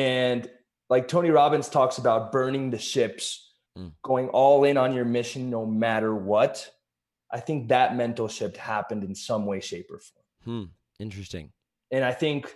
And 0.00 0.50
like 0.90 1.08
Tony 1.08 1.30
Robbins 1.30 1.68
talks 1.68 1.98
about 1.98 2.32
burning 2.32 2.70
the 2.70 2.78
ships, 2.78 3.43
Mm. 3.76 3.90
going 4.02 4.28
all 4.28 4.62
in 4.64 4.76
on 4.76 4.94
your 4.94 5.04
mission 5.04 5.50
no 5.50 5.66
matter 5.66 6.14
what. 6.14 6.70
I 7.30 7.40
think 7.40 7.68
that 7.68 7.96
mental 7.96 8.28
shift 8.28 8.56
happened 8.56 9.02
in 9.02 9.16
some 9.16 9.46
way, 9.46 9.60
shape, 9.60 9.90
or 9.90 9.98
form. 9.98 10.24
Hmm. 10.44 11.02
Interesting. 11.02 11.50
And 11.90 12.04
I 12.04 12.12
think 12.12 12.54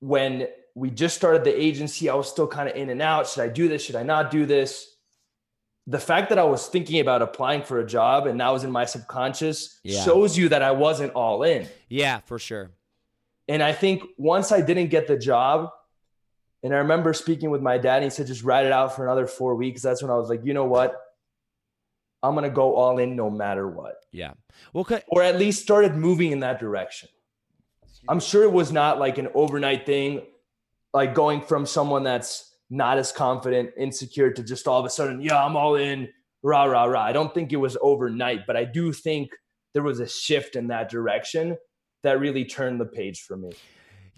when 0.00 0.48
we 0.74 0.90
just 0.90 1.16
started 1.16 1.42
the 1.44 1.58
agency, 1.58 2.10
I 2.10 2.14
was 2.14 2.28
still 2.28 2.46
kind 2.46 2.68
of 2.68 2.76
in 2.76 2.90
and 2.90 3.00
out. 3.00 3.26
Should 3.28 3.42
I 3.44 3.48
do 3.48 3.66
this? 3.66 3.82
Should 3.82 3.96
I 3.96 4.02
not 4.02 4.30
do 4.30 4.44
this? 4.44 4.94
The 5.86 5.98
fact 5.98 6.28
that 6.28 6.38
I 6.38 6.44
was 6.44 6.66
thinking 6.66 7.00
about 7.00 7.22
applying 7.22 7.62
for 7.62 7.78
a 7.80 7.86
job 7.86 8.26
and 8.26 8.38
that 8.40 8.50
was 8.50 8.62
in 8.64 8.70
my 8.70 8.84
subconscious 8.84 9.80
Yeah. 9.84 10.02
shows 10.04 10.36
you 10.36 10.50
that 10.50 10.60
I 10.62 10.72
wasn't 10.72 11.14
all 11.14 11.44
in. 11.44 11.66
Yeah, 11.88 12.20
for 12.26 12.38
sure. 12.38 12.72
And 13.48 13.62
I 13.62 13.72
think 13.72 14.02
once 14.18 14.52
I 14.52 14.60
didn't 14.60 14.88
get 14.88 15.06
the 15.06 15.16
job, 15.16 15.70
and 16.66 16.74
I 16.74 16.78
remember 16.78 17.12
speaking 17.12 17.50
with 17.50 17.62
my 17.62 17.78
dad, 17.78 18.02
and 18.02 18.04
he 18.04 18.10
said, 18.10 18.26
just 18.26 18.42
write 18.42 18.66
it 18.66 18.72
out 18.72 18.96
for 18.96 19.04
another 19.04 19.28
four 19.28 19.54
weeks. 19.54 19.82
That's 19.82 20.02
when 20.02 20.10
I 20.10 20.16
was 20.16 20.28
like, 20.28 20.44
you 20.44 20.52
know 20.52 20.64
what? 20.64 20.96
I'm 22.24 22.34
going 22.34 22.42
to 22.42 22.50
go 22.50 22.74
all 22.74 22.98
in 22.98 23.14
no 23.14 23.30
matter 23.30 23.68
what, 23.68 23.94
Yeah. 24.10 24.32
Well, 24.72 24.82
ca- 24.82 25.02
or 25.06 25.22
at 25.22 25.38
least 25.38 25.62
started 25.62 25.94
moving 25.94 26.32
in 26.32 26.40
that 26.40 26.58
direction. 26.58 27.08
I'm 28.08 28.18
sure 28.18 28.42
it 28.42 28.52
was 28.52 28.72
not 28.72 28.98
like 28.98 29.18
an 29.18 29.28
overnight 29.32 29.86
thing, 29.86 30.22
like 30.92 31.14
going 31.14 31.40
from 31.40 31.66
someone 31.66 32.02
that's 32.02 32.52
not 32.68 32.98
as 32.98 33.12
confident, 33.12 33.70
insecure 33.78 34.32
to 34.32 34.42
just 34.42 34.66
all 34.66 34.80
of 34.80 34.86
a 34.86 34.90
sudden, 34.90 35.20
yeah, 35.20 35.40
I'm 35.40 35.56
all 35.56 35.76
in, 35.76 36.08
rah, 36.42 36.64
rah, 36.64 36.84
rah. 36.86 37.04
I 37.04 37.12
don't 37.12 37.32
think 37.32 37.52
it 37.52 37.58
was 37.58 37.76
overnight, 37.80 38.40
but 38.44 38.56
I 38.56 38.64
do 38.64 38.92
think 38.92 39.30
there 39.72 39.84
was 39.84 40.00
a 40.00 40.08
shift 40.08 40.56
in 40.56 40.66
that 40.66 40.88
direction 40.88 41.58
that 42.02 42.18
really 42.18 42.44
turned 42.44 42.80
the 42.80 42.86
page 42.86 43.20
for 43.20 43.36
me. 43.36 43.52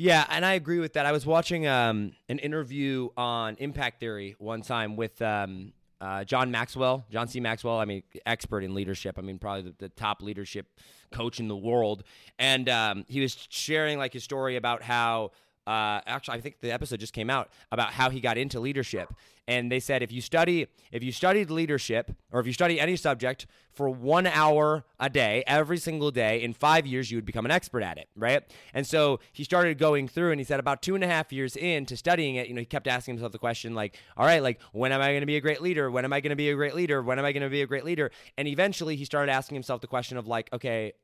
Yeah, 0.00 0.24
and 0.30 0.46
I 0.46 0.54
agree 0.54 0.78
with 0.78 0.92
that. 0.92 1.06
I 1.06 1.12
was 1.12 1.26
watching 1.26 1.66
um, 1.66 2.12
an 2.28 2.38
interview 2.38 3.08
on 3.16 3.56
Impact 3.58 3.98
Theory 3.98 4.36
one 4.38 4.62
time 4.62 4.94
with 4.94 5.20
um, 5.20 5.72
uh, 6.00 6.22
John 6.22 6.52
Maxwell, 6.52 7.04
John 7.10 7.26
C. 7.26 7.40
Maxwell. 7.40 7.80
I 7.80 7.84
mean, 7.84 8.04
expert 8.24 8.62
in 8.62 8.74
leadership. 8.74 9.16
I 9.18 9.22
mean, 9.22 9.38
probably 9.38 9.62
the, 9.62 9.74
the 9.78 9.88
top 9.88 10.22
leadership 10.22 10.66
coach 11.10 11.40
in 11.40 11.48
the 11.48 11.56
world. 11.56 12.04
And 12.38 12.68
um, 12.68 13.06
he 13.08 13.20
was 13.20 13.36
sharing 13.50 13.98
like 13.98 14.12
his 14.12 14.22
story 14.22 14.56
about 14.56 14.82
how. 14.82 15.32
Uh, 15.68 16.00
actually, 16.06 16.38
I 16.38 16.40
think 16.40 16.60
the 16.62 16.72
episode 16.72 16.98
just 16.98 17.12
came 17.12 17.28
out 17.28 17.50
about 17.70 17.92
how 17.92 18.08
he 18.08 18.20
got 18.20 18.38
into 18.38 18.58
leadership, 18.58 19.12
and 19.46 19.70
they 19.70 19.80
said 19.80 20.02
if 20.02 20.10
you 20.10 20.22
study 20.22 20.66
if 20.92 21.02
you 21.02 21.12
studied 21.12 21.50
leadership 21.50 22.10
or 22.32 22.40
if 22.40 22.46
you 22.46 22.54
study 22.54 22.80
any 22.80 22.96
subject 22.96 23.46
for 23.74 23.90
one 23.90 24.26
hour 24.26 24.86
a 24.98 25.10
day 25.10 25.44
every 25.46 25.76
single 25.76 26.10
day 26.10 26.42
in 26.42 26.54
five 26.54 26.86
years 26.86 27.10
you 27.10 27.18
would 27.18 27.26
become 27.26 27.44
an 27.44 27.50
expert 27.50 27.82
at 27.82 27.98
it, 27.98 28.08
right? 28.16 28.44
And 28.72 28.86
so 28.86 29.20
he 29.34 29.44
started 29.44 29.76
going 29.76 30.08
through, 30.08 30.30
and 30.30 30.40
he 30.40 30.44
said 30.44 30.58
about 30.58 30.80
two 30.80 30.94
and 30.94 31.04
a 31.04 31.06
half 31.06 31.34
years 31.34 31.54
into 31.54 31.98
studying 31.98 32.36
it, 32.36 32.48
you 32.48 32.54
know, 32.54 32.60
he 32.60 32.64
kept 32.64 32.86
asking 32.86 33.16
himself 33.16 33.32
the 33.32 33.38
question 33.38 33.74
like, 33.74 33.98
all 34.16 34.24
right, 34.24 34.42
like 34.42 34.62
when 34.72 34.90
am 34.90 35.02
I 35.02 35.08
going 35.08 35.20
to 35.20 35.26
be 35.26 35.36
a 35.36 35.42
great 35.42 35.60
leader? 35.60 35.90
When 35.90 36.06
am 36.06 36.14
I 36.14 36.20
going 36.20 36.30
to 36.30 36.36
be 36.36 36.48
a 36.48 36.54
great 36.54 36.74
leader? 36.74 37.02
When 37.02 37.18
am 37.18 37.26
I 37.26 37.32
going 37.32 37.42
to 37.42 37.50
be 37.50 37.60
a 37.60 37.66
great 37.66 37.84
leader? 37.84 38.10
And 38.38 38.48
eventually, 38.48 38.96
he 38.96 39.04
started 39.04 39.30
asking 39.30 39.56
himself 39.56 39.82
the 39.82 39.86
question 39.86 40.16
of 40.16 40.26
like, 40.26 40.50
okay, 40.54 40.94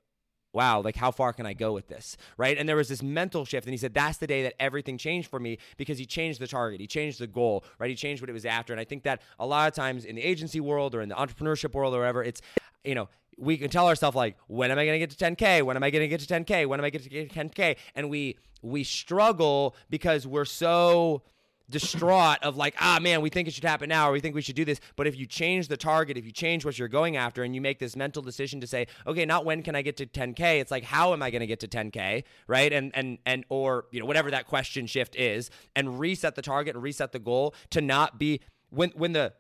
wow, 0.54 0.80
like 0.80 0.96
how 0.96 1.10
far 1.10 1.32
can 1.32 1.44
I 1.46 1.52
go 1.52 1.72
with 1.72 1.88
this? 1.88 2.16
Right. 2.36 2.56
And 2.56 2.68
there 2.68 2.76
was 2.76 2.88
this 2.88 3.02
mental 3.02 3.44
shift. 3.44 3.66
And 3.66 3.72
he 3.72 3.78
said, 3.78 3.92
that's 3.92 4.18
the 4.18 4.26
day 4.26 4.44
that 4.44 4.54
everything 4.60 4.96
changed 4.96 5.28
for 5.28 5.40
me 5.40 5.58
because 5.76 5.98
he 5.98 6.06
changed 6.06 6.40
the 6.40 6.46
target. 6.46 6.80
He 6.80 6.86
changed 6.86 7.18
the 7.18 7.26
goal, 7.26 7.64
right? 7.78 7.90
He 7.90 7.96
changed 7.96 8.22
what 8.22 8.30
it 8.30 8.34
was 8.34 8.46
after. 8.46 8.72
And 8.72 8.80
I 8.80 8.84
think 8.84 9.02
that 9.02 9.20
a 9.38 9.46
lot 9.46 9.68
of 9.68 9.74
times 9.74 10.04
in 10.04 10.16
the 10.16 10.22
agency 10.22 10.60
world 10.60 10.94
or 10.94 11.02
in 11.02 11.08
the 11.08 11.14
entrepreneurship 11.16 11.74
world 11.74 11.94
or 11.94 11.98
wherever, 11.98 12.22
it's, 12.22 12.40
you 12.84 12.94
know, 12.94 13.08
we 13.36 13.56
can 13.56 13.68
tell 13.68 13.88
ourselves 13.88 14.14
like, 14.14 14.36
when 14.46 14.70
am 14.70 14.78
I 14.78 14.84
going 14.84 15.00
to 15.00 15.06
get 15.06 15.10
to 15.10 15.24
10K? 15.24 15.62
When 15.62 15.76
am 15.76 15.82
I 15.82 15.90
going 15.90 16.02
to 16.02 16.08
get 16.08 16.20
to 16.20 16.26
10K? 16.26 16.66
When 16.66 16.78
am 16.78 16.84
I 16.84 16.90
going 16.90 17.02
to 17.02 17.08
get 17.08 17.30
to 17.30 17.38
10K? 17.38 17.76
And 17.96 18.08
we, 18.08 18.38
we 18.62 18.84
struggle 18.84 19.74
because 19.90 20.26
we're 20.26 20.44
so 20.44 21.22
distraught 21.70 22.38
of 22.42 22.56
like, 22.56 22.74
ah, 22.80 22.98
man, 23.00 23.20
we 23.20 23.30
think 23.30 23.48
it 23.48 23.54
should 23.54 23.64
happen 23.64 23.88
now, 23.88 24.08
or 24.08 24.12
we 24.12 24.20
think 24.20 24.34
we 24.34 24.42
should 24.42 24.56
do 24.56 24.64
this. 24.64 24.80
But 24.96 25.06
if 25.06 25.16
you 25.16 25.26
change 25.26 25.68
the 25.68 25.76
target, 25.76 26.16
if 26.16 26.24
you 26.24 26.32
change 26.32 26.64
what 26.64 26.78
you're 26.78 26.88
going 26.88 27.16
after, 27.16 27.42
and 27.42 27.54
you 27.54 27.60
make 27.60 27.78
this 27.78 27.96
mental 27.96 28.22
decision 28.22 28.60
to 28.60 28.66
say, 28.66 28.86
okay, 29.06 29.24
not 29.24 29.44
when 29.44 29.62
can 29.62 29.74
I 29.74 29.82
get 29.82 29.96
to 29.98 30.06
10k, 30.06 30.60
it's 30.60 30.70
like 30.70 30.84
how 30.84 31.12
am 31.12 31.22
I 31.22 31.30
going 31.30 31.40
to 31.40 31.46
get 31.46 31.60
to 31.60 31.68
10k, 31.68 32.24
right? 32.46 32.72
And 32.72 32.90
and 32.94 33.18
and 33.24 33.44
or 33.48 33.86
you 33.90 34.00
know 34.00 34.06
whatever 34.06 34.30
that 34.30 34.46
question 34.46 34.86
shift 34.86 35.16
is, 35.16 35.50
and 35.74 35.98
reset 35.98 36.34
the 36.34 36.42
target 36.42 36.74
and 36.74 36.82
reset 36.82 37.12
the 37.12 37.18
goal 37.18 37.54
to 37.70 37.80
not 37.80 38.18
be 38.18 38.40
when 38.70 38.90
when 38.90 39.12
the 39.12 39.32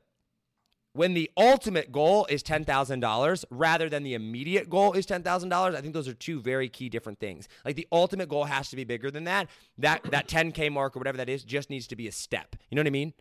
when 0.94 1.12
the 1.12 1.28
ultimate 1.36 1.90
goal 1.90 2.24
is 2.30 2.42
$10,000 2.42 3.44
rather 3.50 3.88
than 3.90 4.04
the 4.04 4.14
immediate 4.14 4.70
goal 4.70 4.92
is 4.92 5.04
$10,000, 5.06 5.74
I 5.74 5.80
think 5.80 5.92
those 5.92 6.06
are 6.08 6.14
two 6.14 6.40
very 6.40 6.68
key 6.68 6.88
different 6.88 7.18
things. 7.18 7.48
Like 7.64 7.74
the 7.76 7.86
ultimate 7.92 8.28
goal 8.28 8.44
has 8.44 8.70
to 8.70 8.76
be 8.76 8.84
bigger 8.84 9.10
than 9.10 9.24
that. 9.24 9.48
That 9.78 10.02
that 10.10 10.28
10k 10.28 10.70
mark 10.72 10.96
or 10.96 11.00
whatever 11.00 11.18
that 11.18 11.28
is 11.28 11.42
just 11.42 11.68
needs 11.68 11.88
to 11.88 11.96
be 11.96 12.06
a 12.06 12.12
step. 12.12 12.54
You 12.70 12.76
know 12.76 12.80
what 12.80 12.86
I 12.86 12.90
mean? 12.90 13.12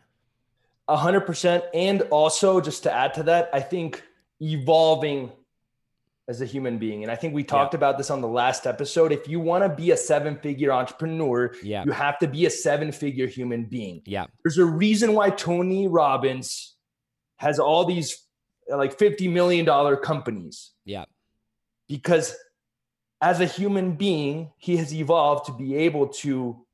A 0.87 0.95
hundred 0.95 1.21
percent. 1.21 1.63
And 1.73 2.03
also 2.03 2.61
just 2.61 2.83
to 2.83 2.93
add 2.93 3.15
to 3.15 3.23
that, 3.23 3.49
I 3.53 3.59
think 3.59 4.03
evolving 4.39 5.31
as 6.27 6.41
a 6.41 6.45
human 6.45 6.77
being. 6.77 7.01
And 7.03 7.11
I 7.11 7.15
think 7.15 7.33
we 7.33 7.43
talked 7.43 7.73
about 7.73 7.97
this 7.97 8.09
on 8.11 8.21
the 8.21 8.27
last 8.27 8.67
episode. 8.67 9.11
If 9.11 9.27
you 9.27 9.39
want 9.39 9.63
to 9.63 9.69
be 9.69 9.91
a 9.91 9.97
seven 9.97 10.37
figure 10.37 10.71
entrepreneur, 10.71 11.53
Yeah. 11.63 11.83
you 11.85 11.91
have 11.91 12.19
to 12.19 12.27
be 12.27 12.45
a 12.45 12.49
seven 12.49 12.91
figure 12.91 13.27
human 13.27 13.65
being. 13.65 14.03
Yeah. 14.05 14.27
There's 14.43 14.57
a 14.59 14.65
reason 14.65 15.13
why 15.15 15.31
Tony 15.31 15.87
Robbins 15.87 16.72
has 17.43 17.59
all 17.59 17.85
these 17.85 18.25
like 18.69 18.97
$50 18.97 19.31
million 19.31 19.65
companies 19.97 20.71
Yeah. 20.85 21.05
because 21.87 22.35
as 23.21 23.39
a 23.41 23.45
human 23.45 23.93
being, 23.95 24.51
he 24.57 24.77
has 24.77 24.93
evolved 24.93 25.45
to 25.47 25.53
be 25.53 25.75
able 25.75 26.07
to 26.23 26.65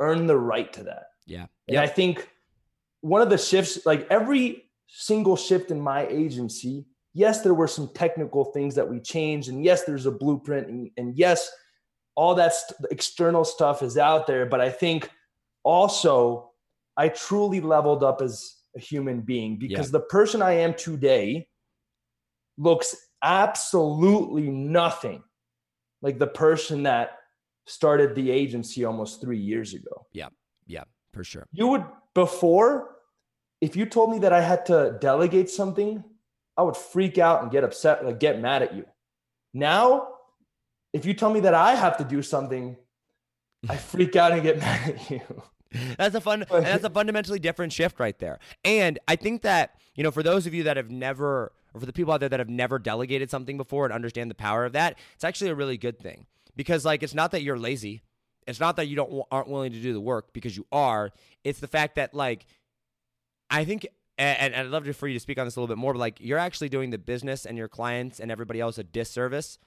earn 0.00 0.26
the 0.26 0.36
right 0.36 0.72
to 0.74 0.84
that. 0.84 1.04
Yeah. 1.26 1.46
And 1.68 1.78
I 1.78 1.86
think 1.86 2.28
one 3.00 3.20
of 3.22 3.30
the 3.30 3.38
shifts, 3.38 3.84
like 3.86 4.06
every 4.10 4.70
single 4.88 5.36
shift 5.36 5.70
in 5.70 5.80
my 5.80 6.06
agency, 6.06 6.86
yes, 7.12 7.42
there 7.42 7.54
were 7.54 7.68
some 7.68 7.88
technical 7.94 8.44
things 8.46 8.74
that 8.74 8.88
we 8.88 9.00
changed. 9.00 9.48
And 9.48 9.64
yes, 9.64 9.84
there's 9.84 10.06
a 10.06 10.10
blueprint. 10.10 10.68
And, 10.68 10.90
and 10.96 11.16
yes, 11.16 11.50
all 12.14 12.34
that 12.36 12.52
st- 12.54 12.80
external 12.90 13.44
stuff 13.44 13.82
is 13.82 13.96
out 13.98 14.26
there. 14.26 14.46
But 14.46 14.60
I 14.60 14.70
think 14.70 15.10
also 15.64 16.50
I 16.96 17.08
truly 17.08 17.60
leveled 17.60 18.02
up 18.04 18.22
as 18.22 18.54
a 18.76 18.80
human 18.80 19.20
being 19.20 19.58
because 19.58 19.90
the 19.90 20.00
person 20.00 20.42
I 20.42 20.52
am 20.52 20.74
today 20.74 21.48
looks 22.56 22.94
absolutely 23.22 24.50
nothing 24.50 25.22
like 26.02 26.18
the 26.18 26.26
person 26.26 26.82
that 26.84 27.18
started 27.66 28.14
the 28.14 28.30
agency 28.30 28.84
almost 28.84 29.20
three 29.20 29.38
years 29.38 29.74
ago. 29.74 30.06
Yeah. 30.12 30.28
Yeah, 30.66 30.84
for 31.12 31.24
sure. 31.24 31.46
You 31.52 31.68
would 31.68 31.84
before, 32.14 32.96
if 33.60 33.76
you 33.76 33.86
told 33.86 34.10
me 34.10 34.18
that 34.20 34.32
I 34.32 34.40
had 34.40 34.66
to 34.66 34.96
delegate 35.00 35.50
something, 35.50 36.04
I 36.56 36.62
would 36.62 36.76
freak 36.76 37.18
out 37.18 37.42
and 37.42 37.50
get 37.50 37.64
upset, 37.64 38.04
like 38.04 38.20
get 38.20 38.40
mad 38.40 38.62
at 38.62 38.74
you. 38.74 38.84
Now, 39.52 40.08
if 40.92 41.04
you 41.04 41.14
tell 41.14 41.30
me 41.32 41.40
that 41.40 41.54
I 41.54 41.74
have 41.74 41.96
to 41.98 42.04
do 42.04 42.22
something, 42.22 42.76
I 43.68 43.76
freak 43.92 44.16
out 44.16 44.32
and 44.32 44.42
get 44.42 44.58
mad 44.58 44.90
at 44.90 45.10
you. 45.10 45.22
that's 45.98 46.14
a 46.14 46.20
fun 46.20 46.44
that's 46.50 46.84
a 46.84 46.90
fundamentally 46.90 47.38
different 47.38 47.72
shift 47.72 47.98
right 47.98 48.18
there. 48.18 48.38
And 48.64 48.98
I 49.08 49.16
think 49.16 49.42
that, 49.42 49.78
you 49.94 50.02
know, 50.02 50.10
for 50.10 50.22
those 50.22 50.46
of 50.46 50.54
you 50.54 50.62
that 50.64 50.76
have 50.76 50.90
never 50.90 51.52
or 51.74 51.80
for 51.80 51.86
the 51.86 51.92
people 51.92 52.12
out 52.12 52.20
there 52.20 52.28
that 52.28 52.40
have 52.40 52.48
never 52.48 52.78
delegated 52.78 53.30
something 53.30 53.56
before 53.56 53.84
and 53.84 53.92
understand 53.92 54.30
the 54.30 54.34
power 54.34 54.64
of 54.64 54.72
that, 54.72 54.98
it's 55.14 55.24
actually 55.24 55.50
a 55.50 55.54
really 55.54 55.76
good 55.76 55.98
thing. 55.98 56.26
Because 56.56 56.84
like 56.84 57.02
it's 57.02 57.14
not 57.14 57.32
that 57.32 57.42
you're 57.42 57.58
lazy. 57.58 58.02
It's 58.46 58.60
not 58.60 58.76
that 58.76 58.86
you 58.86 58.96
don't 58.96 59.24
aren't 59.30 59.48
willing 59.48 59.72
to 59.72 59.80
do 59.80 59.92
the 59.92 60.00
work 60.00 60.32
because 60.32 60.56
you 60.56 60.66
are. 60.70 61.10
It's 61.42 61.60
the 61.60 61.66
fact 61.66 61.96
that 61.96 62.14
like 62.14 62.46
I 63.50 63.64
think 63.64 63.86
and, 64.16 64.54
and 64.54 64.66
I'd 64.66 64.70
love 64.70 64.86
for 64.96 65.08
you 65.08 65.14
to 65.14 65.20
speak 65.20 65.38
on 65.38 65.46
this 65.46 65.56
a 65.56 65.60
little 65.60 65.74
bit 65.74 65.80
more, 65.80 65.92
but 65.92 65.98
like 65.98 66.18
you're 66.20 66.38
actually 66.38 66.68
doing 66.68 66.90
the 66.90 66.98
business 66.98 67.46
and 67.46 67.58
your 67.58 67.68
clients 67.68 68.20
and 68.20 68.30
everybody 68.30 68.60
else 68.60 68.78
a 68.78 68.84
disservice 68.84 69.58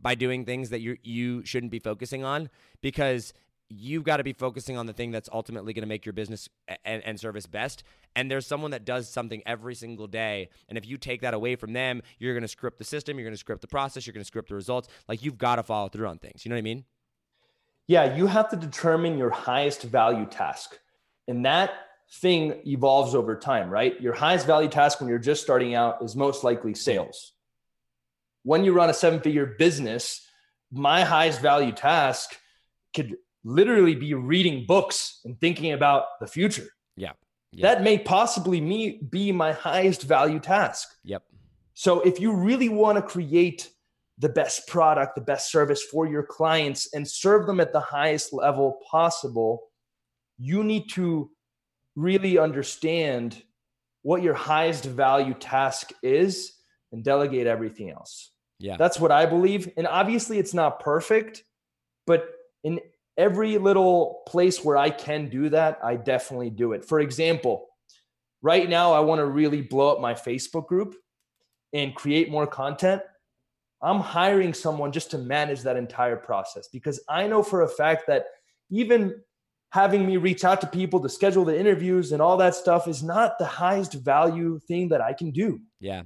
by 0.00 0.14
doing 0.14 0.44
things 0.44 0.70
that 0.70 0.80
you 0.80 0.98
you 1.02 1.44
shouldn't 1.44 1.72
be 1.72 1.78
focusing 1.78 2.24
on 2.24 2.50
because 2.82 3.32
you've 3.68 4.04
got 4.04 4.18
to 4.18 4.24
be 4.24 4.32
focusing 4.32 4.76
on 4.76 4.86
the 4.86 4.92
thing 4.92 5.10
that's 5.10 5.28
ultimately 5.32 5.72
going 5.72 5.82
to 5.82 5.88
make 5.88 6.04
your 6.04 6.12
business 6.12 6.48
and, 6.84 7.02
and, 7.04 7.18
service 7.18 7.46
best. 7.46 7.82
And 8.14 8.30
there's 8.30 8.46
someone 8.46 8.70
that 8.72 8.84
does 8.84 9.08
something 9.08 9.42
every 9.46 9.74
single 9.74 10.06
day. 10.06 10.50
And 10.68 10.76
if 10.76 10.86
you 10.86 10.98
take 10.98 11.22
that 11.22 11.34
away 11.34 11.56
from 11.56 11.72
them, 11.72 12.02
you're 12.18 12.34
going 12.34 12.42
to 12.42 12.48
script 12.48 12.78
the 12.78 12.84
system, 12.84 13.18
you're 13.18 13.24
going 13.24 13.34
to 13.34 13.38
script 13.38 13.62
the 13.62 13.68
process, 13.68 14.06
you're 14.06 14.12
going 14.12 14.22
to 14.22 14.26
script 14.26 14.48
the 14.50 14.54
results. 14.54 14.88
Like 15.08 15.22
you've 15.24 15.38
got 15.38 15.56
to 15.56 15.62
follow 15.62 15.88
through 15.88 16.06
on 16.06 16.18
things. 16.18 16.44
You 16.44 16.50
know 16.50 16.56
what 16.56 16.60
I 16.60 16.62
mean? 16.62 16.84
Yeah, 17.86 18.16
you 18.16 18.26
have 18.26 18.50
to 18.50 18.56
determine 18.56 19.18
your 19.18 19.30
highest 19.30 19.82
value 19.82 20.26
task. 20.26 20.78
And 21.26 21.44
that 21.44 21.72
thing 22.20 22.60
evolves 22.66 23.14
over 23.14 23.36
time, 23.36 23.70
right? 23.70 24.00
Your 24.00 24.14
highest 24.14 24.46
value 24.46 24.68
task 24.68 25.00
when 25.00 25.08
you're 25.08 25.18
just 25.18 25.42
starting 25.42 25.74
out 25.74 26.02
is 26.02 26.14
most 26.14 26.44
likely 26.44 26.74
sales. 26.74 27.32
When 28.42 28.64
you 28.64 28.72
run 28.72 28.90
a 28.90 28.94
seven 28.94 29.20
figure 29.20 29.46
business, 29.46 30.26
my 30.70 31.02
highest 31.02 31.40
value 31.40 31.72
task 31.72 32.36
could 32.94 33.16
literally 33.44 33.94
be 33.94 34.14
reading 34.14 34.64
books 34.66 35.20
and 35.24 35.38
thinking 35.40 35.72
about 35.72 36.04
the 36.20 36.26
future. 36.26 36.66
Yeah. 36.96 37.12
That 37.60 37.82
may 37.82 37.98
possibly 37.98 38.60
me 38.60 39.00
be 39.10 39.30
my 39.30 39.52
highest 39.52 40.02
value 40.02 40.40
task. 40.40 40.88
Yep. 41.04 41.22
So 41.74 42.00
if 42.00 42.18
you 42.18 42.32
really 42.32 42.68
want 42.68 42.96
to 42.96 43.02
create 43.02 43.70
the 44.18 44.28
best 44.28 44.66
product, 44.66 45.14
the 45.14 45.20
best 45.20 45.52
service 45.52 45.82
for 45.82 46.06
your 46.06 46.22
clients 46.22 46.92
and 46.94 47.08
serve 47.08 47.46
them 47.46 47.60
at 47.60 47.72
the 47.72 47.80
highest 47.80 48.32
level 48.32 48.80
possible, 48.90 49.70
you 50.38 50.64
need 50.64 50.88
to 50.90 51.30
really 51.94 52.38
understand 52.38 53.42
what 54.02 54.22
your 54.22 54.34
highest 54.34 54.84
value 54.84 55.34
task 55.34 55.92
is 56.02 56.54
and 56.92 57.04
delegate 57.04 57.46
everything 57.46 57.90
else. 57.90 58.32
Yeah. 58.58 58.76
That's 58.76 59.00
what 59.00 59.10
I 59.10 59.26
believe. 59.26 59.68
And 59.76 59.86
obviously 59.86 60.38
it's 60.38 60.54
not 60.54 60.80
perfect, 60.80 61.44
but 62.06 62.28
in 62.62 62.80
every 63.16 63.58
little 63.58 64.22
place 64.26 64.64
where 64.64 64.76
I 64.76 64.90
can 64.90 65.28
do 65.28 65.48
that, 65.50 65.78
I 65.82 65.96
definitely 65.96 66.50
do 66.50 66.72
it. 66.72 66.84
For 66.84 67.00
example, 67.00 67.68
right 68.42 68.68
now, 68.68 68.92
I 68.92 69.00
want 69.00 69.20
to 69.20 69.26
really 69.26 69.62
blow 69.62 69.92
up 69.92 70.00
my 70.00 70.14
Facebook 70.14 70.66
group 70.66 70.96
and 71.72 71.94
create 71.94 72.30
more 72.30 72.46
content. 72.46 73.02
I'm 73.82 74.00
hiring 74.00 74.54
someone 74.54 74.92
just 74.92 75.10
to 75.10 75.18
manage 75.18 75.62
that 75.62 75.76
entire 75.76 76.16
process 76.16 76.68
because 76.68 77.00
I 77.08 77.26
know 77.26 77.42
for 77.42 77.62
a 77.62 77.68
fact 77.68 78.06
that 78.06 78.26
even 78.70 79.20
having 79.70 80.06
me 80.06 80.16
reach 80.16 80.44
out 80.44 80.60
to 80.60 80.66
people 80.66 81.00
to 81.00 81.08
schedule 81.08 81.44
the 81.44 81.58
interviews 81.58 82.12
and 82.12 82.22
all 82.22 82.36
that 82.36 82.54
stuff 82.54 82.86
is 82.88 83.02
not 83.02 83.38
the 83.38 83.44
highest 83.44 83.92
value 83.92 84.58
thing 84.68 84.88
that 84.88 85.00
I 85.00 85.12
can 85.12 85.32
do. 85.32 85.60
Yeah. 85.80 86.02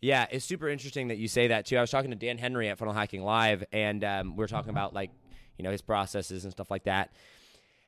Yeah, 0.00 0.26
it's 0.30 0.44
super 0.44 0.68
interesting 0.68 1.08
that 1.08 1.18
you 1.18 1.26
say 1.26 1.48
that 1.48 1.66
too. 1.66 1.76
I 1.76 1.80
was 1.80 1.90
talking 1.90 2.10
to 2.10 2.16
Dan 2.16 2.38
Henry 2.38 2.68
at 2.68 2.78
Funnel 2.78 2.94
Hacking 2.94 3.24
Live, 3.24 3.64
and 3.72 4.04
um, 4.04 4.36
we 4.36 4.44
are 4.44 4.48
talking 4.48 4.70
about 4.70 4.94
like 4.94 5.10
you 5.58 5.64
know, 5.64 5.70
his 5.70 5.82
processes 5.82 6.44
and 6.44 6.52
stuff 6.52 6.70
like 6.70 6.84
that. 6.84 7.12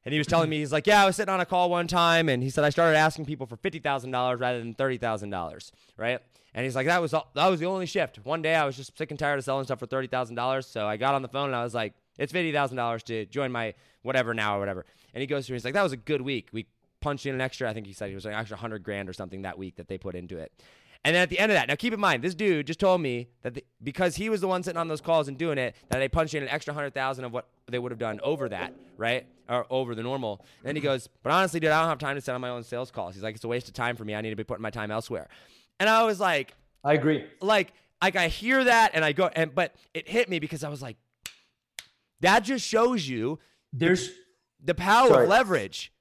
And 0.05 0.13
he 0.13 0.19
was 0.19 0.27
telling 0.27 0.49
me, 0.49 0.59
he's 0.59 0.73
like, 0.73 0.87
yeah, 0.87 1.03
I 1.03 1.07
was 1.07 1.17
sitting 1.17 1.33
on 1.33 1.41
a 1.41 1.47
call 1.47 1.69
one 1.69 1.87
time, 1.87 2.29
and 2.29 2.43
he 2.43 2.51
said 2.51 2.65
I 2.65 2.71
started 2.71 2.97
asking 2.97 3.27
people 3.27 3.47
for 3.47 3.57
fifty 3.57 3.79
thousand 3.79 4.11
dollars 4.11 4.41
rather 4.41 4.59
than 4.59 4.75
thirty 4.75 4.97
thousand 4.99 5.31
dollars, 5.31 5.73
right? 5.97 6.21
And 6.55 6.65
he's 6.65 6.75
like, 6.75 6.87
that 6.87 7.01
was 7.01 7.15
all, 7.15 7.31
that 7.35 7.47
was 7.47 7.61
the 7.61 7.67
only 7.67 7.87
shift. 7.87 8.19
One 8.25 8.43
day 8.43 8.55
I 8.55 8.65
was 8.65 8.77
just 8.77 8.97
sick 8.99 9.11
and 9.11 9.19
tired 9.19 9.39
of 9.39 9.45
selling 9.45 9.65
stuff 9.65 9.79
for 9.79 9.87
thirty 9.87 10.09
thousand 10.09 10.37
dollars, 10.37 10.67
so 10.67 10.87
I 10.87 10.97
got 10.97 11.15
on 11.15 11.23
the 11.23 11.29
phone 11.29 11.47
and 11.47 11.57
I 11.57 11.63
was 11.63 11.75
like, 11.75 11.95
it's 12.19 12.33
fifty 12.33 12.53
thousand 12.53 12.77
dollars 12.77 13.03
to 13.05 13.27
join 13.27 13.53
my 13.53 13.75
whatever 14.03 14.33
now 14.35 14.57
or 14.57 14.61
whatever. 14.61 14.87
And 15.13 15.21
he 15.21 15.27
goes 15.27 15.47
through, 15.47 15.57
he's 15.57 15.65
like, 15.65 15.75
that 15.75 15.83
was 15.83 15.93
a 15.93 15.99
good 15.99 16.23
week. 16.23 16.49
We 16.53 16.67
punched 17.01 17.27
in 17.27 17.35
an 17.35 17.41
extra, 17.41 17.69
I 17.69 17.75
think 17.75 17.87
he 17.87 17.93
said 17.93 18.09
he 18.09 18.15
was 18.15 18.27
an 18.27 18.33
extra 18.33 18.57
hundred 18.57 18.83
grand 18.83 19.09
or 19.09 19.13
something 19.13 19.43
that 19.43 19.59
week 19.59 19.77
that 19.77 19.89
they 19.89 19.99
put 19.99 20.15
into 20.15 20.39
it. 20.39 20.53
And 21.05 21.15
then 21.15 21.23
at 21.23 21.31
the 21.31 21.39
end 21.39 21.51
of 21.51 21.57
that, 21.57 21.69
now 21.69 21.77
keep 21.77 21.95
in 21.95 22.01
mind, 22.01 22.23
this 22.23 22.35
dude 22.35 22.67
just 22.67 22.79
told 22.79 23.01
me 23.01 23.29
that 23.43 23.55
the, 23.55 23.65
because 23.83 24.17
he 24.17 24.29
was 24.29 24.43
the 24.43 24.49
one 24.49 24.63
sitting 24.63 24.79
on 24.79 24.89
those 24.89 25.01
calls 25.01 25.29
and 25.29 25.39
doing 25.39 25.57
it, 25.57 25.75
that 25.89 25.99
they 25.99 26.09
punched 26.09 26.35
in 26.35 26.43
an 26.43 26.49
extra 26.51 26.75
hundred 26.75 26.93
thousand 26.93 27.25
of 27.25 27.33
what 27.33 27.49
they 27.69 27.79
would 27.79 27.91
have 27.91 27.99
done 27.99 28.21
over 28.23 28.49
that, 28.51 28.75
right, 28.99 29.27
or 29.49 29.67
over 29.71 29.95
the 29.95 30.03
normal. 30.03 30.45
And 30.59 30.69
then 30.69 30.77
he 30.77 30.83
goes, 30.83 31.09
"But 31.23 31.33
honestly, 31.33 31.59
dude, 31.59 31.71
I 31.71 31.81
don't 31.81 31.89
have 31.89 31.99
time 31.99 32.17
to 32.17 32.21
sit 32.21 32.35
on 32.35 32.41
my 32.41 32.51
own 32.51 32.65
sales 32.65 32.91
calls." 32.91 33.15
He's 33.15 33.23
like, 33.23 33.35
"It's 33.35 33.45
a 33.45 33.49
waste 33.49 33.69
of 33.69 33.75
time 33.75 33.97
for 33.97 34.05
me. 34.05 34.15
I 34.15 34.21
need 34.21 34.31
to 34.31 34.37
be 34.37 34.45
putting 34.45 34.63
my 34.63 34.71
time 34.71 34.91
elsewhere." 34.91 35.29
And 35.79 35.89
I 35.89 36.05
was 36.05 36.21
like, 36.21 36.55
"I 36.85 36.93
agree." 36.93 37.25
Like, 37.41 37.73
like 38.03 38.17
I 38.17 38.29
hear 38.29 38.63
that, 38.65 38.91
and 38.93 39.03
I 39.03 39.13
go, 39.13 39.31
and 39.35 39.55
but 39.55 39.75
it 39.95 40.07
hit 40.07 40.29
me 40.29 40.39
because 40.39 40.63
I 40.65 40.69
was 40.69 40.83
like, 40.83 40.99
that 42.21 42.41
just 42.41 42.67
shows 42.67 43.09
you 43.09 43.39
there's 43.73 44.11
the, 44.63 44.75
power 44.75 45.09
Sorry. 45.09 45.25
of 45.25 45.31
leverage 45.31 45.93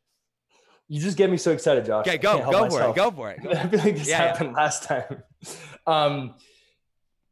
you 0.90 1.00
just 1.00 1.18
get 1.18 1.30
me 1.30 1.38
so 1.38 1.52
excited, 1.52 1.86
Josh. 1.86 2.08
Okay, 2.08 2.18
go, 2.18 2.40
go 2.52 2.68
for 2.68 2.90
it. 2.90 2.96
Go 2.96 3.12
for 3.16 3.30
it. 3.30 3.40
I 3.46 3.68
feel 3.68 3.80
like 3.80 3.96
this 3.96 4.10
yeah, 4.10 4.18
happened 4.18 4.52
yeah. 4.52 4.58
last 4.58 4.84
time. 4.84 5.24
Um, 5.88 6.36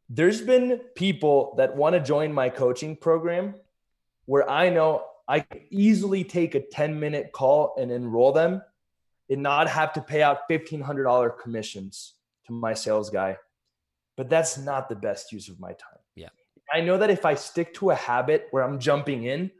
there's 0.08 0.40
been 0.40 0.80
people 0.96 1.54
that 1.58 1.76
want 1.76 1.94
to 1.94 2.00
join 2.00 2.32
my 2.32 2.48
coaching 2.48 2.96
program 2.96 3.54
where 4.24 4.50
I 4.50 4.70
know 4.70 5.04
I 5.28 5.40
can 5.40 5.60
easily 5.70 6.24
take 6.24 6.56
a 6.56 6.60
10 6.60 6.98
minute 6.98 7.30
call 7.30 7.74
and 7.78 7.92
enroll 7.92 8.32
them 8.32 8.62
and 9.30 9.42
not 9.42 9.68
have 9.68 9.92
to 9.92 10.00
pay 10.00 10.22
out 10.22 10.48
$1,500 10.50 11.38
commissions 11.38 12.14
to 12.46 12.52
my 12.52 12.74
sales 12.74 13.10
guy. 13.10 13.36
But 14.16 14.28
that's 14.28 14.58
not 14.58 14.88
the 14.88 14.96
best 14.96 15.30
use 15.30 15.48
of 15.48 15.60
my 15.60 15.68
time. 15.68 16.00
Yeah. 16.16 16.30
I 16.72 16.80
know 16.80 16.98
that 16.98 17.10
if 17.10 17.24
I 17.24 17.34
stick 17.34 17.74
to 17.74 17.90
a 17.90 17.94
habit 17.94 18.48
where 18.50 18.64
I'm 18.64 18.80
jumping 18.80 19.24
in, 19.24 19.52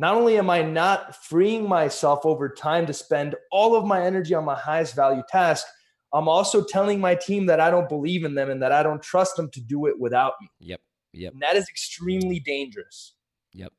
not 0.00 0.14
only 0.14 0.38
am 0.38 0.48
I 0.48 0.62
not 0.62 1.14
freeing 1.14 1.68
myself 1.68 2.24
over 2.24 2.48
time 2.48 2.86
to 2.86 2.92
spend 2.94 3.34
all 3.52 3.76
of 3.76 3.84
my 3.84 4.02
energy 4.02 4.32
on 4.32 4.46
my 4.46 4.54
highest 4.54 4.96
value 4.96 5.22
task, 5.28 5.66
I'm 6.14 6.26
also 6.26 6.64
telling 6.64 6.98
my 6.98 7.14
team 7.14 7.44
that 7.46 7.60
I 7.60 7.70
don't 7.70 7.86
believe 7.86 8.24
in 8.24 8.34
them 8.34 8.48
and 8.48 8.62
that 8.62 8.72
I 8.72 8.82
don't 8.82 9.02
trust 9.02 9.36
them 9.36 9.50
to 9.50 9.60
do 9.60 9.86
it 9.86 10.00
without 10.00 10.32
me. 10.40 10.48
Yep. 10.60 10.80
Yep. 11.12 11.32
And 11.34 11.42
that 11.42 11.56
is 11.56 11.68
extremely 11.68 12.40
dangerous. 12.40 13.12
Yep. 13.52 13.74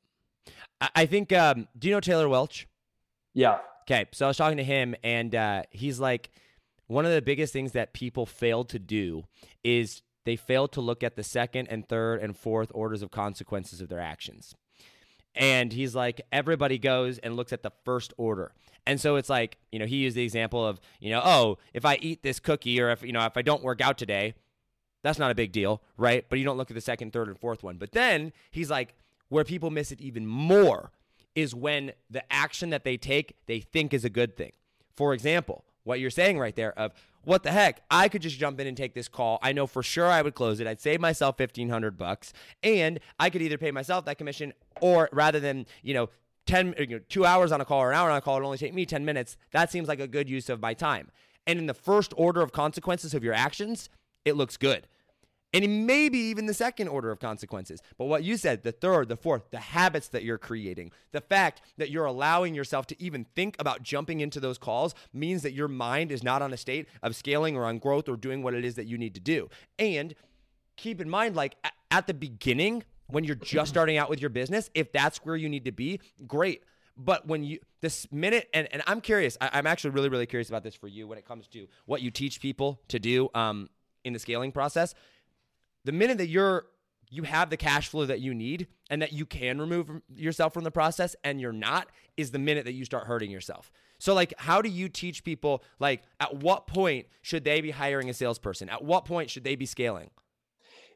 I 0.93 1.07
think, 1.07 1.34
um, 1.34 1.67
do 1.78 1.88
you 1.88 1.95
know 1.95 1.99
Taylor 1.99 2.30
Welch? 2.30 2.67
Yeah. 3.34 3.57
Okay. 3.89 4.05
So 4.11 4.26
I 4.26 4.28
was 4.28 4.38
talking 4.38 4.57
to 4.57 4.63
him, 4.63 4.95
and 5.03 5.34
uh, 5.34 5.63
he's 5.72 5.99
like, 5.99 6.30
one 6.86 7.05
of 7.05 7.13
the 7.13 7.22
biggest 7.24 7.51
things 7.51 7.72
that 7.72 7.93
people 7.93 8.28
fail 8.28 8.63
to 8.65 8.78
do 8.78 9.24
is 9.63 10.03
they 10.26 10.36
fail 10.36 10.67
to 10.67 10.82
look 10.82 11.01
at 11.03 11.15
the 11.15 11.24
second 11.24 11.67
and 11.69 11.88
third 11.89 12.22
and 12.22 12.38
fourth 12.38 12.72
orders 12.76 13.01
of 13.01 13.09
consequences 13.09 13.82
of 13.82 13.89
their 13.89 13.99
actions. 13.99 14.53
And 15.36 15.71
he's 15.71 15.95
like, 15.95 16.21
everybody 16.32 16.77
goes 16.77 17.17
and 17.19 17.36
looks 17.36 17.53
at 17.53 17.63
the 17.63 17.71
first 17.86 18.13
order. 18.17 18.51
And 18.86 18.99
so 18.99 19.15
it's 19.15 19.29
like, 19.29 19.57
you 19.71 19.79
know, 19.79 19.86
he 19.86 19.97
used 19.97 20.17
the 20.17 20.23
example 20.23 20.65
of, 20.65 20.82
you 20.99 21.11
know, 21.11 21.21
oh, 21.23 21.57
if 21.73 21.86
I 21.86 21.97
eat 22.01 22.23
this 22.23 22.39
cookie 22.39 22.82
or 22.82 22.89
if, 22.89 23.03
you 23.03 23.11
know, 23.11 23.25
if 23.25 23.38
I 23.38 23.41
don't 23.41 23.63
work 23.63 23.79
out 23.79 23.97
today, 23.97 24.34
that's 25.03 25.19
not 25.19 25.32
a 25.32 25.36
big 25.36 25.51
deal, 25.51 25.82
right? 25.97 26.25
But 26.29 26.39
you 26.39 26.45
don't 26.45 26.57
look 26.57 26.69
at 26.69 26.75
the 26.75 26.82
second, 26.82 27.13
third, 27.13 27.27
and 27.27 27.39
fourth 27.39 27.63
one. 27.63 27.77
But 27.77 27.91
then 27.91 28.34
he's 28.51 28.69
like, 28.69 28.95
where 29.29 29.43
people 29.43 29.69
miss 29.69 29.91
it 29.91 30.01
even 30.01 30.27
more 30.27 30.91
is 31.36 31.55
when 31.55 31.93
the 32.09 32.23
action 32.32 32.71
that 32.71 32.84
they 32.84 32.97
take, 32.97 33.38
they 33.45 33.59
think 33.59 33.93
is 33.93 34.03
a 34.03 34.09
good 34.09 34.36
thing. 34.36 34.51
For 34.95 35.13
example, 35.13 35.63
what 35.84 35.99
you're 35.99 36.09
saying 36.09 36.38
right 36.38 36.55
there 36.55 36.77
of, 36.77 36.93
what 37.24 37.43
the 37.43 37.51
heck? 37.51 37.82
I 37.89 38.09
could 38.09 38.22
just 38.22 38.38
jump 38.38 38.59
in 38.59 38.67
and 38.67 38.76
take 38.76 38.93
this 38.93 39.07
call. 39.07 39.39
I 39.41 39.51
know 39.51 39.67
for 39.67 39.84
sure 39.84 40.07
I 40.07 40.22
would 40.22 40.36
close 40.36 40.59
it. 40.59 40.67
I'd 40.67 40.82
save 40.82 40.99
myself 40.99 41.39
1500 41.39 41.97
bucks 41.97 42.34
and 42.63 42.99
I 43.19 43.30
could 43.30 43.41
either 43.41 43.57
pay 43.57 43.72
myself 43.72 44.05
that 44.05 44.17
commission 44.17 44.53
or 44.82 45.09
rather 45.11 45.39
than, 45.39 45.65
you 45.84 45.93
know, 45.93 46.09
10 46.47 46.76
you 46.80 46.88
know, 46.88 46.99
2 47.07 47.26
hours 47.26 47.51
on 47.51 47.61
a 47.61 47.65
call 47.65 47.80
or 47.80 47.91
an 47.91 47.97
hour 47.97 48.09
on 48.09 48.17
a 48.17 48.22
call 48.22 48.38
it 48.38 48.43
only 48.43 48.57
take 48.57 48.74
me 48.74 48.86
10 48.86 49.05
minutes. 49.05 49.38
That 49.51 49.72
seems 49.72 49.88
like 49.88 49.99
a 49.99 50.07
good 50.07 50.30
use 50.30 50.49
of 50.49 50.61
my 50.61 50.74
time. 50.74 51.09
And 51.45 51.59
in 51.59 51.67
the 51.67 51.74
first 51.74 52.13
order 52.17 52.41
of 52.41 52.51
consequences 52.51 53.13
of 53.13 53.24
your 53.24 53.34
actions, 53.34 53.89
it 54.26 54.36
looks 54.36 54.57
good 54.57 54.88
and 55.54 55.86
maybe 55.86 56.18
even 56.18 56.45
the 56.45 56.54
second 56.54 56.88
order 56.88 57.12
of 57.12 57.20
consequences. 57.20 57.82
But 57.97 58.06
what 58.06 58.24
you 58.24 58.38
said, 58.38 58.64
the 58.64 58.72
third, 58.72 59.10
the 59.10 59.18
fourth, 59.18 59.52
the 59.52 59.60
habits 59.60 60.08
that 60.10 60.24
you're 60.24 60.38
creating, 60.38 60.91
the 61.12 61.22
fact 61.22 61.62
that 61.78 61.89
you're 61.89 62.06
allowing 62.06 62.56
yourself 62.56 62.88
to 62.88 63.02
even 63.02 63.26
think 63.36 63.56
about 63.60 63.84
jumping 63.84 64.22
into 64.22 64.39
those 64.39 64.58
calls 64.58 64.95
means 65.14 65.41
that 65.43 65.54
your 65.54 65.68
mind 65.68 66.12
is 66.12 66.24
not 66.24 66.41
on 66.41 66.54
a 66.54 66.58
state 66.58 66.88
of 67.04 67.16
scaling 67.16 67.58
or 67.58 67.66
on 67.66 67.80
growth 67.80 68.08
or 68.08 68.16
doing 68.16 68.43
what 68.43 68.54
it 68.54 68.64
is 68.64 68.76
that 68.76 68.88
you 68.88 68.97
need 68.97 69.14
to 69.14 69.20
do. 69.20 69.49
And 69.78 70.16
keep 70.78 71.02
in 71.02 71.10
mind, 71.10 71.36
like 71.36 71.56
at 71.89 72.08
the 72.08 72.14
beginning, 72.14 72.84
when 73.08 73.24
you're 73.24 73.36
just 73.36 73.70
starting 73.74 73.97
out 73.97 74.10
with 74.10 74.22
your 74.22 74.30
business, 74.30 74.70
if 74.74 74.91
that's 74.91 75.18
where 75.20 75.36
you 75.36 75.49
need 75.49 75.66
to 75.66 75.72
be, 75.72 75.99
great. 76.28 76.64
But 76.97 77.26
when 77.28 77.43
you 77.43 77.60
this 77.82 78.10
minute, 78.12 78.47
and, 78.54 78.68
and 78.72 78.84
I'm 78.86 79.02
curious, 79.02 79.38
I, 79.41 79.58
am 79.58 79.66
actually 79.66 79.91
really, 79.91 80.10
really 80.10 80.28
curious 80.28 80.49
about 80.49 80.64
this 80.64 80.76
for 80.76 80.88
you 80.88 81.08
when 81.08 81.18
it 81.18 81.26
comes 81.26 81.47
to 81.47 81.68
what 81.86 82.02
you 82.02 82.12
teach 82.12 82.39
people 82.39 82.80
to 82.89 82.99
do 82.99 83.30
um, 83.34 83.70
in 84.04 84.14
the 84.14 84.20
scaling 84.20 84.52
process 84.52 84.93
the 85.86 85.91
minute 85.91 86.17
that 86.17 86.27
you're 86.27 86.65
you 87.13 87.23
have 87.23 87.49
the 87.49 87.57
cash 87.57 87.89
flow 87.89 88.05
that 88.05 88.21
you 88.21 88.34
need 88.34 88.67
and 88.89 89.01
that 89.01 89.11
you 89.11 89.25
can 89.25 89.59
remove 89.59 90.01
yourself 90.15 90.53
from 90.53 90.63
the 90.63 90.71
process 90.71 91.13
and 91.25 91.41
you're 91.41 91.51
not 91.51 91.89
is 92.15 92.32
the 92.32 92.39
minute 92.39 92.63
that 92.63 92.71
you 92.71 92.86
start 92.86 93.05
hurting 93.05 93.29
yourself. 93.29 93.69
So 93.99 94.13
like 94.13 94.34
how 94.38 94.61
do 94.61 94.69
you 94.69 94.88
teach 94.88 95.23
people 95.23 95.61
like 95.77 96.03
at 96.19 96.38
what 96.38 96.67
point 96.67 97.07
should 97.21 97.43
they 97.43 97.59
be 97.59 97.71
hiring 97.71 98.09
a 98.09 98.13
salesperson? 98.13 98.69
At 98.69 98.84
what 98.84 99.05
point 99.05 99.29
should 99.29 99.43
they 99.43 99.55
be 99.55 99.65
scaling? 99.65 100.09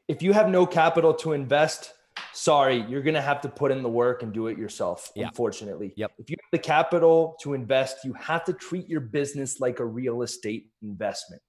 If 0.08 0.22
you 0.22 0.32
have 0.32 0.48
no 0.48 0.66
capital 0.66 1.12
to 1.14 1.32
invest, 1.32 1.92
sorry, 2.32 2.84
you're 2.88 3.02
going 3.02 3.14
to 3.14 3.20
have 3.20 3.40
to 3.42 3.48
put 3.48 3.70
in 3.70 3.82
the 3.82 3.88
work 3.88 4.22
and 4.22 4.32
do 4.32 4.46
it 4.46 4.56
yourself, 4.56 5.10
yeah. 5.14 5.26
unfortunately. 5.26 5.92
Yep. 5.96 6.12
If 6.18 6.30
you 6.30 6.36
have 6.40 6.60
the 6.60 6.64
capital 6.64 7.36
to 7.42 7.54
invest, 7.54 8.04
you 8.04 8.12
have 8.14 8.44
to 8.44 8.52
treat 8.52 8.88
your 8.88 9.00
business 9.00 9.60
like 9.60 9.80
a 9.80 9.84
real 9.84 10.22
estate 10.22 10.70
investment 10.80 11.42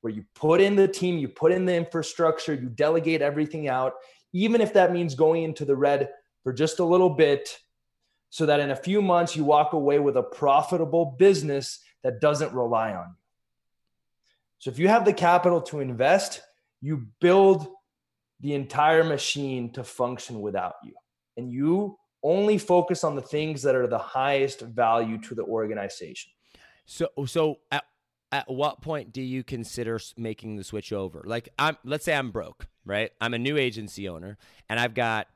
where 0.00 0.12
you 0.12 0.24
put 0.34 0.60
in 0.60 0.76
the 0.76 0.88
team, 0.88 1.18
you 1.18 1.28
put 1.28 1.52
in 1.52 1.64
the 1.64 1.74
infrastructure, 1.74 2.54
you 2.54 2.68
delegate 2.68 3.22
everything 3.22 3.68
out, 3.68 3.94
even 4.32 4.60
if 4.60 4.72
that 4.74 4.92
means 4.92 5.14
going 5.14 5.42
into 5.42 5.64
the 5.64 5.76
red 5.76 6.08
for 6.42 6.52
just 6.52 6.78
a 6.78 6.84
little 6.84 7.10
bit, 7.10 7.58
so 8.30 8.46
that 8.46 8.60
in 8.60 8.70
a 8.70 8.76
few 8.76 9.00
months 9.00 9.34
you 9.34 9.44
walk 9.44 9.72
away 9.72 9.98
with 9.98 10.16
a 10.16 10.22
profitable 10.22 11.16
business 11.18 11.80
that 12.02 12.20
doesn't 12.20 12.52
rely 12.52 12.92
on 12.92 13.08
you. 13.08 13.14
So 14.58 14.70
if 14.70 14.78
you 14.78 14.88
have 14.88 15.04
the 15.04 15.12
capital 15.12 15.60
to 15.62 15.80
invest, 15.80 16.42
you 16.80 17.06
build 17.20 17.68
the 18.40 18.54
entire 18.54 19.02
machine 19.02 19.72
to 19.72 19.82
function 19.82 20.40
without 20.40 20.74
you. 20.84 20.92
And 21.36 21.50
you 21.50 21.98
only 22.22 22.58
focus 22.58 23.04
on 23.04 23.14
the 23.14 23.22
things 23.22 23.62
that 23.62 23.74
are 23.74 23.86
the 23.86 23.98
highest 23.98 24.60
value 24.60 25.18
to 25.18 25.34
the 25.34 25.44
organization. 25.44 26.32
So 26.86 27.08
so 27.26 27.58
at 27.70 27.84
at 28.30 28.50
what 28.50 28.82
point 28.82 29.12
do 29.12 29.22
you 29.22 29.42
consider 29.42 29.98
making 30.16 30.56
the 30.56 30.64
switch 30.64 30.92
over? 30.92 31.22
Like 31.24 31.48
I'm 31.58 31.76
let's 31.84 32.04
say 32.04 32.14
I'm 32.14 32.30
broke, 32.30 32.66
right? 32.84 33.10
I'm 33.20 33.34
a 33.34 33.38
new 33.38 33.56
agency 33.56 34.08
owner 34.08 34.38
and 34.68 34.78
I've 34.78 34.94
got 34.94 35.28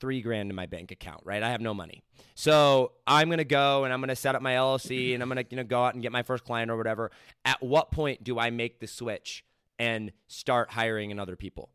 3 0.00 0.20
grand 0.22 0.50
in 0.50 0.56
my 0.56 0.66
bank 0.66 0.90
account, 0.90 1.22
right? 1.24 1.42
I 1.42 1.50
have 1.50 1.60
no 1.60 1.72
money. 1.72 2.02
So, 2.34 2.92
I'm 3.06 3.28
going 3.28 3.38
to 3.38 3.44
go 3.44 3.84
and 3.84 3.92
I'm 3.92 4.00
going 4.00 4.08
to 4.08 4.16
set 4.16 4.34
up 4.34 4.42
my 4.42 4.54
LLC 4.54 5.14
and 5.14 5.22
I'm 5.22 5.28
going 5.28 5.44
to 5.44 5.50
you 5.50 5.56
know 5.56 5.64
go 5.64 5.82
out 5.82 5.94
and 5.94 6.02
get 6.02 6.12
my 6.12 6.22
first 6.22 6.44
client 6.44 6.70
or 6.70 6.76
whatever. 6.76 7.10
At 7.44 7.62
what 7.62 7.90
point 7.90 8.22
do 8.22 8.38
I 8.38 8.50
make 8.50 8.80
the 8.80 8.86
switch 8.86 9.44
and 9.78 10.12
start 10.28 10.70
hiring 10.70 11.10
in 11.10 11.18
other 11.18 11.36
people? 11.36 11.70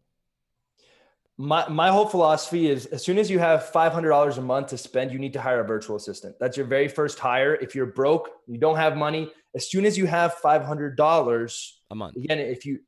my, 1.42 1.66
my 1.70 1.90
whole 1.90 2.06
philosophy 2.06 2.70
is 2.70 2.86
as 2.88 3.02
soon 3.02 3.18
as 3.18 3.32
you 3.32 3.40
have 3.40 3.72
$500 3.74 4.38
a 4.38 4.42
month 4.42 4.68
to 4.68 4.78
spend, 4.78 5.14
you 5.14 5.18
need 5.18 5.32
to 5.32 5.42
hire 5.42 5.62
a 5.62 5.64
virtual 5.64 5.96
assistant. 5.96 6.36
That's 6.38 6.58
your 6.58 6.66
very 6.66 6.90
first 6.90 7.18
hire. 7.18 7.56
If 7.56 7.74
you're 7.74 7.86
broke, 7.86 8.30
you 8.46 8.58
don't 8.58 8.76
have 8.76 8.98
money. 8.98 9.32
As 9.56 9.70
soon 9.70 9.86
as 9.86 9.98
you 9.98 10.06
have 10.06 10.36
$500 10.36 11.72
a 11.92 11.96
month, 11.96 12.16
again, 12.16 12.40
if 12.40 12.66
you, 12.66 12.80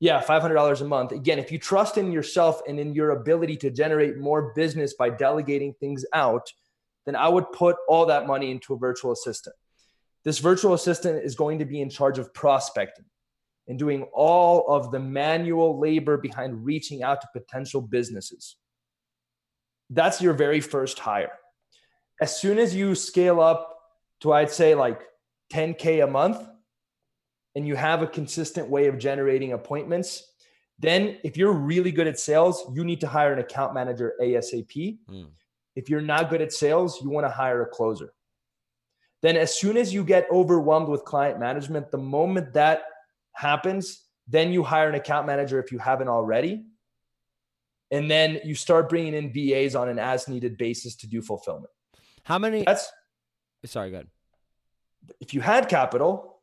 yeah, 0.00 0.22
$500 0.22 0.80
a 0.80 0.84
month. 0.84 1.12
Again, 1.12 1.38
if 1.38 1.50
you 1.50 1.58
trust 1.58 1.96
in 1.96 2.12
yourself 2.12 2.60
and 2.68 2.78
in 2.78 2.94
your 2.94 3.10
ability 3.10 3.56
to 3.58 3.70
generate 3.70 4.18
more 4.18 4.52
business 4.54 4.94
by 4.94 5.08
delegating 5.08 5.72
things 5.74 6.04
out, 6.12 6.52
then 7.06 7.16
I 7.16 7.28
would 7.28 7.50
put 7.52 7.76
all 7.88 8.06
that 8.06 8.26
money 8.26 8.50
into 8.50 8.74
a 8.74 8.78
virtual 8.78 9.12
assistant. 9.12 9.56
This 10.24 10.38
virtual 10.38 10.74
assistant 10.74 11.24
is 11.24 11.34
going 11.34 11.58
to 11.58 11.64
be 11.64 11.80
in 11.80 11.90
charge 11.90 12.18
of 12.18 12.32
prospecting 12.34 13.04
and 13.68 13.78
doing 13.78 14.02
all 14.12 14.66
of 14.68 14.90
the 14.90 15.00
manual 15.00 15.78
labor 15.78 16.16
behind 16.18 16.64
reaching 16.64 17.02
out 17.02 17.20
to 17.20 17.28
potential 17.32 17.80
businesses. 17.80 18.56
That's 19.90 20.20
your 20.20 20.32
very 20.34 20.60
first 20.60 20.98
hire. 20.98 21.32
As 22.20 22.38
soon 22.38 22.58
as 22.58 22.74
you 22.74 22.94
scale 22.94 23.40
up 23.40 23.78
to, 24.20 24.32
I'd 24.32 24.50
say, 24.50 24.74
like 24.74 25.00
10K 25.52 26.04
a 26.04 26.06
month, 26.06 26.46
and 27.54 27.66
you 27.66 27.76
have 27.76 28.02
a 28.02 28.06
consistent 28.06 28.68
way 28.68 28.86
of 28.86 28.98
generating 28.98 29.52
appointments, 29.52 30.32
then 30.78 31.18
if 31.22 31.36
you're 31.36 31.52
really 31.52 31.92
good 31.92 32.06
at 32.06 32.18
sales, 32.18 32.64
you 32.74 32.84
need 32.84 33.00
to 33.00 33.06
hire 33.06 33.32
an 33.32 33.38
account 33.38 33.74
manager 33.74 34.14
ASAP. 34.20 34.98
Mm. 35.08 35.28
If 35.76 35.88
you're 35.88 36.00
not 36.00 36.30
good 36.30 36.40
at 36.40 36.52
sales, 36.52 37.00
you 37.00 37.10
want 37.10 37.26
to 37.26 37.30
hire 37.30 37.62
a 37.62 37.66
closer. 37.66 38.12
Then, 39.22 39.36
as 39.36 39.56
soon 39.56 39.76
as 39.76 39.94
you 39.94 40.04
get 40.04 40.26
overwhelmed 40.30 40.88
with 40.88 41.04
client 41.04 41.40
management, 41.40 41.90
the 41.90 41.98
moment 41.98 42.52
that 42.54 42.82
happens, 43.32 44.02
then 44.28 44.52
you 44.52 44.62
hire 44.62 44.88
an 44.88 44.94
account 44.94 45.26
manager 45.26 45.62
if 45.62 45.72
you 45.72 45.78
haven't 45.78 46.08
already. 46.08 46.64
And 47.90 48.10
then 48.10 48.40
you 48.44 48.54
start 48.54 48.88
bringing 48.88 49.14
in 49.14 49.32
VAs 49.32 49.74
on 49.74 49.88
an 49.88 49.98
as 49.98 50.28
needed 50.28 50.58
basis 50.58 50.96
to 50.96 51.06
do 51.06 51.22
fulfillment. 51.22 51.70
How 52.24 52.38
many? 52.38 52.64
That's 52.64 52.90
sorry, 53.64 53.90
good. 53.90 54.08
If 55.20 55.34
you 55.34 55.40
had 55.40 55.68
capital, 55.68 56.40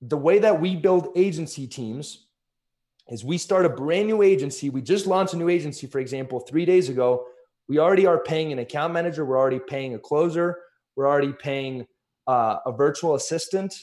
the 0.00 0.16
way 0.16 0.38
that 0.38 0.60
we 0.60 0.76
build 0.76 1.08
agency 1.16 1.66
teams 1.66 2.26
is 3.08 3.24
we 3.24 3.38
start 3.38 3.66
a 3.66 3.70
brand 3.70 4.06
new 4.06 4.22
agency. 4.22 4.70
We 4.70 4.82
just 4.82 5.06
launched 5.06 5.34
a 5.34 5.36
new 5.36 5.48
agency, 5.48 5.86
for 5.86 5.98
example, 5.98 6.40
three 6.40 6.64
days 6.64 6.88
ago. 6.88 7.26
We 7.68 7.78
already 7.78 8.06
are 8.06 8.18
paying 8.18 8.52
an 8.52 8.58
account 8.58 8.92
manager. 8.92 9.24
We're 9.24 9.38
already 9.38 9.60
paying 9.60 9.94
a 9.94 9.98
closer. 9.98 10.58
We're 10.96 11.08
already 11.08 11.32
paying 11.32 11.86
uh, 12.26 12.58
a 12.66 12.72
virtual 12.72 13.14
assistant 13.14 13.74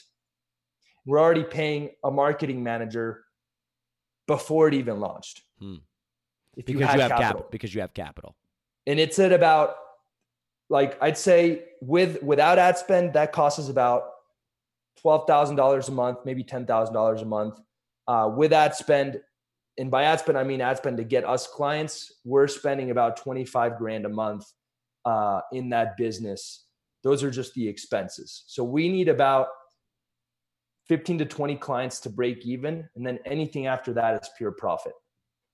we're 1.06 1.20
already 1.20 1.44
paying 1.44 1.90
a 2.04 2.10
marketing 2.10 2.62
manager 2.62 3.24
before 4.26 4.68
it 4.68 4.74
even 4.74 5.00
launched. 5.00 5.42
Hmm. 5.60 5.76
If 6.56 6.66
because 6.66 6.72
you, 6.72 6.78
you 6.80 6.86
have 6.86 6.98
capital. 6.98 7.18
capital. 7.18 7.46
Because 7.50 7.74
you 7.74 7.80
have 7.80 7.94
capital. 7.94 8.36
And 8.86 8.98
it's 8.98 9.18
at 9.18 9.32
about 9.32 9.76
like 10.68 10.98
I'd 11.00 11.18
say 11.18 11.64
with 11.80 12.22
without 12.22 12.58
ad 12.58 12.78
spend, 12.78 13.14
that 13.14 13.32
costs 13.32 13.58
us 13.58 13.68
about 13.68 14.10
twelve 15.00 15.26
thousand 15.26 15.56
dollars 15.56 15.88
a 15.88 15.92
month, 15.92 16.18
maybe 16.24 16.42
ten 16.42 16.66
thousand 16.66 16.94
dollars 16.94 17.22
a 17.22 17.26
month. 17.26 17.58
Uh, 18.08 18.30
with 18.34 18.52
ad 18.52 18.74
spend, 18.74 19.20
and 19.78 19.90
by 19.90 20.04
ad 20.04 20.20
spend 20.20 20.38
I 20.38 20.44
mean 20.44 20.60
ad 20.60 20.78
spend 20.78 20.96
to 20.98 21.04
get 21.04 21.24
us 21.24 21.46
clients, 21.46 22.12
we're 22.24 22.48
spending 22.48 22.90
about 22.90 23.16
twenty 23.16 23.44
five 23.44 23.78
grand 23.78 24.06
a 24.06 24.08
month 24.10 24.44
uh, 25.04 25.40
in 25.52 25.70
that 25.70 25.96
business. 25.96 26.64
Those 27.02 27.22
are 27.22 27.30
just 27.30 27.54
the 27.54 27.68
expenses. 27.68 28.44
So 28.48 28.64
we 28.64 28.88
need 28.88 29.08
about 29.08 29.48
15 30.88 31.18
to 31.18 31.24
20 31.24 31.56
clients 31.56 32.00
to 32.00 32.10
break 32.10 32.44
even. 32.46 32.88
And 32.96 33.06
then 33.06 33.18
anything 33.24 33.66
after 33.66 33.92
that 33.94 34.22
is 34.22 34.30
pure 34.36 34.52
profit. 34.52 34.92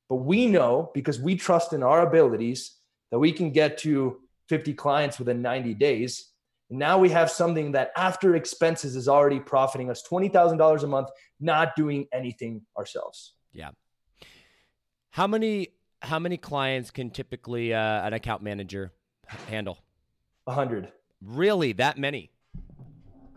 But 0.08 0.16
we 0.16 0.46
know 0.46 0.90
because 0.94 1.20
we 1.20 1.36
trust 1.36 1.72
in 1.72 1.82
our 1.82 2.06
abilities 2.06 2.76
that 3.10 3.18
we 3.18 3.32
can 3.32 3.50
get 3.50 3.78
to 3.78 4.18
50 4.48 4.74
clients 4.74 5.18
within 5.18 5.42
90 5.42 5.74
days. 5.74 6.30
Now 6.70 6.98
we 6.98 7.10
have 7.10 7.30
something 7.30 7.72
that 7.72 7.92
after 7.96 8.34
expenses 8.34 8.96
is 8.96 9.08
already 9.08 9.40
profiting 9.40 9.90
us 9.90 10.02
$20,000 10.10 10.82
a 10.82 10.86
month, 10.86 11.08
not 11.40 11.76
doing 11.76 12.06
anything 12.12 12.62
ourselves. 12.78 13.34
Yeah. 13.52 13.70
How 15.10 15.26
many 15.26 15.68
how 16.00 16.18
many 16.18 16.36
clients 16.36 16.90
can 16.90 17.10
typically 17.10 17.72
uh, 17.72 17.78
an 17.78 18.12
account 18.12 18.42
manager 18.42 18.92
handle? 19.48 19.78
A 20.48 20.52
hundred. 20.52 20.90
Really, 21.20 21.72
that 21.74 21.96
many? 21.96 22.32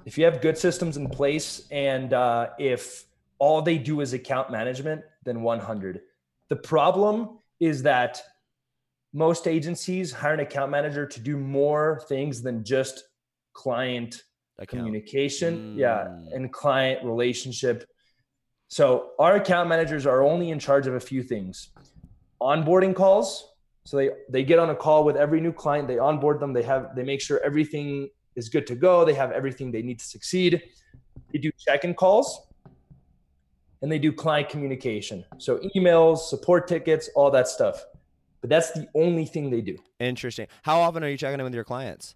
if 0.06 0.20
you 0.20 0.26
have 0.26 0.40
good 0.40 0.58
systems 0.58 0.98
in 0.98 1.10
place 1.10 1.68
and 1.72 2.14
uh, 2.14 2.50
if 2.60 3.06
all 3.40 3.62
they 3.62 3.78
do 3.78 4.02
is 4.02 4.14
account 4.14 4.52
management, 4.52 5.02
then 5.26 5.42
100. 5.42 6.02
The 6.48 6.56
problem 6.56 7.40
is 7.60 7.84
that 7.84 8.22
most 9.16 9.48
agencies 9.48 10.12
hire 10.12 10.34
an 10.34 10.42
account 10.42 10.70
manager 10.70 11.08
to 11.08 11.20
do 11.22 11.38
more 11.38 12.04
things 12.10 12.42
than 12.42 12.66
just 12.66 13.06
client 13.54 14.24
account. 14.60 14.84
communication, 14.84 15.76
mm. 15.76 15.80
yeah, 15.80 16.08
and 16.34 16.52
client 16.52 17.04
relationship. 17.06 17.88
So 18.68 19.12
our 19.18 19.38
account 19.38 19.70
managers 19.70 20.06
are 20.06 20.22
only 20.22 20.50
in 20.50 20.60
charge 20.60 20.86
of 20.86 20.96
a 20.96 21.00
few 21.00 21.24
things: 21.24 21.70
onboarding 22.42 22.94
calls. 22.94 23.54
So 23.86 23.96
they 23.96 24.10
they 24.30 24.44
get 24.44 24.60
on 24.60 24.70
a 24.70 24.76
call 24.76 25.06
with 25.06 25.16
every 25.16 25.40
new 25.40 25.54
client, 25.54 25.88
they 25.88 25.98
onboard 25.98 26.42
them, 26.42 26.52
they 26.52 26.64
have 26.64 26.94
they 26.94 27.04
make 27.04 27.22
sure 27.22 27.40
everything 27.42 28.10
is 28.36 28.50
good 28.50 28.68
to 28.68 28.76
go. 28.76 29.06
They 29.06 29.14
have 29.14 29.32
everything 29.32 29.72
they 29.72 29.82
need 29.82 30.00
to 30.00 30.06
succeed. 30.06 30.62
They 31.32 31.40
do 31.40 31.52
check-in 31.58 31.94
calls 31.94 32.48
and 33.82 33.90
they 33.90 34.00
do 34.00 34.12
client 34.12 34.50
communication. 34.50 35.24
So 35.38 35.60
emails, 35.74 36.18
support 36.34 36.68
tickets, 36.68 37.10
all 37.16 37.32
that 37.32 37.48
stuff. 37.48 37.86
But 38.46 38.52
that's 38.52 38.74
the 38.74 38.88
only 38.94 39.26
thing 39.26 39.50
they 39.50 39.62
do. 39.62 39.76
Interesting. 40.00 40.46
How 40.62 40.80
often 40.82 41.04
are 41.04 41.10
you 41.10 41.18
checking 41.18 41.40
in 41.40 41.44
with 41.46 41.56
your 41.56 41.64
clients? 41.64 42.14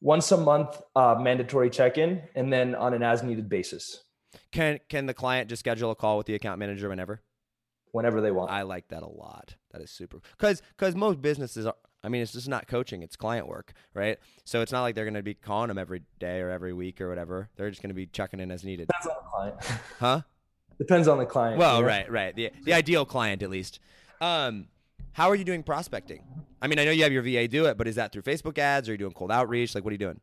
Once 0.00 0.32
a 0.32 0.38
month, 0.38 0.80
uh, 0.96 1.16
mandatory 1.20 1.68
check-in, 1.68 2.22
and 2.34 2.50
then 2.50 2.74
on 2.74 2.94
an 2.94 3.02
as-needed 3.02 3.46
basis. 3.46 4.04
Can 4.52 4.80
can 4.88 5.04
the 5.04 5.12
client 5.12 5.50
just 5.50 5.60
schedule 5.60 5.90
a 5.90 5.94
call 5.94 6.16
with 6.16 6.26
the 6.26 6.34
account 6.34 6.60
manager 6.60 6.88
whenever? 6.88 7.20
Whenever 7.92 8.22
they 8.22 8.30
want. 8.30 8.52
I 8.52 8.62
like 8.62 8.88
that 8.88 9.02
a 9.02 9.06
lot. 9.06 9.56
That 9.72 9.82
is 9.82 9.90
super. 9.90 10.22
Because 10.30 10.62
because 10.78 10.94
most 10.94 11.20
businesses 11.20 11.66
are, 11.66 11.76
I 12.02 12.08
mean, 12.08 12.22
it's 12.22 12.32
just 12.32 12.48
not 12.48 12.66
coaching; 12.66 13.02
it's 13.02 13.14
client 13.14 13.46
work, 13.46 13.74
right? 13.92 14.18
So 14.44 14.62
it's 14.62 14.72
not 14.72 14.80
like 14.80 14.94
they're 14.94 15.04
going 15.04 15.12
to 15.12 15.22
be 15.22 15.34
calling 15.34 15.68
them 15.68 15.76
every 15.76 16.04
day 16.18 16.40
or 16.40 16.48
every 16.48 16.72
week 16.72 17.02
or 17.02 17.10
whatever. 17.10 17.50
They're 17.56 17.68
just 17.68 17.82
going 17.82 17.90
to 17.90 17.94
be 17.94 18.06
checking 18.06 18.40
in 18.40 18.50
as 18.50 18.64
needed. 18.64 18.88
Depends 18.88 19.08
on 19.08 19.14
the 19.22 19.28
client. 19.28 19.80
Huh? 20.00 20.20
Depends 20.78 21.06
on 21.06 21.18
the 21.18 21.26
client. 21.26 21.58
Well, 21.58 21.82
right, 21.84 22.10
right. 22.10 22.34
The 22.34 22.50
the 22.62 22.72
ideal 22.72 23.04
client, 23.04 23.42
at 23.42 23.50
least. 23.50 23.78
Um, 24.22 24.68
how 25.14 25.30
are 25.30 25.34
you 25.34 25.44
doing 25.44 25.62
prospecting? 25.62 26.22
I 26.60 26.66
mean, 26.66 26.78
I 26.78 26.84
know 26.84 26.90
you 26.90 27.02
have 27.04 27.12
your 27.12 27.22
VA 27.22 27.48
do 27.48 27.66
it, 27.66 27.78
but 27.78 27.88
is 27.88 27.94
that 27.96 28.12
through 28.12 28.22
Facebook 28.22 28.58
ads? 28.58 28.88
Or 28.88 28.92
are 28.92 28.94
you 28.94 28.98
doing 28.98 29.12
cold 29.12 29.32
outreach? 29.32 29.74
Like, 29.74 29.84
what 29.84 29.90
are 29.90 29.94
you 29.94 29.98
doing? 29.98 30.20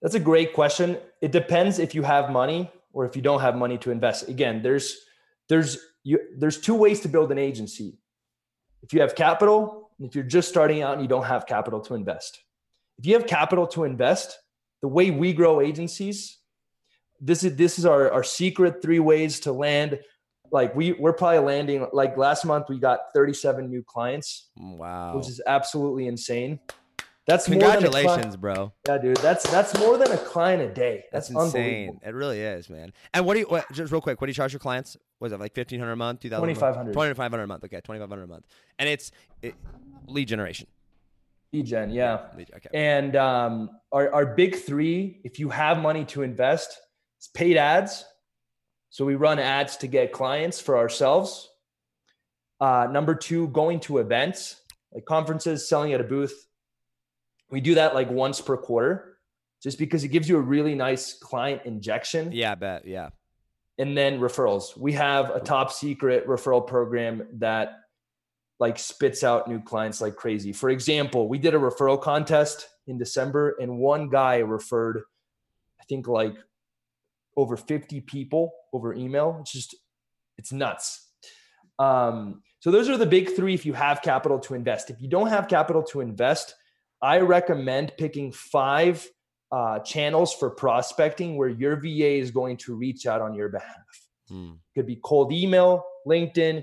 That's 0.00 0.14
a 0.14 0.20
great 0.20 0.52
question. 0.52 0.98
It 1.20 1.32
depends 1.32 1.78
if 1.78 1.94
you 1.94 2.02
have 2.02 2.30
money 2.30 2.70
or 2.92 3.04
if 3.04 3.16
you 3.16 3.22
don't 3.22 3.40
have 3.40 3.56
money 3.56 3.78
to 3.78 3.90
invest. 3.90 4.28
Again, 4.28 4.62
there's 4.62 4.96
there's 5.48 5.78
you 6.04 6.20
there's 6.38 6.58
two 6.58 6.74
ways 6.74 7.00
to 7.00 7.08
build 7.08 7.30
an 7.32 7.38
agency 7.38 7.98
if 8.82 8.92
you 8.92 9.00
have 9.00 9.16
capital, 9.16 9.90
and 9.98 10.06
if 10.06 10.14
you're 10.14 10.24
just 10.24 10.48
starting 10.48 10.82
out 10.82 10.94
and 10.94 11.02
you 11.02 11.08
don't 11.08 11.24
have 11.24 11.46
capital 11.46 11.80
to 11.80 11.94
invest. 11.94 12.40
If 12.98 13.06
you 13.06 13.14
have 13.14 13.26
capital 13.26 13.66
to 13.68 13.84
invest, 13.84 14.38
the 14.80 14.88
way 14.88 15.10
we 15.10 15.32
grow 15.32 15.60
agencies, 15.60 16.38
this 17.20 17.42
is 17.42 17.56
this 17.56 17.78
is 17.78 17.86
our, 17.86 18.10
our 18.12 18.22
secret 18.22 18.80
three 18.82 19.00
ways 19.00 19.40
to 19.40 19.52
land. 19.52 19.98
Like 20.50 20.74
we 20.74 20.92
we're 20.92 21.12
probably 21.12 21.40
landing 21.40 21.86
like 21.92 22.16
last 22.16 22.44
month 22.44 22.68
we 22.68 22.78
got 22.78 23.00
37 23.14 23.68
new 23.68 23.82
clients. 23.82 24.48
Wow. 24.56 25.16
Which 25.16 25.28
is 25.28 25.40
absolutely 25.46 26.06
insane. 26.06 26.60
That's 27.26 27.46
congratulations, 27.46 28.36
bro. 28.36 28.72
Yeah, 28.86 28.98
dude. 28.98 29.16
That's 29.16 29.50
that's 29.50 29.76
more 29.80 29.98
than 29.98 30.12
a 30.12 30.16
client 30.16 30.62
a 30.62 30.72
day. 30.72 31.04
That's, 31.10 31.28
that's 31.28 31.46
insane. 31.46 31.98
It 32.06 32.14
really 32.14 32.40
is, 32.40 32.70
man. 32.70 32.92
And 33.12 33.26
what 33.26 33.34
do 33.34 33.40
you 33.40 33.46
what, 33.46 33.70
just 33.72 33.90
real 33.90 34.00
quick? 34.00 34.20
What 34.20 34.26
do 34.26 34.30
you 34.30 34.34
charge 34.34 34.52
your 34.52 34.60
clients? 34.60 34.96
Was 35.18 35.32
it 35.32 35.40
like 35.40 35.52
fifteen 35.52 35.80
hundred 35.80 35.92
a 35.92 35.96
month, 35.96 36.20
two 36.20 36.30
thousand? 36.30 36.44
Twenty 36.44 36.54
five 36.54 36.76
hundred. 36.76 36.92
Twenty 36.92 37.14
five 37.14 37.32
hundred 37.32 37.42
a 37.42 37.46
month. 37.48 37.64
Okay, 37.64 37.80
twenty 37.80 38.00
five 38.00 38.08
hundred 38.08 38.24
a 38.24 38.28
month. 38.28 38.46
And 38.78 38.88
it's 38.88 39.10
it, 39.42 39.56
lead 40.06 40.28
generation. 40.28 40.68
Lead 41.52 41.66
gen, 41.66 41.90
yeah. 41.90 42.26
Lead, 42.36 42.50
okay. 42.54 42.68
And 42.72 43.16
um, 43.16 43.70
our 43.90 44.12
our 44.14 44.26
big 44.26 44.56
three, 44.56 45.20
if 45.24 45.40
you 45.40 45.48
have 45.48 45.78
money 45.78 46.04
to 46.06 46.22
invest, 46.22 46.78
it's 47.18 47.26
paid 47.26 47.56
ads. 47.56 48.04
So 48.96 49.04
we 49.04 49.14
run 49.14 49.38
ads 49.38 49.76
to 49.78 49.86
get 49.86 50.10
clients 50.10 50.58
for 50.58 50.78
ourselves. 50.78 51.50
Uh, 52.58 52.88
number 52.90 53.14
two, 53.14 53.48
going 53.48 53.80
to 53.80 53.98
events 53.98 54.62
like 54.90 55.04
conferences, 55.04 55.68
selling 55.68 55.92
at 55.92 56.00
a 56.00 56.04
booth 56.04 56.46
we 57.50 57.60
do 57.60 57.76
that 57.76 57.94
like 57.94 58.10
once 58.10 58.40
per 58.40 58.56
quarter 58.56 59.18
just 59.62 59.78
because 59.78 60.04
it 60.04 60.08
gives 60.08 60.28
you 60.28 60.36
a 60.36 60.40
really 60.40 60.74
nice 60.74 61.14
client 61.14 61.62
injection. 61.64 62.30
Yeah, 62.32 62.52
I 62.52 62.54
bet. 62.54 62.86
Yeah. 62.86 63.10
And 63.78 63.96
then 63.96 64.20
referrals. 64.20 64.76
We 64.76 64.92
have 64.92 65.30
a 65.30 65.40
top 65.40 65.72
secret 65.72 66.26
referral 66.26 66.66
program 66.66 67.26
that 67.34 67.80
like 68.58 68.78
spits 68.78 69.22
out 69.22 69.48
new 69.48 69.60
clients 69.60 70.00
like 70.00 70.16
crazy. 70.16 70.52
For 70.52 70.70
example, 70.70 71.28
we 71.28 71.38
did 71.38 71.54
a 71.54 71.58
referral 71.58 72.00
contest 72.00 72.68
in 72.86 72.98
December 72.98 73.56
and 73.60 73.78
one 73.78 74.08
guy 74.08 74.38
referred, 74.38 75.02
I 75.80 75.84
think 75.84 76.08
like 76.08 76.34
over 77.36 77.56
50 77.56 78.00
people 78.02 78.52
over 78.76 78.94
email. 78.94 79.38
It's 79.40 79.52
just, 79.52 79.74
it's 80.38 80.52
nuts. 80.52 81.10
Um, 81.78 82.42
so 82.60 82.70
those 82.70 82.88
are 82.88 82.96
the 82.96 83.06
big 83.06 83.34
three 83.34 83.54
if 83.54 83.66
you 83.66 83.72
have 83.72 84.02
capital 84.02 84.38
to 84.40 84.54
invest. 84.54 84.90
If 84.90 85.00
you 85.00 85.08
don't 85.08 85.28
have 85.28 85.48
capital 85.48 85.82
to 85.84 86.00
invest, 86.00 86.54
I 87.02 87.20
recommend 87.20 87.92
picking 87.98 88.32
five 88.32 89.06
uh, 89.52 89.80
channels 89.80 90.34
for 90.34 90.50
prospecting 90.50 91.36
where 91.36 91.48
your 91.48 91.76
VA 91.76 92.18
is 92.18 92.30
going 92.30 92.56
to 92.58 92.74
reach 92.74 93.06
out 93.06 93.20
on 93.20 93.34
your 93.34 93.48
behalf. 93.48 94.08
Hmm. 94.28 94.52
Could 94.74 94.86
be 94.86 94.96
cold 94.96 95.32
email, 95.32 95.84
LinkedIn, 96.06 96.62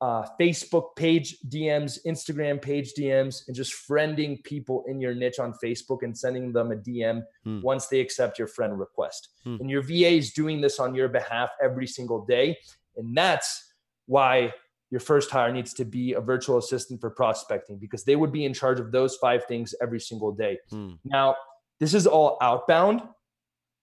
uh, 0.00 0.26
Facebook 0.40 0.96
page 0.96 1.36
DMs, 1.48 1.98
Instagram 2.06 2.60
page 2.60 2.92
DMs, 2.98 3.46
and 3.46 3.54
just 3.54 3.74
friending 3.88 4.42
people 4.44 4.84
in 4.88 5.00
your 5.00 5.14
niche 5.14 5.38
on 5.38 5.52
Facebook 5.62 6.02
and 6.02 6.16
sending 6.16 6.52
them 6.52 6.72
a 6.72 6.76
DM 6.76 7.22
hmm. 7.44 7.60
once 7.60 7.86
they 7.88 8.00
accept 8.00 8.38
your 8.38 8.48
friend 8.48 8.78
request. 8.78 9.28
Hmm. 9.44 9.56
And 9.60 9.70
your 9.70 9.82
VA 9.82 10.12
is 10.12 10.32
doing 10.32 10.60
this 10.60 10.78
on 10.78 10.94
your 10.94 11.08
behalf 11.08 11.50
every 11.62 11.86
single 11.86 12.24
day. 12.24 12.56
And 12.96 13.14
that's 13.16 13.72
why 14.06 14.54
your 14.90 15.00
first 15.00 15.30
hire 15.30 15.52
needs 15.52 15.74
to 15.74 15.84
be 15.84 16.14
a 16.14 16.20
virtual 16.20 16.58
assistant 16.58 17.00
for 17.00 17.10
prospecting 17.10 17.78
because 17.78 18.02
they 18.04 18.16
would 18.16 18.32
be 18.32 18.44
in 18.44 18.54
charge 18.54 18.80
of 18.80 18.90
those 18.90 19.16
five 19.16 19.44
things 19.44 19.74
every 19.82 20.00
single 20.00 20.32
day. 20.32 20.58
Hmm. 20.70 20.92
Now, 21.04 21.36
this 21.78 21.94
is 21.94 22.06
all 22.06 22.38
outbound, 22.40 23.02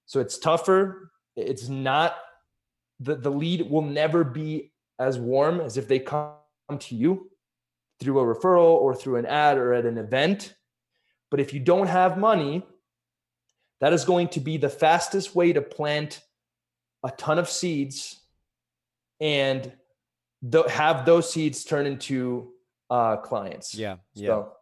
so 0.06 0.20
it's 0.20 0.38
tougher. 0.38 1.12
It's 1.36 1.70
not 1.70 2.16
the, 3.00 3.16
the 3.16 3.32
lead 3.32 3.70
will 3.70 3.84
never 3.84 4.24
be 4.24 4.72
as 5.00 5.20
warm 5.20 5.60
as 5.60 5.78
if 5.78 5.88
they 5.88 6.00
come 6.00 6.34
to 6.80 6.96
you 6.96 7.30
through 8.00 8.20
a 8.20 8.36
referral 8.36 8.76
or 8.76 8.96
through 8.96 9.18
an 9.18 9.26
ad 9.26 9.58
or 9.58 9.74
at 9.74 9.86
an 9.86 9.98
event. 9.98 10.54
But 11.30 11.40
if 11.40 11.54
you 11.54 11.60
don't 11.60 11.88
have 11.88 12.18
money, 12.18 12.64
that 13.82 13.94
is 13.94 14.06
going 14.06 14.30
to 14.30 14.40
be 14.40 14.58
the 14.58 14.70
fastest 14.70 15.36
way 15.36 15.54
to 15.54 15.62
plant 15.62 16.22
a 17.04 17.12
ton 17.12 17.38
of 17.38 17.50
seeds 17.50 18.22
and 19.20 19.72
th- 20.50 20.68
have 20.68 21.06
those 21.06 21.32
seeds 21.32 21.64
turn 21.64 21.86
into 21.86 22.52
uh, 22.90 23.18
clients. 23.18 23.76
Yeah, 23.76 23.98
yeah. 24.14 24.28
So, 24.28 24.54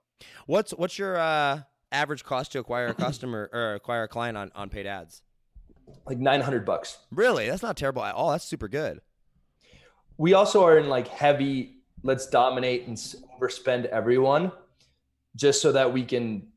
what's 0.47 0.71
what's 0.71 0.97
your 0.97 1.17
uh, 1.17 1.61
average 1.91 2.23
cost 2.23 2.51
to 2.53 2.59
acquire 2.59 2.87
a 2.87 2.93
customer 3.05 3.49
or 3.53 3.75
acquire 3.75 4.03
a 4.03 4.07
client 4.07 4.37
on 4.37 4.51
on 4.55 4.69
paid 4.69 4.85
ads? 4.85 5.21
Like 6.05 6.17
nine 6.17 6.41
hundred 6.41 6.65
bucks. 6.65 6.97
Really, 7.11 7.47
that's 7.47 7.63
not 7.63 7.77
terrible 7.77 8.03
at 8.03 8.15
all. 8.15 8.31
That's 8.31 8.45
super 8.45 8.67
good. 8.67 9.01
We 10.17 10.33
also 10.33 10.63
are 10.63 10.77
in 10.77 10.89
like 10.89 11.07
heavy. 11.07 11.77
Let's 12.03 12.27
dominate 12.27 12.87
and 12.87 12.97
overspend 12.97 13.85
everyone, 13.85 14.51
just 15.35 15.61
so 15.61 15.71
that 15.71 15.91
we 15.91 16.03
can 16.03 16.47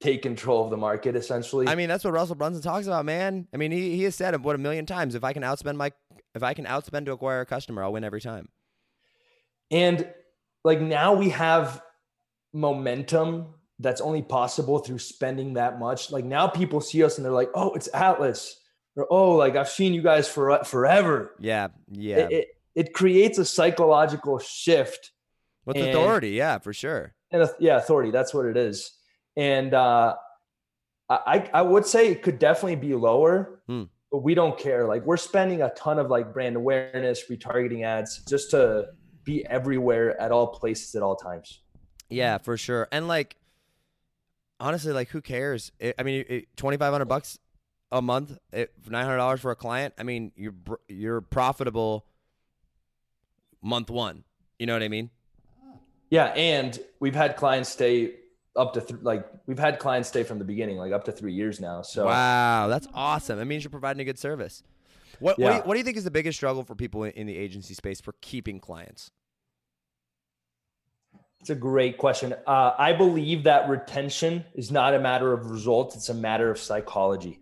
take 0.00 0.22
control 0.22 0.64
of 0.64 0.70
the 0.70 0.76
market 0.76 1.14
essentially. 1.14 1.68
I 1.68 1.74
mean, 1.74 1.88
that's 1.88 2.04
what 2.04 2.14
Russell 2.14 2.34
Brunson 2.34 2.62
talks 2.62 2.86
about, 2.86 3.04
man. 3.04 3.46
I 3.52 3.58
mean, 3.58 3.70
he, 3.70 3.96
he 3.96 4.04
has 4.04 4.14
said 4.14 4.42
what 4.42 4.54
a 4.54 4.58
million 4.58 4.86
times. 4.86 5.14
If 5.14 5.24
I 5.24 5.32
can 5.32 5.42
outspend 5.42 5.76
my 5.76 5.92
if 6.34 6.42
I 6.42 6.54
can 6.54 6.64
outspend 6.64 7.06
to 7.06 7.12
acquire 7.12 7.40
a 7.40 7.46
customer, 7.46 7.82
I'll 7.82 7.92
win 7.92 8.04
every 8.04 8.20
time. 8.20 8.48
And 9.70 10.08
like 10.64 10.80
now 10.80 11.14
we 11.14 11.30
have 11.30 11.82
momentum 12.52 13.54
that's 13.78 14.00
only 14.00 14.22
possible 14.22 14.78
through 14.78 14.98
spending 14.98 15.54
that 15.54 15.78
much. 15.78 16.10
Like 16.10 16.24
now 16.24 16.48
people 16.48 16.80
see 16.80 17.02
us 17.02 17.16
and 17.16 17.24
they're 17.24 17.32
like, 17.32 17.50
"Oh, 17.54 17.72
it's 17.74 17.88
Atlas." 17.94 18.56
Or, 18.96 19.06
"Oh, 19.10 19.32
like 19.32 19.56
I've 19.56 19.68
seen 19.68 19.94
you 19.94 20.02
guys 20.02 20.28
for 20.28 20.62
forever." 20.64 21.34
Yeah. 21.38 21.68
Yeah. 21.90 22.18
It, 22.18 22.32
it, 22.32 22.48
it 22.74 22.92
creates 22.92 23.38
a 23.38 23.44
psychological 23.44 24.38
shift 24.38 25.12
with 25.64 25.76
and, 25.76 25.88
authority, 25.88 26.30
yeah, 26.30 26.58
for 26.58 26.72
sure. 26.72 27.14
And 27.30 27.48
yeah, 27.58 27.76
authority, 27.76 28.10
that's 28.10 28.32
what 28.34 28.46
it 28.46 28.56
is. 28.56 28.92
And 29.36 29.74
uh 29.74 30.16
I 31.08 31.50
I 31.52 31.62
would 31.62 31.86
say 31.86 32.08
it 32.08 32.22
could 32.22 32.38
definitely 32.38 32.76
be 32.76 32.94
lower. 32.94 33.62
Hmm 33.66 33.84
but 34.10 34.18
we 34.18 34.34
don't 34.34 34.58
care. 34.58 34.86
Like 34.86 35.04
we're 35.06 35.16
spending 35.16 35.62
a 35.62 35.70
ton 35.70 35.98
of 35.98 36.10
like 36.10 36.32
brand 36.32 36.56
awareness, 36.56 37.24
retargeting 37.30 37.84
ads 37.84 38.22
just 38.28 38.50
to 38.50 38.88
be 39.24 39.46
everywhere 39.46 40.20
at 40.20 40.32
all 40.32 40.48
places 40.48 40.94
at 40.94 41.02
all 41.02 41.16
times. 41.16 41.60
Yeah, 42.08 42.38
for 42.38 42.56
sure. 42.56 42.88
And 42.90 43.06
like 43.06 43.36
honestly, 44.58 44.92
like 44.92 45.08
who 45.08 45.20
cares? 45.20 45.70
It, 45.78 45.94
I 45.98 46.02
mean, 46.02 46.44
twenty 46.56 46.76
five 46.76 46.92
hundred 46.92 47.06
bucks 47.06 47.38
a 47.92 48.02
month, 48.02 48.36
nine 48.52 49.04
hundred 49.04 49.18
dollars 49.18 49.40
for 49.40 49.52
a 49.52 49.56
client. 49.56 49.94
I 49.96 50.02
mean, 50.02 50.32
you're 50.34 50.54
you're 50.88 51.20
profitable 51.20 52.04
month 53.62 53.90
one. 53.90 54.24
You 54.58 54.66
know 54.66 54.74
what 54.74 54.82
I 54.82 54.88
mean? 54.88 55.10
Yeah, 56.10 56.26
and 56.26 56.78
we've 56.98 57.14
had 57.14 57.36
clients 57.36 57.70
stay 57.70 58.14
up 58.56 58.74
to 58.74 58.80
th- 58.80 59.00
like 59.02 59.26
we've 59.46 59.58
had 59.58 59.78
clients 59.78 60.08
stay 60.08 60.24
from 60.24 60.38
the 60.38 60.44
beginning, 60.44 60.76
like 60.76 60.92
up 60.92 61.04
to 61.04 61.12
three 61.12 61.32
years 61.32 61.60
now. 61.60 61.82
So 61.82 62.06
wow, 62.06 62.68
that's 62.68 62.88
awesome. 62.92 63.38
That 63.38 63.44
means 63.44 63.64
you're 63.64 63.70
providing 63.70 64.00
a 64.00 64.04
good 64.04 64.18
service. 64.18 64.62
What 65.20 65.38
yeah. 65.38 65.44
what, 65.44 65.50
do 65.50 65.56
you, 65.56 65.62
what, 65.62 65.74
do 65.74 65.78
you, 65.78 65.84
think 65.84 65.96
is 65.96 66.04
the 66.04 66.10
biggest 66.10 66.36
struggle 66.36 66.64
for 66.64 66.74
people 66.74 67.04
in 67.04 67.26
the 67.26 67.36
agency 67.36 67.74
space 67.74 68.00
for 68.00 68.14
keeping 68.20 68.58
clients? 68.58 69.10
It's 71.40 71.50
a 71.50 71.54
great 71.54 71.96
question. 71.96 72.34
Uh, 72.46 72.72
I 72.76 72.92
believe 72.92 73.44
that 73.44 73.68
retention 73.68 74.44
is 74.54 74.70
not 74.70 74.94
a 74.94 74.98
matter 74.98 75.32
of 75.32 75.50
results; 75.50 75.94
it's 75.94 76.08
a 76.08 76.14
matter 76.14 76.50
of 76.50 76.58
psychology. 76.58 77.38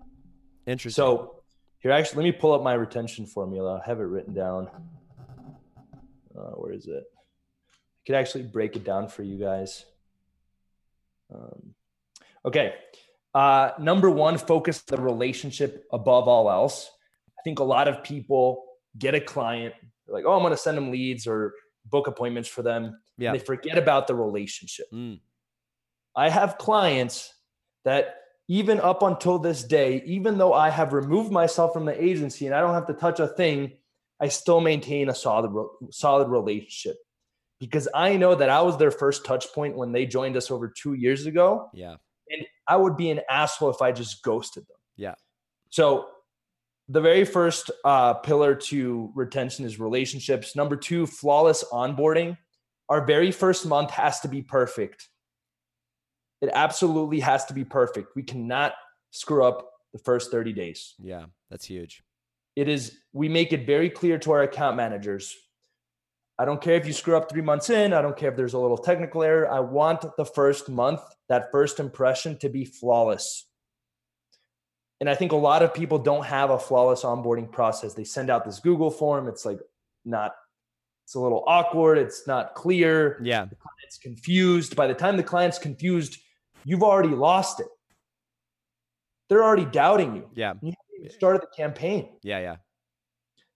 Interesting. 0.66 1.02
So 1.02 1.42
here, 1.80 1.92
actually, 1.92 2.24
let 2.24 2.34
me 2.34 2.38
pull 2.38 2.52
up 2.52 2.62
my 2.62 2.74
retention 2.74 3.26
formula. 3.26 3.80
I 3.82 3.88
have 3.88 4.00
it 4.00 4.04
written 4.04 4.34
down. 4.34 4.68
Uh, 6.38 6.52
where 6.52 6.72
is 6.72 6.86
it? 6.86 7.04
I 7.12 8.00
could 8.06 8.14
actually 8.14 8.44
break 8.44 8.76
it 8.76 8.84
down 8.84 9.08
for 9.08 9.22
you 9.22 9.38
guys. 9.38 9.84
Um, 11.34 11.74
okay. 12.44 12.74
Uh, 13.34 13.72
number 13.78 14.08
one, 14.08 14.38
focus 14.38 14.82
the 14.82 14.96
relationship 14.96 15.84
above 15.92 16.28
all 16.28 16.50
else. 16.50 16.90
I 17.38 17.42
think 17.42 17.58
a 17.58 17.64
lot 17.64 17.88
of 17.88 18.02
people 18.02 18.64
get 18.96 19.14
a 19.14 19.20
client, 19.20 19.74
like, 20.06 20.24
oh, 20.26 20.34
I'm 20.34 20.40
going 20.40 20.52
to 20.52 20.56
send 20.56 20.76
them 20.76 20.90
leads 20.90 21.26
or 21.26 21.54
book 21.84 22.06
appointments 22.06 22.48
for 22.48 22.62
them. 22.62 23.00
Yeah. 23.16 23.32
they 23.32 23.38
forget 23.38 23.76
about 23.76 24.06
the 24.06 24.14
relationship. 24.14 24.86
Mm. 24.92 25.20
I 26.14 26.30
have 26.30 26.58
clients 26.58 27.34
that 27.84 28.16
even 28.48 28.80
up 28.80 29.02
until 29.02 29.38
this 29.38 29.62
day, 29.62 30.02
even 30.06 30.38
though 30.38 30.54
I 30.54 30.70
have 30.70 30.92
removed 30.92 31.30
myself 31.30 31.72
from 31.72 31.84
the 31.84 32.02
agency 32.02 32.46
and 32.46 32.54
I 32.54 32.60
don't 32.60 32.74
have 32.74 32.86
to 32.86 32.94
touch 32.94 33.20
a 33.20 33.28
thing, 33.28 33.72
I 34.20 34.28
still 34.28 34.60
maintain 34.60 35.08
a 35.08 35.14
solid, 35.14 35.52
solid 35.90 36.28
relationship 36.28 36.96
because 37.60 37.88
I 37.94 38.16
know 38.16 38.34
that 38.34 38.48
I 38.48 38.62
was 38.62 38.76
their 38.76 38.90
first 38.90 39.24
touch 39.24 39.52
point 39.52 39.76
when 39.76 39.92
they 39.92 40.06
joined 40.06 40.36
us 40.36 40.50
over 40.50 40.68
two 40.68 40.94
years 40.94 41.26
ago. 41.26 41.70
Yeah. 41.72 41.96
And 42.30 42.46
I 42.66 42.76
would 42.76 42.96
be 42.96 43.10
an 43.10 43.20
asshole 43.30 43.70
if 43.70 43.82
I 43.82 43.92
just 43.92 44.22
ghosted 44.22 44.64
them. 44.68 44.76
Yeah. 44.96 45.14
So 45.70 46.08
the 46.88 47.00
very 47.00 47.24
first 47.24 47.70
uh, 47.84 48.14
pillar 48.14 48.54
to 48.54 49.12
retention 49.14 49.64
is 49.64 49.78
relationships. 49.78 50.56
Number 50.56 50.76
two, 50.76 51.06
flawless 51.06 51.64
onboarding. 51.72 52.36
Our 52.88 53.04
very 53.04 53.30
first 53.30 53.66
month 53.66 53.90
has 53.90 54.20
to 54.20 54.28
be 54.28 54.42
perfect. 54.42 55.08
It 56.40 56.50
absolutely 56.52 57.20
has 57.20 57.44
to 57.46 57.54
be 57.54 57.64
perfect. 57.64 58.14
We 58.14 58.22
cannot 58.22 58.74
screw 59.10 59.44
up 59.44 59.70
the 59.92 59.98
first 59.98 60.30
30 60.30 60.52
days. 60.52 60.94
Yeah, 60.98 61.26
that's 61.50 61.66
huge. 61.66 62.02
It 62.58 62.68
is, 62.68 62.98
we 63.12 63.28
make 63.28 63.52
it 63.52 63.66
very 63.66 63.90
clear 63.90 64.18
to 64.18 64.32
our 64.32 64.42
account 64.42 64.76
managers 64.76 65.34
I 66.38 66.44
don't 66.44 66.60
care 66.60 66.76
if 66.76 66.86
you 66.86 66.92
screw 66.92 67.16
up 67.16 67.28
three 67.28 67.42
months 67.42 67.68
in. 67.68 67.92
I 67.92 68.00
don't 68.00 68.16
care 68.16 68.30
if 68.30 68.36
there's 68.36 68.54
a 68.54 68.58
little 68.58 68.78
technical 68.78 69.24
error. 69.24 69.50
I 69.50 69.58
want 69.58 70.04
the 70.16 70.24
first 70.24 70.68
month, 70.68 71.00
that 71.28 71.50
first 71.50 71.80
impression 71.80 72.38
to 72.38 72.48
be 72.48 72.64
flawless. 72.64 73.46
And 75.00 75.10
I 75.10 75.16
think 75.16 75.32
a 75.32 75.36
lot 75.36 75.62
of 75.62 75.74
people 75.74 75.98
don't 75.98 76.24
have 76.24 76.50
a 76.50 76.58
flawless 76.58 77.02
onboarding 77.02 77.50
process. 77.50 77.94
They 77.94 78.04
send 78.04 78.30
out 78.30 78.44
this 78.44 78.60
Google 78.60 78.90
form. 78.90 79.26
It's 79.26 79.44
like 79.44 79.58
not, 80.04 80.32
it's 81.04 81.16
a 81.16 81.20
little 81.20 81.42
awkward. 81.48 81.98
It's 81.98 82.26
not 82.28 82.54
clear. 82.54 83.20
Yeah. 83.22 83.44
The 83.44 83.56
client's 83.56 83.98
confused. 84.00 84.76
By 84.76 84.86
the 84.86 84.94
time 84.94 85.16
the 85.16 85.24
client's 85.24 85.58
confused, 85.58 86.18
you've 86.64 86.84
already 86.84 87.08
lost 87.08 87.58
it. 87.58 87.66
They're 89.28 89.44
already 89.44 89.66
doubting 89.66 90.14
you. 90.14 90.30
Yeah. 90.34 90.54
You 90.62 90.72
started 91.08 91.42
the 91.42 91.48
campaign. 91.56 92.08
Yeah. 92.22 92.40
Yeah. 92.40 92.56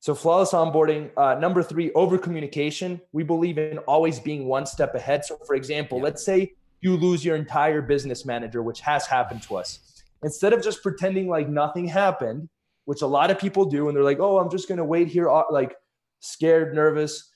So 0.01 0.14
flawless 0.14 0.53
onboarding. 0.53 1.11
Uh, 1.16 1.34
number 1.38 1.62
three, 1.62 1.93
over 1.93 2.18
communication. 2.18 3.01
We 3.12 3.22
believe 3.22 3.59
in 3.59 3.78
always 3.78 4.18
being 4.18 4.47
one 4.47 4.66
step 4.66 4.95
ahead. 4.95 5.24
So, 5.24 5.36
for 5.47 5.55
example, 5.55 5.99
Yeah. 5.99 6.05
let's 6.05 6.24
say 6.24 6.55
you 6.80 6.97
lose 6.97 7.24
your 7.24 7.36
entire 7.36 7.80
business 7.80 8.24
manager, 8.26 8.62
which 8.62 8.80
has 8.80 9.07
happened 9.07 9.43
to 9.45 9.57
us. 9.57 10.03
Instead 10.24 10.53
of 10.53 10.62
just 10.62 10.82
pretending 10.82 11.28
like 11.28 11.49
nothing 11.49 11.86
happened, 11.86 12.49
which 12.84 13.03
a 13.03 13.07
lot 13.07 13.30
of 13.30 13.38
people 13.38 13.64
do, 13.64 13.86
and 13.86 13.97
they're 13.97 14.03
like, 14.03 14.18
"Oh, 14.18 14.38
I'm 14.38 14.51
just 14.51 14.68
gonna 14.68 14.84
wait 14.84 15.07
here, 15.07 15.30
uh, 15.30 15.45
like 15.51 15.76
scared, 16.18 16.74
nervous, 16.74 17.32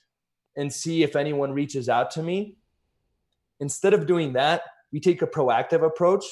and 0.57 0.71
see 0.71 1.03
if 1.03 1.15
anyone 1.15 1.53
reaches 1.53 1.87
out 1.87 2.11
to 2.11 2.23
me." 2.23 2.57
Instead 3.61 3.93
of 3.93 4.05
doing 4.05 4.33
that, 4.33 4.63
we 4.91 4.99
take 4.99 5.21
a 5.21 5.27
proactive 5.27 5.83
approach 5.85 6.25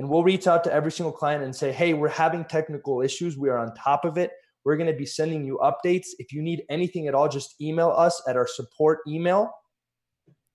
and 0.00 0.08
we'll 0.08 0.24
reach 0.24 0.46
out 0.46 0.64
to 0.64 0.72
every 0.72 0.90
single 0.90 1.12
client 1.12 1.44
and 1.44 1.54
say, 1.54 1.70
Hey, 1.70 1.92
we're 1.92 2.08
having 2.08 2.42
technical 2.46 3.02
issues. 3.02 3.36
We 3.36 3.50
are 3.50 3.58
on 3.58 3.74
top 3.74 4.06
of 4.06 4.16
it. 4.16 4.30
We're 4.64 4.78
going 4.78 4.90
to 4.90 4.96
be 4.96 5.04
sending 5.04 5.44
you 5.44 5.58
updates. 5.62 6.06
If 6.18 6.32
you 6.32 6.40
need 6.40 6.62
anything 6.70 7.06
at 7.06 7.14
all, 7.14 7.28
just 7.28 7.60
email 7.60 7.90
us 7.90 8.22
at 8.26 8.34
our 8.34 8.46
support 8.46 9.00
email. 9.06 9.50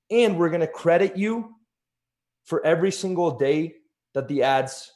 And 0.10 0.40
we're 0.40 0.50
going 0.50 0.62
to 0.62 0.68
credit 0.68 1.16
you 1.16 1.54
for 2.46 2.66
every 2.66 2.92
single 2.92 3.38
day 3.38 3.76
that 4.16 4.28
the 4.28 4.42
ads 4.42 4.92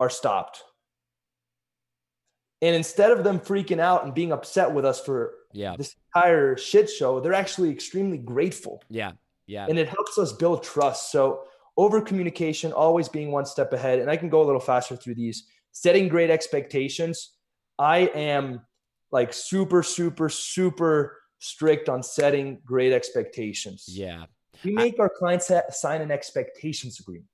are 0.00 0.10
stopped. 0.10 0.64
And 2.62 2.74
instead 2.74 3.12
of 3.12 3.22
them 3.22 3.38
freaking 3.38 3.78
out 3.78 4.02
and 4.04 4.12
being 4.12 4.32
upset 4.32 4.72
with 4.72 4.84
us 4.84 5.00
for 5.00 5.32
Yeah. 5.52 5.76
this 5.76 5.94
entire 6.12 6.56
shit 6.56 6.90
show, 6.90 7.20
they're 7.20 7.34
actually 7.34 7.70
extremely 7.70 8.18
grateful 8.18 8.82
Yeah. 8.90 9.12
Yeah. 9.46 9.66
and 9.68 9.78
it 9.78 9.88
helps 9.88 10.18
us 10.18 10.32
build 10.32 10.64
trust. 10.64 11.12
So 11.12 11.44
over 11.80 12.02
communication, 12.02 12.72
always 12.72 13.08
being 13.08 13.32
one 13.32 13.46
step 13.46 13.72
ahead. 13.72 14.00
And 14.00 14.10
I 14.10 14.16
can 14.18 14.28
go 14.28 14.42
a 14.42 14.44
little 14.44 14.60
faster 14.60 14.96
through 14.96 15.14
these. 15.14 15.44
Setting 15.72 16.08
great 16.08 16.28
expectations. 16.28 17.30
I 17.78 18.00
am 18.14 18.60
like 19.10 19.32
super, 19.32 19.82
super, 19.82 20.28
super 20.28 21.16
strict 21.38 21.88
on 21.88 22.02
setting 22.02 22.58
great 22.66 22.92
expectations. 22.92 23.86
yeah. 23.88 24.24
We 24.62 24.72
make 24.72 25.00
our 25.00 25.08
clients 25.08 25.48
ha- 25.48 25.70
sign 25.70 26.02
an 26.02 26.10
expectations 26.10 27.00
agreement. 27.00 27.30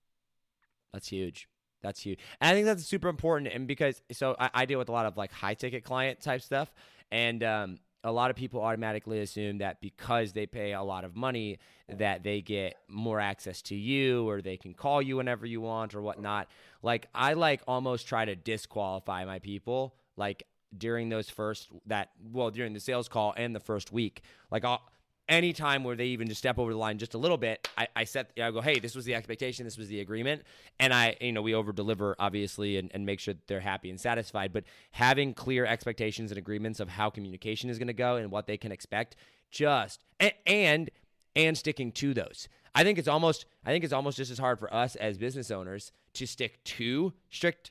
That's 0.93 1.09
huge. 1.09 1.49
That's 1.83 2.01
huge. 2.01 2.21
And 2.41 2.49
I 2.49 2.55
think 2.55 2.67
that's 2.67 2.85
super 2.85 3.09
important. 3.09 3.53
And 3.53 3.67
because 3.67 4.01
so 4.13 4.37
I, 4.39 4.51
I 4.55 4.65
deal 4.65 4.79
with 4.79 4.91
a 4.91 4.93
lot 4.93 5.07
of 5.07 5.17
like 5.17 5.33
high 5.33 5.55
ticket 5.55 5.83
client 5.83 6.21
type 6.21 6.41
stuff. 6.41 6.73
And 7.11 7.43
um, 7.43 7.79
a 8.07 8.13
lot 8.13 8.31
of 8.31 8.37
people 8.37 8.63
automatically 8.63 9.19
assume 9.19 9.59
that 9.59 9.81
because 9.81 10.33
they 10.33 10.47
pay 10.47 10.73
a 10.73 10.83
lot 10.83 11.05
of 11.05 11.17
money, 11.17 11.59
that 11.89 12.23
they 12.23 12.41
get 12.41 12.77
more 12.89 13.19
access 13.19 13.61
to 13.63 13.75
you 13.75 14.29
or 14.29 14.41
they 14.41 14.57
can 14.57 14.75
call 14.75 15.03
you 15.03 15.17
whenever 15.17 15.45
you 15.45 15.61
want 15.61 15.93
or 15.93 16.01
whatnot. 16.01 16.49
Like 16.83 17.09
I 17.13 17.33
like 17.33 17.63
almost 17.67 18.07
try 18.07 18.25
to 18.25 18.37
disqualify 18.37 19.25
my 19.25 19.41
people 19.41 19.97
like 20.17 20.45
during 20.77 21.09
those 21.09 21.29
first 21.29 21.69
that 21.87 22.11
well 22.33 22.51
during 22.51 22.75
the 22.75 22.81
sales 22.81 23.09
call 23.09 23.35
and 23.37 23.55
the 23.55 23.61
first 23.61 23.93
week. 23.93 24.23
Like 24.53 24.65
I'll 24.65 24.83
anytime 25.29 25.85
where 25.85 25.97
they 25.97 26.07
even 26.07 26.29
just 26.29 26.39
step 26.39 26.59
over 26.59 26.73
the 26.73 26.79
line 26.79 26.99
just 26.99 27.15
a 27.15 27.19
little 27.19 27.37
bit, 27.37 27.69
I, 27.77 27.89
I 27.97 28.05
set, 28.05 28.31
I 28.41 28.51
go, 28.51 28.61
hey, 28.61 28.79
this 28.79 28.95
was 28.95 29.05
the 29.05 29.15
expectation, 29.15 29.65
this 29.65 29.79
was 29.79 29.89
the 29.89 30.01
agreement, 30.01 30.43
and 30.79 30.93
I, 30.95 31.17
you 31.21 31.33
know, 31.33 31.43
we 31.43 31.55
over 31.55 31.73
deliver 31.73 32.15
obviously 32.19 32.77
and, 32.79 32.91
and 32.95 33.05
make 33.05 33.21
sure 33.21 33.35
they're 33.47 33.61
happy 33.61 33.91
and 33.91 34.01
satisfied. 34.01 34.53
But 34.53 34.65
having 34.93 35.35
clear 35.35 35.67
expectations 35.67 36.31
and 36.31 36.39
agreements 36.39 36.81
of 36.81 36.89
how 36.89 37.11
communication 37.11 37.71
is 37.71 37.79
going 37.79 37.89
to 37.89 37.93
go 37.95 38.17
and 38.17 38.31
what 38.31 38.47
they 38.47 38.57
can 38.57 38.73
expect, 38.73 39.17
just 39.51 40.05
and 40.21 40.33
and 40.47 40.91
and 41.35 41.57
sticking 41.57 41.93
to 41.93 42.15
those. 42.15 42.49
I 42.75 42.83
think 42.83 42.99
it's 42.99 43.09
almost, 43.09 43.45
I 43.65 43.71
think 43.71 43.85
it's 43.85 43.93
almost 43.93 44.17
just 44.17 44.31
as 44.31 44.39
hard 44.39 44.59
for 44.59 44.73
us 44.73 44.97
as 44.97 45.19
business 45.19 45.51
owners 45.51 45.93
to 46.15 46.27
stick 46.27 46.63
to 46.65 47.13
strict 47.31 47.71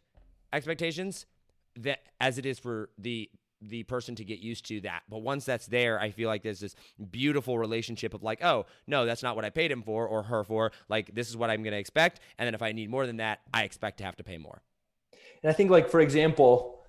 expectations 0.53 1.25
that 1.75 1.99
as 2.21 2.37
it 2.37 2.45
is 2.45 2.59
for 2.59 2.89
the 2.97 3.29
the 3.69 3.83
person 3.83 4.15
to 4.15 4.23
get 4.23 4.39
used 4.39 4.65
to 4.67 4.81
that. 4.81 5.03
But 5.09 5.19
once 5.19 5.45
that's 5.45 5.67
there, 5.67 5.99
I 5.99 6.11
feel 6.11 6.29
like 6.29 6.43
there's 6.43 6.59
this 6.59 6.75
beautiful 7.11 7.57
relationship 7.57 8.13
of 8.13 8.23
like, 8.23 8.43
oh, 8.43 8.65
no, 8.87 9.05
that's 9.05 9.23
not 9.23 9.35
what 9.35 9.45
I 9.45 9.49
paid 9.49 9.71
him 9.71 9.83
for 9.83 10.07
or 10.07 10.23
her 10.23 10.43
for. 10.43 10.71
Like, 10.89 11.13
this 11.13 11.29
is 11.29 11.37
what 11.37 11.49
I'm 11.49 11.63
going 11.63 11.73
to 11.73 11.79
expect. 11.79 12.19
And 12.37 12.47
then 12.47 12.55
if 12.55 12.61
I 12.61 12.71
need 12.71 12.89
more 12.89 13.05
than 13.05 13.17
that, 13.17 13.39
I 13.53 13.63
expect 13.63 13.97
to 13.99 14.03
have 14.03 14.15
to 14.17 14.23
pay 14.23 14.37
more. 14.37 14.61
And 15.43 15.49
I 15.49 15.53
think, 15.53 15.69
like, 15.69 15.89
for 15.89 16.01
example, 16.01 16.79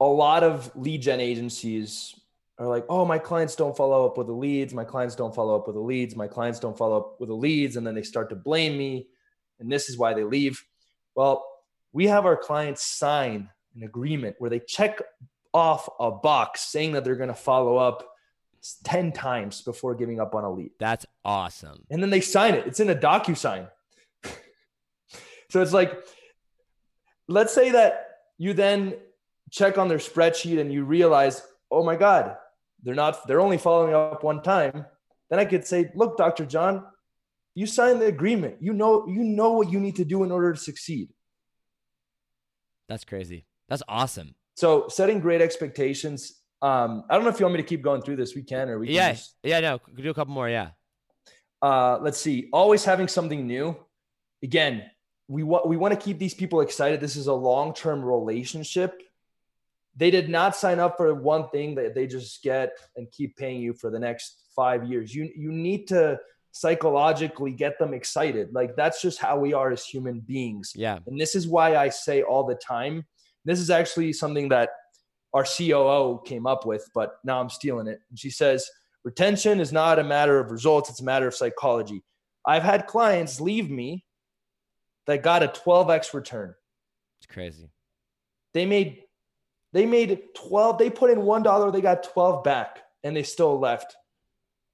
a 0.00 0.06
lot 0.06 0.44
of 0.44 0.70
lead 0.76 1.02
gen 1.02 1.20
agencies 1.20 2.14
are 2.58 2.66
like, 2.66 2.84
oh, 2.88 3.04
my 3.04 3.18
clients 3.18 3.54
don't 3.54 3.76
follow 3.76 4.06
up 4.06 4.18
with 4.18 4.26
the 4.26 4.32
leads. 4.32 4.74
My 4.74 4.84
clients 4.84 5.14
don't 5.14 5.34
follow 5.34 5.54
up 5.54 5.66
with 5.66 5.76
the 5.76 5.82
leads. 5.82 6.16
My 6.16 6.26
clients 6.26 6.58
don't 6.58 6.76
follow 6.76 6.96
up 6.96 7.20
with 7.20 7.28
the 7.28 7.34
leads. 7.34 7.76
And 7.76 7.86
then 7.86 7.94
they 7.94 8.02
start 8.02 8.30
to 8.30 8.36
blame 8.36 8.76
me. 8.76 9.06
And 9.60 9.70
this 9.70 9.88
is 9.88 9.96
why 9.96 10.14
they 10.14 10.24
leave. 10.24 10.64
Well, 11.14 11.44
we 11.92 12.06
have 12.08 12.26
our 12.26 12.36
clients 12.36 12.84
sign 12.84 13.48
an 13.74 13.82
agreement 13.82 14.36
where 14.38 14.50
they 14.50 14.60
check 14.60 15.00
off 15.52 15.88
a 15.98 16.10
box 16.10 16.60
saying 16.60 16.92
that 16.92 17.04
they're 17.04 17.16
going 17.16 17.28
to 17.28 17.34
follow 17.34 17.76
up 17.76 18.08
10 18.84 19.12
times 19.12 19.62
before 19.62 19.94
giving 19.94 20.20
up 20.20 20.34
on 20.34 20.44
a 20.44 20.50
lead. 20.50 20.70
That's 20.78 21.06
awesome. 21.24 21.84
And 21.90 22.02
then 22.02 22.10
they 22.10 22.20
sign 22.20 22.54
it. 22.54 22.66
It's 22.66 22.80
in 22.80 22.90
a 22.90 22.94
DocuSign. 22.94 23.68
so 25.50 25.62
it's 25.62 25.72
like, 25.72 25.92
let's 27.28 27.54
say 27.54 27.70
that 27.70 28.06
you 28.36 28.52
then 28.52 28.94
check 29.50 29.78
on 29.78 29.88
their 29.88 29.98
spreadsheet 29.98 30.60
and 30.60 30.72
you 30.72 30.84
realize, 30.84 31.42
oh 31.70 31.84
my 31.84 31.96
God, 31.96 32.36
they're 32.82 32.94
not, 32.94 33.26
they're 33.26 33.40
only 33.40 33.58
following 33.58 33.94
up 33.94 34.22
one 34.22 34.42
time. 34.42 34.84
Then 35.30 35.38
I 35.38 35.44
could 35.44 35.66
say, 35.66 35.90
look, 35.94 36.16
Dr. 36.16 36.46
John, 36.46 36.84
you 37.54 37.66
signed 37.66 38.00
the 38.00 38.06
agreement. 38.06 38.56
You 38.60 38.72
know, 38.72 39.06
you 39.08 39.22
know 39.22 39.52
what 39.52 39.70
you 39.70 39.80
need 39.80 39.96
to 39.96 40.04
do 40.04 40.24
in 40.24 40.30
order 40.30 40.52
to 40.52 40.58
succeed. 40.58 41.10
That's 42.88 43.04
crazy. 43.04 43.46
That's 43.68 43.82
awesome. 43.88 44.34
So 44.58 44.88
setting 44.88 45.20
great 45.20 45.40
expectations. 45.40 46.40
Um, 46.62 47.04
I 47.08 47.14
don't 47.14 47.22
know 47.22 47.30
if 47.30 47.38
you 47.38 47.46
want 47.46 47.54
me 47.54 47.62
to 47.62 47.68
keep 47.68 47.80
going 47.80 48.02
through 48.02 48.16
this. 48.16 48.34
We 48.34 48.42
can, 48.42 48.68
or 48.68 48.80
we 48.80 48.86
can 48.88 48.96
Yeah. 48.96 49.12
just 49.12 49.36
Yeah. 49.44 49.60
No, 49.60 49.80
do 49.94 50.10
a 50.10 50.14
couple 50.14 50.34
more. 50.34 50.48
Yeah. 50.48 50.70
uh, 51.62 51.98
let's 52.00 52.20
see, 52.20 52.48
always 52.52 52.84
having 52.84 53.06
something 53.06 53.46
new. 53.46 53.76
Again, 54.42 54.82
we 55.28 55.44
want 55.44 55.68
we 55.68 55.76
want 55.76 55.94
to 55.94 56.00
keep 56.06 56.18
these 56.18 56.34
people 56.34 56.60
excited. 56.60 57.00
This 57.00 57.14
is 57.14 57.28
a 57.28 57.32
long 57.34 57.72
term 57.72 58.04
relationship. 58.04 59.00
They 59.96 60.10
did 60.10 60.28
not 60.28 60.56
sign 60.56 60.80
up 60.80 60.96
for 60.96 61.14
one 61.14 61.48
thing 61.50 61.76
that 61.76 61.94
they 61.94 62.08
just 62.08 62.42
get 62.42 62.72
and 62.96 63.08
keep 63.12 63.36
paying 63.36 63.60
you 63.60 63.74
for 63.74 63.90
the 63.90 64.00
next 64.00 64.26
five 64.56 64.80
years. 64.90 65.14
You 65.14 65.30
you 65.36 65.52
need 65.52 65.86
to 65.88 66.18
psychologically 66.50 67.52
get 67.52 67.78
them 67.78 67.94
excited. 67.94 68.52
Like 68.52 68.74
that's 68.74 69.00
just 69.00 69.18
how 69.20 69.38
we 69.38 69.52
are 69.54 69.70
as 69.70 69.84
human 69.84 70.18
beings. 70.18 70.72
Yeah. 70.74 70.98
And 71.06 71.20
this 71.20 71.36
is 71.36 71.46
why 71.46 71.76
I 71.76 71.90
say 71.90 72.22
all 72.22 72.44
the 72.44 72.56
time. 72.56 73.06
This 73.48 73.60
is 73.60 73.70
actually 73.70 74.12
something 74.12 74.50
that 74.50 74.68
our 75.32 75.44
COO 75.44 76.20
came 76.26 76.46
up 76.46 76.66
with, 76.66 76.86
but 76.94 77.14
now 77.24 77.40
I'm 77.40 77.48
stealing 77.48 77.86
it. 77.86 77.98
And 78.10 78.18
she 78.18 78.28
says, 78.28 78.68
retention 79.04 79.58
is 79.58 79.72
not 79.72 79.98
a 79.98 80.04
matter 80.04 80.38
of 80.38 80.50
results, 80.50 80.90
it's 80.90 81.00
a 81.00 81.04
matter 81.04 81.26
of 81.26 81.34
psychology. 81.34 82.04
I've 82.44 82.62
had 82.62 82.86
clients 82.86 83.40
leave 83.40 83.70
me 83.70 84.04
that 85.06 85.22
got 85.22 85.42
a 85.42 85.48
12x 85.48 86.12
return. 86.12 86.54
It's 87.20 87.26
crazy. 87.26 87.70
They 88.52 88.66
made 88.66 89.04
they 89.72 89.86
made 89.86 90.20
12, 90.34 90.78
they 90.78 90.90
put 90.90 91.10
in 91.10 91.20
$1, 91.20 91.72
they 91.72 91.80
got 91.80 92.02
12 92.02 92.44
back 92.44 92.80
and 93.02 93.16
they 93.16 93.22
still 93.22 93.58
left. 93.58 93.96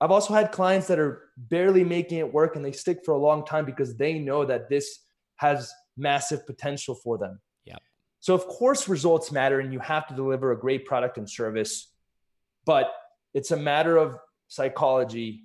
I've 0.01 0.11
also 0.11 0.35
had 0.35 0.51
clients 0.51 0.89
that 0.89 0.99
are 0.99 1.31
barely 1.37 1.85
making 1.85 2.19
it 2.19 2.33
work 2.33 2.57
and 2.57 2.65
they 2.65 2.73
stick 2.73 3.05
for 3.05 3.13
a 3.13 3.19
long 3.19 3.45
time 3.45 3.67
because 3.67 3.97
they 3.97 4.19
know 4.19 4.45
that 4.45 4.69
this 4.69 4.99
has 5.37 5.73
massive 5.97 6.45
potential 6.45 6.97
for 6.97 7.19
them. 7.19 7.41
So 8.25 8.33
of 8.33 8.47
course 8.47 8.89
results 8.89 9.31
matter 9.31 9.61
and 9.61 9.71
you 9.71 9.81
have 9.81 10.07
to 10.07 10.15
deliver 10.15 10.51
a 10.53 10.59
great 10.59 10.87
product 10.87 11.19
and 11.19 11.29
service, 11.29 11.93
but 12.65 12.91
it's 13.35 13.51
a 13.51 13.57
matter 13.57 13.99
of 13.99 14.17
psychology 14.49 15.43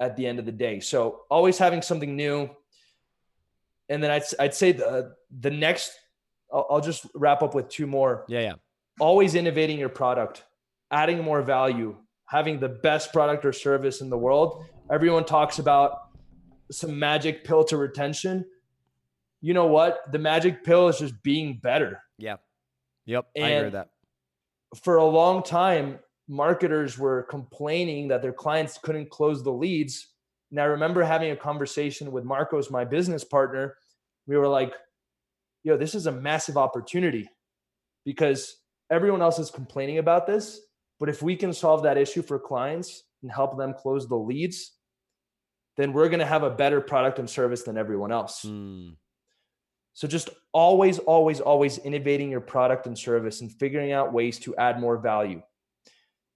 at 0.00 0.16
the 0.16 0.26
end 0.26 0.38
of 0.38 0.46
the 0.46 0.52
day. 0.66 0.80
So 0.80 1.20
always 1.30 1.58
having 1.58 1.82
something 1.82 2.16
new. 2.16 2.48
And 3.90 4.02
then 4.02 4.10
I'd, 4.10 4.22
I'd 4.40 4.54
say 4.54 4.72
the, 4.72 5.12
the 5.38 5.50
next, 5.50 5.92
I'll, 6.50 6.66
I'll 6.70 6.80
just 6.80 7.04
wrap 7.14 7.42
up 7.42 7.54
with 7.54 7.68
two 7.68 7.86
more 7.86 8.24
Yeah. 8.26 8.40
Yeah. 8.40 8.54
always 9.00 9.34
innovating 9.34 9.78
your 9.78 9.90
product, 9.90 10.44
adding 10.90 11.22
more 11.22 11.42
value, 11.42 11.94
having 12.24 12.58
the 12.58 12.70
best 12.70 13.12
product 13.12 13.44
or 13.44 13.52
service 13.52 14.00
in 14.00 14.08
the 14.08 14.16
world. 14.16 14.64
Everyone 14.90 15.26
talks 15.26 15.58
about 15.58 15.98
some 16.70 16.98
magic 16.98 17.44
pill 17.44 17.64
to 17.64 17.76
retention. 17.76 18.46
You 19.42 19.52
know 19.52 19.66
what? 19.66 20.10
The 20.10 20.18
magic 20.18 20.64
pill 20.64 20.88
is 20.88 21.00
just 21.00 21.22
being 21.22 21.60
better. 21.62 22.00
Yeah. 22.18 22.36
Yep. 23.06 23.26
I 23.36 23.48
agree 23.48 23.70
that. 23.70 23.90
For 24.82 24.96
a 24.96 25.04
long 25.04 25.42
time, 25.42 25.98
marketers 26.28 26.98
were 26.98 27.24
complaining 27.24 28.08
that 28.08 28.22
their 28.22 28.32
clients 28.32 28.78
couldn't 28.78 29.10
close 29.10 29.42
the 29.42 29.52
leads. 29.52 30.08
And 30.50 30.60
I 30.60 30.64
remember 30.64 31.02
having 31.02 31.30
a 31.30 31.36
conversation 31.36 32.12
with 32.12 32.24
Marcos, 32.24 32.70
my 32.70 32.84
business 32.84 33.24
partner. 33.24 33.76
We 34.26 34.36
were 34.36 34.48
like, 34.48 34.72
yo, 35.64 35.76
this 35.76 35.94
is 35.94 36.06
a 36.06 36.12
massive 36.12 36.56
opportunity 36.56 37.28
because 38.04 38.56
everyone 38.90 39.22
else 39.22 39.38
is 39.38 39.50
complaining 39.50 39.98
about 39.98 40.26
this. 40.26 40.60
But 41.00 41.08
if 41.08 41.22
we 41.22 41.36
can 41.36 41.52
solve 41.52 41.82
that 41.82 41.98
issue 41.98 42.22
for 42.22 42.38
clients 42.38 43.02
and 43.22 43.30
help 43.30 43.58
them 43.58 43.74
close 43.74 44.08
the 44.08 44.16
leads, 44.16 44.72
then 45.76 45.92
we're 45.92 46.08
going 46.08 46.20
to 46.20 46.26
have 46.26 46.44
a 46.44 46.50
better 46.50 46.80
product 46.80 47.18
and 47.18 47.28
service 47.28 47.62
than 47.62 47.76
everyone 47.76 48.12
else. 48.12 48.44
Mm. 48.44 48.94
So 49.94 50.08
just 50.08 50.28
always, 50.52 50.98
always, 50.98 51.40
always 51.40 51.78
innovating 51.78 52.30
your 52.30 52.40
product 52.40 52.86
and 52.86 52.98
service 52.98 53.40
and 53.40 53.50
figuring 53.50 53.92
out 53.92 54.12
ways 54.12 54.38
to 54.40 54.54
add 54.56 54.80
more 54.80 54.98
value 54.98 55.40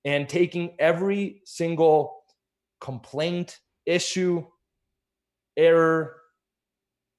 and 0.05 0.29
taking 0.29 0.75
every 0.79 1.43
single 1.45 2.23
complaint, 2.81 3.59
issue, 3.85 4.47
error, 5.57 6.17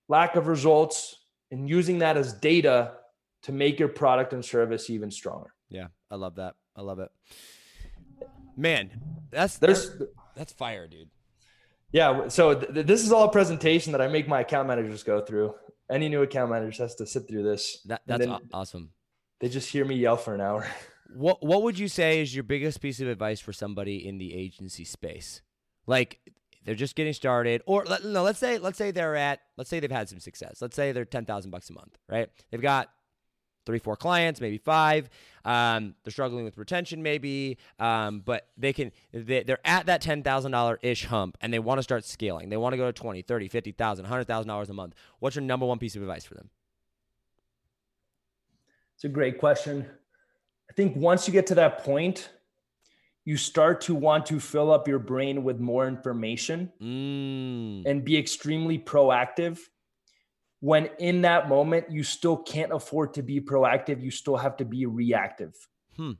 lack 0.08 0.38
of 0.38 0.48
results, 0.48 1.16
and 1.52 1.70
using 1.70 2.00
that 2.00 2.16
as 2.16 2.34
data 2.34 2.94
to 3.44 3.52
make 3.52 3.78
your 3.78 3.90
product 3.90 4.32
and 4.32 4.44
service 4.44 4.90
even 4.90 5.12
stronger. 5.12 5.54
Yeah, 5.70 5.88
I 6.10 6.16
love 6.16 6.36
that. 6.36 6.56
I 6.76 6.82
love 6.82 7.00
it. 7.00 7.12
Man, 8.56 8.90
that's 9.30 9.58
there's 9.58 9.92
that's 10.36 10.54
fire, 10.54 10.88
dude. 10.88 11.10
Yeah, 11.92 12.28
so 12.28 12.54
th- 12.54 12.86
this 12.86 13.04
is 13.04 13.12
all 13.12 13.26
a 13.26 13.32
presentation 13.32 13.92
that 13.94 14.02
I 14.02 14.08
make 14.08 14.28
my 14.28 14.42
account 14.42 14.68
managers 14.68 15.04
go 15.04 15.22
through. 15.22 15.56
Any 15.90 16.10
new 16.10 16.22
account 16.22 16.52
managers 16.52 16.78
has 16.78 16.96
to 16.96 17.06
sit 17.06 17.28
through 17.28 17.44
this. 17.44 17.82
That, 17.86 18.02
that's 18.06 18.28
awesome. 18.54 18.92
They 19.40 19.50
just 19.50 19.70
hear 19.70 19.86
me 19.86 19.96
yell 19.96 20.18
for 20.18 20.34
an 20.34 20.42
hour. 20.42 20.68
What 21.12 21.42
What 21.42 21.64
would 21.64 21.80
you 21.80 21.88
say 21.88 22.22
is 22.22 22.36
your 22.36 22.44
biggest 22.44 22.82
piece 22.82 23.00
of 23.00 23.08
advice 23.08 23.40
for 23.40 23.52
somebody 23.52 24.08
in 24.08 24.20
the 24.20 24.36
agency 24.36 24.84
space? 24.84 25.42
Like 25.88 26.20
they're 26.64 26.76
just 26.76 26.96
getting 26.96 27.14
started, 27.14 27.64
or 27.66 27.84
no, 28.04 28.22
let's 28.22 28.38
say 28.38 28.60
let's 28.60 28.78
say 28.78 28.92
they're 28.92 29.16
at 29.16 29.40
let's 29.58 29.72
say 29.72 29.80
they've 29.80 29.90
had 29.90 30.08
some 30.08 30.20
success. 30.20 30.62
Let's 30.62 30.76
say 30.76 30.92
they're 30.92 31.06
ten 31.06 31.26
thousand 31.26 31.50
bucks 31.50 31.68
a 31.72 31.74
month, 31.74 31.98
right? 32.08 32.30
They've 32.52 32.62
got 32.62 32.90
three, 33.66 33.80
four 33.80 33.96
clients, 33.96 34.42
maybe 34.42 34.58
five. 34.58 35.10
Um, 35.46 35.96
they're 36.04 36.12
struggling 36.12 36.44
with 36.46 36.58
retention, 36.58 37.02
maybe, 37.02 37.58
um, 37.80 38.20
but 38.20 38.48
they 38.58 38.74
can. 38.74 38.92
They, 39.14 39.44
are 39.44 39.60
at 39.64 39.86
that 39.86 40.02
ten 40.02 40.24
thousand 40.24 40.52
dollar 40.52 40.80
ish 40.82 41.06
hump, 41.06 41.38
and 41.42 41.54
they 41.54 41.60
want 41.60 41.80
to 41.80 41.84
start 41.84 42.06
scaling. 42.06 42.50
They 42.50 42.58
want 42.58 42.74
to 42.74 42.78
go 42.78 42.86
to 42.86 42.94
20, 42.94 43.22
30, 43.22 43.48
50,000, 43.48 44.04
100,000 44.04 44.48
dollars 44.48 44.70
a 44.70 44.74
month. 44.74 44.96
What's 45.20 45.36
your 45.36 45.44
number 45.44 45.66
one 45.66 45.80
piece 45.80 45.96
of 45.96 46.02
advice 46.02 46.26
for 46.26 46.36
them? 46.36 46.50
It's 48.96 49.06
a 49.06 49.10
great 49.10 49.40
question. 49.40 49.86
I 50.70 50.74
think 50.74 50.96
once 50.96 51.26
you 51.28 51.32
get 51.32 51.48
to 51.48 51.56
that 51.56 51.84
point, 51.84 52.30
you 53.26 53.38
start 53.38 53.82
to 53.82 53.96
want 53.96 54.26
to 54.26 54.40
fill 54.40 54.72
up 54.72 54.88
your 54.88 55.00
brain 55.00 55.44
with 55.44 55.60
more 55.60 55.88
information 55.88 56.72
mm. 56.82 57.90
and 57.90 58.04
be 58.04 58.18
extremely 58.18 58.78
proactive. 58.78 59.60
When 60.62 60.90
in 61.00 61.22
that 61.22 61.48
moment, 61.48 61.90
you 61.90 62.04
still 62.04 62.38
can't 62.38 62.74
afford 62.74 63.14
to 63.14 63.22
be 63.22 63.40
proactive, 63.40 64.02
you 64.02 64.12
still 64.12 64.38
have 64.38 64.58
to 64.58 64.66
be 64.66 64.86
reactive. 64.86 65.56
Hmm. 65.96 66.14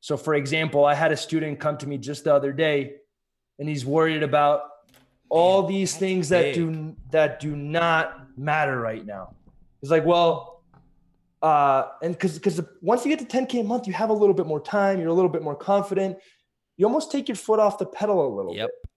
So, 0.00 0.16
for 0.16 0.34
example, 0.34 0.84
I 0.84 0.94
had 0.94 1.12
a 1.12 1.16
student 1.16 1.60
come 1.60 1.76
to 1.78 1.88
me 1.88 1.98
just 1.98 2.24
the 2.24 2.34
other 2.34 2.52
day 2.52 2.96
and 3.58 3.68
he's 3.68 3.84
worried 3.84 4.22
about 4.22 4.62
all 5.28 5.64
these 5.64 5.96
things 5.96 6.28
that 6.30 6.54
do 6.54 6.96
that 7.10 7.40
do 7.40 7.54
not 7.54 8.38
matter 8.38 8.80
right 8.80 9.04
now. 9.04 9.34
He's 9.80 9.90
like, 9.90 10.04
well, 10.04 10.62
uh, 11.42 11.88
and 12.02 12.14
because 12.14 12.34
because 12.34 12.60
once 12.80 13.04
you 13.04 13.14
get 13.14 13.28
to 13.28 13.36
10k 13.36 13.60
a 13.60 13.64
month, 13.64 13.86
you 13.86 13.92
have 13.92 14.10
a 14.10 14.14
little 14.14 14.34
bit 14.34 14.46
more 14.46 14.60
time. 14.60 14.98
You're 15.00 15.10
a 15.10 15.14
little 15.14 15.30
bit 15.30 15.42
more 15.42 15.56
confident. 15.56 16.18
You 16.76 16.86
almost 16.86 17.12
take 17.12 17.28
your 17.28 17.36
foot 17.36 17.58
off 17.58 17.78
the 17.78 17.86
pedal 17.86 18.26
a 18.26 18.30
little 18.34 18.54
yep. 18.54 18.68
bit, 18.68 18.90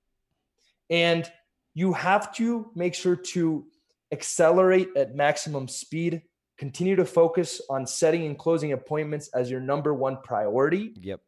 and 0.95 1.31
you 1.73 1.93
have 1.93 2.33
to 2.35 2.69
make 2.75 2.93
sure 2.93 3.15
to 3.15 3.65
accelerate 4.11 4.89
at 4.95 5.15
maximum 5.15 5.67
speed. 5.67 6.21
Continue 6.57 6.95
to 6.95 7.05
focus 7.05 7.61
on 7.69 7.87
setting 7.87 8.25
and 8.25 8.37
closing 8.37 8.73
appointments 8.73 9.29
as 9.33 9.49
your 9.49 9.59
number 9.59 9.93
one 9.93 10.17
priority. 10.23 10.93
Yep. 11.01 11.21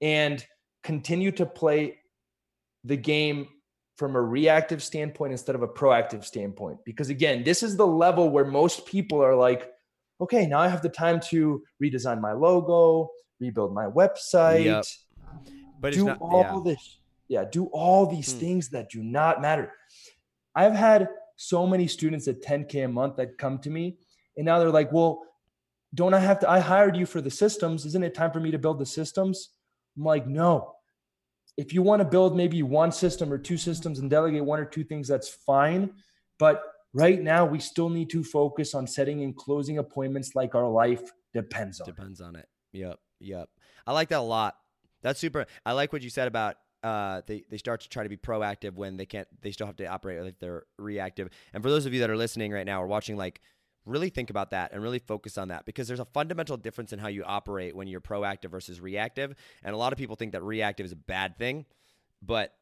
And 0.00 0.44
continue 0.82 1.32
to 1.32 1.46
play 1.46 1.98
the 2.84 2.96
game 2.96 3.48
from 3.96 4.16
a 4.16 4.20
reactive 4.20 4.82
standpoint 4.82 5.32
instead 5.32 5.54
of 5.54 5.62
a 5.62 5.68
proactive 5.68 6.24
standpoint. 6.24 6.78
Because 6.84 7.08
again, 7.08 7.44
this 7.44 7.62
is 7.62 7.76
the 7.76 7.86
level 7.86 8.28
where 8.28 8.44
most 8.44 8.86
people 8.86 9.22
are 9.22 9.34
like, 9.34 9.70
okay, 10.20 10.46
now 10.46 10.58
I 10.58 10.68
have 10.68 10.82
the 10.82 10.88
time 10.88 11.20
to 11.30 11.62
redesign 11.82 12.20
my 12.20 12.32
logo, 12.32 13.10
rebuild 13.40 13.74
my 13.74 13.86
website, 13.86 14.64
yep. 14.64 14.84
but 15.80 15.92
do 15.92 16.04
not, 16.04 16.18
all 16.20 16.62
yeah. 16.64 16.72
this. 16.72 16.98
Yeah, 17.28 17.44
do 17.50 17.66
all 17.66 18.06
these 18.06 18.32
hmm. 18.32 18.38
things 18.38 18.68
that 18.70 18.90
do 18.90 19.02
not 19.02 19.40
matter. 19.40 19.72
I've 20.54 20.74
had 20.74 21.08
so 21.36 21.66
many 21.66 21.86
students 21.86 22.28
at 22.28 22.42
10K 22.42 22.84
a 22.84 22.88
month 22.88 23.16
that 23.16 23.38
come 23.38 23.58
to 23.58 23.70
me, 23.70 23.98
and 24.36 24.46
now 24.46 24.58
they're 24.58 24.70
like, 24.70 24.92
well, 24.92 25.22
don't 25.94 26.14
I 26.14 26.20
have 26.20 26.40
to? 26.40 26.50
I 26.50 26.58
hired 26.58 26.96
you 26.96 27.06
for 27.06 27.20
the 27.20 27.30
systems. 27.30 27.86
Isn't 27.86 28.02
it 28.02 28.14
time 28.14 28.32
for 28.32 28.40
me 28.40 28.50
to 28.50 28.58
build 28.58 28.78
the 28.78 28.86
systems? 28.86 29.50
I'm 29.96 30.04
like, 30.04 30.26
no. 30.26 30.72
If 31.56 31.72
you 31.72 31.82
want 31.82 32.00
to 32.00 32.04
build 32.04 32.36
maybe 32.36 32.62
one 32.64 32.90
system 32.90 33.32
or 33.32 33.38
two 33.38 33.56
systems 33.56 34.00
and 34.00 34.10
delegate 34.10 34.44
one 34.44 34.58
or 34.58 34.64
two 34.64 34.82
things, 34.82 35.06
that's 35.06 35.28
fine. 35.28 35.92
But 36.40 36.64
right 36.94 37.20
now 37.20 37.44
we 37.44 37.58
still 37.58 37.90
need 37.90 38.08
to 38.10 38.24
focus 38.24 38.74
on 38.74 38.86
setting 38.86 39.22
and 39.22 39.36
closing 39.36 39.78
appointments 39.78 40.34
like 40.34 40.54
our 40.54 40.68
life 40.68 41.12
depends 41.34 41.80
on 41.80 41.86
depends 41.86 42.20
on 42.20 42.36
it 42.36 42.46
yep 42.72 42.98
yep 43.20 43.48
i 43.86 43.92
like 43.92 44.08
that 44.08 44.20
a 44.20 44.22
lot 44.22 44.54
that's 45.02 45.20
super 45.20 45.44
i 45.66 45.72
like 45.72 45.92
what 45.92 46.02
you 46.02 46.08
said 46.08 46.28
about 46.28 46.56
uh, 46.84 47.22
they, 47.26 47.42
they 47.50 47.56
start 47.56 47.80
to 47.80 47.88
try 47.88 48.02
to 48.02 48.08
be 48.08 48.16
proactive 48.16 48.74
when 48.74 48.96
they 48.96 49.06
can't 49.06 49.26
they 49.42 49.50
still 49.50 49.66
have 49.66 49.76
to 49.76 49.86
operate 49.86 50.22
like 50.22 50.38
they're 50.38 50.64
reactive 50.78 51.30
and 51.52 51.62
for 51.62 51.70
those 51.70 51.86
of 51.86 51.94
you 51.94 52.00
that 52.00 52.10
are 52.10 52.16
listening 52.16 52.52
right 52.52 52.66
now 52.66 52.82
or 52.82 52.86
watching 52.86 53.16
like 53.16 53.40
really 53.86 54.08
think 54.08 54.30
about 54.30 54.50
that 54.50 54.72
and 54.72 54.82
really 54.82 54.98
focus 54.98 55.36
on 55.36 55.48
that 55.48 55.66
because 55.66 55.88
there's 55.88 56.00
a 56.00 56.04
fundamental 56.06 56.56
difference 56.56 56.92
in 56.92 56.98
how 56.98 57.08
you 57.08 57.24
operate 57.24 57.74
when 57.74 57.88
you're 57.88 58.00
proactive 58.00 58.50
versus 58.50 58.80
reactive 58.80 59.34
and 59.62 59.74
a 59.74 59.76
lot 59.76 59.92
of 59.92 59.98
people 59.98 60.14
think 60.14 60.32
that 60.32 60.42
reactive 60.42 60.86
is 60.86 60.92
a 60.92 60.96
bad 60.96 61.36
thing 61.36 61.64
but 62.22 62.54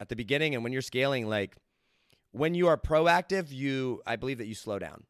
at 0.00 0.08
the 0.08 0.16
beginning 0.16 0.54
and 0.54 0.64
when 0.64 0.72
you're 0.72 0.82
scaling 0.82 1.28
like 1.28 1.56
when 2.32 2.54
you 2.54 2.68
are 2.68 2.76
proactive, 2.76 3.50
you 3.50 4.02
I 4.06 4.16
believe 4.16 4.38
that 4.38 4.46
you 4.46 4.54
slow 4.54 4.78
down 4.78 5.04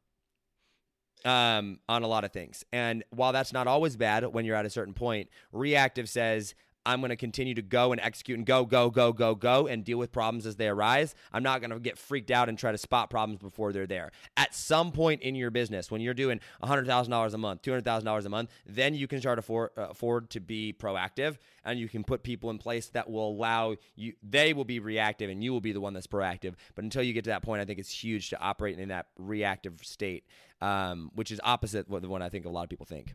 um, 1.25 1.81
on 1.89 2.03
a 2.03 2.07
lot 2.07 2.25
of 2.25 2.33
things. 2.33 2.65
And 2.73 3.05
while 3.11 3.33
that's 3.33 3.53
not 3.53 3.67
always 3.67 3.97
bad 3.97 4.25
when 4.27 4.45
you're 4.45 4.57
at 4.57 4.67
a 4.67 4.71
certain 4.71 4.95
point, 4.95 5.29
reactive 5.53 6.09
says 6.09 6.55
I'm 6.87 7.01
going 7.01 7.11
to 7.11 7.17
continue 7.17 7.55
to 7.55 7.63
go 7.63 7.93
and 7.93 8.01
execute 8.01 8.39
and 8.39 8.47
go, 8.47 8.65
go, 8.65 8.91
go, 8.91 9.13
go, 9.13 9.35
go, 9.35 9.67
and 9.67 9.85
deal 9.85 9.99
with 9.99 10.13
problems 10.13 10.47
as 10.47 10.57
they 10.57 10.69
arise. 10.69 11.15
I'm 11.33 11.43
not 11.43 11.61
going 11.61 11.71
to 11.71 11.79
get 11.79 11.99
freaked 11.99 12.31
out 12.31 12.49
and 12.49 12.59
try 12.59 12.73
to 12.73 12.79
spot 12.79 13.11
problems 13.11 13.41
before 13.41 13.73
they're 13.73 13.87
there. 13.87 14.11
At 14.37 14.55
some 14.55 14.93
point 14.93 15.23
in 15.23 15.35
your 15.35 15.51
business, 15.51 15.91
when 15.91 16.01
you're 16.01 16.15
doing 16.15 16.41
$100,000 16.63 17.35
a 17.35 17.39
month, 17.39 17.63
$200,000 17.63 18.25
a 18.25 18.29
month, 18.29 18.51
then 18.67 18.95
you 18.95 19.07
can 19.07 19.21
start 19.21 19.37
to 19.37 19.41
afford, 19.41 19.71
uh, 19.77 19.89
afford 19.91 20.31
to 20.31 20.41
be 20.41 20.75
proactive 20.79 21.37
and 21.65 21.79
you 21.79 21.89
can 21.89 22.05
put 22.05 22.23
people 22.23 22.51
in 22.51 22.59
place 22.59 22.89
that 22.89 23.11
will 23.11 23.29
allow 23.29 23.77
you, 23.95 24.15
they 24.23 24.53
will 24.55 24.65
be 24.65 24.81
reactive 24.81 25.29
and 25.29 25.45
you 25.45 25.53
will 25.53 25.61
be 25.61 25.73
the 25.73 25.81
one 25.81 25.93
that's 25.93 26.07
proactive. 26.07 26.55
But 26.75 26.85
until 26.85 27.03
you 27.03 27.13
get 27.13 27.25
to 27.25 27.31
that 27.31 27.43
point, 27.43 27.61
I 27.61 27.65
think 27.65 27.79
it's 27.79 27.91
huge 27.91 28.31
to 28.31 28.41
operate 28.41 28.79
in 28.79 28.89
that 28.89 29.07
reactive 29.19 29.81
state, 29.83 30.25
um, 30.61 31.11
which 31.15 31.31
is 31.31 31.41
opposite 31.45 31.89
what 31.89 32.03
the 32.03 32.09
one 32.09 32.23
I 32.23 32.31
think 32.31 32.47
a 32.47 32.49
lot 32.49 32.63
of 32.63 32.71
people 32.71 32.87
think. 32.87 33.15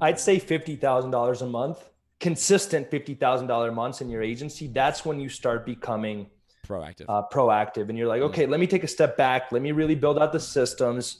I'd 0.00 0.18
say 0.18 0.40
$50,000 0.40 1.42
a 1.42 1.46
month 1.46 1.91
consistent 2.22 2.88
$50,000 2.88 3.74
months 3.74 4.00
in 4.00 4.08
your 4.08 4.22
agency, 4.22 4.68
that's 4.68 5.04
when 5.04 5.18
you 5.20 5.28
start 5.28 5.66
becoming 5.66 6.30
proactive. 6.66 7.06
Uh, 7.08 7.22
proactive. 7.30 7.88
And 7.88 7.98
you're 7.98 8.06
like, 8.06 8.22
okay, 8.22 8.46
let 8.46 8.60
me 8.60 8.68
take 8.68 8.84
a 8.84 8.88
step 8.88 9.16
back. 9.16 9.50
Let 9.50 9.60
me 9.60 9.72
really 9.72 9.96
build 9.96 10.20
out 10.20 10.32
the 10.32 10.40
systems. 10.40 11.18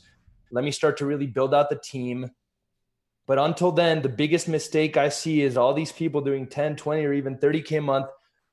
Let 0.53 0.65
me 0.65 0.71
start 0.71 0.97
to 0.99 1.07
really 1.07 1.27
build 1.27 1.55
out 1.55 1.69
the 1.69 1.81
team. 1.83 2.31
But 3.27 3.39
until 3.39 3.73
then, 3.73 4.01
the 4.01 4.09
biggest 4.09 4.47
mistake 4.47 4.97
I 4.97 5.09
see 5.09 5.43
is 5.43 5.57
all 5.57 5.75
these 5.75 5.91
people 5.91 6.21
doing 6.21 6.47
10, 6.47 6.77
20, 6.77 7.05
or 7.05 7.13
even 7.13 7.37
30K 7.37 7.79
a 7.79 7.81
month. 7.81 8.07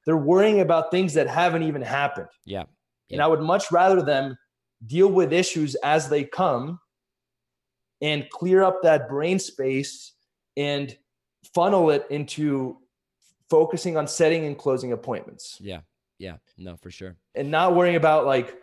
They're 0.06 0.18
worrying 0.18 0.62
about 0.62 0.90
things 0.90 1.14
that 1.14 1.28
haven't 1.28 1.64
even 1.64 1.84
happened. 1.84 2.30
Yeah. 2.46 2.64
yeah. 3.10 3.16
And 3.16 3.22
I 3.22 3.28
would 3.28 3.42
much 3.42 3.72
rather 3.72 4.02
them 4.02 4.36
deal 4.88 5.08
with 5.08 5.32
issues 5.34 5.76
as 5.76 6.10
they 6.10 6.24
come 6.24 6.80
and 8.02 8.28
clear 8.32 8.64
up 8.64 8.82
that 8.82 9.08
brain 9.08 9.38
space 9.38 10.14
and 10.58 10.98
funnel 11.54 11.90
it 11.92 12.06
into 12.10 12.78
focusing 13.50 13.98
on 13.98 14.08
setting 14.08 14.46
and 14.46 14.58
closing 14.58 14.92
appointments. 14.92 15.58
Yeah. 15.60 15.82
Yeah. 16.18 16.38
No, 16.58 16.76
for 16.78 16.92
sure. 16.92 17.16
And 17.36 17.50
not 17.50 17.76
worrying 17.76 17.96
about 17.96 18.26
like, 18.26 18.56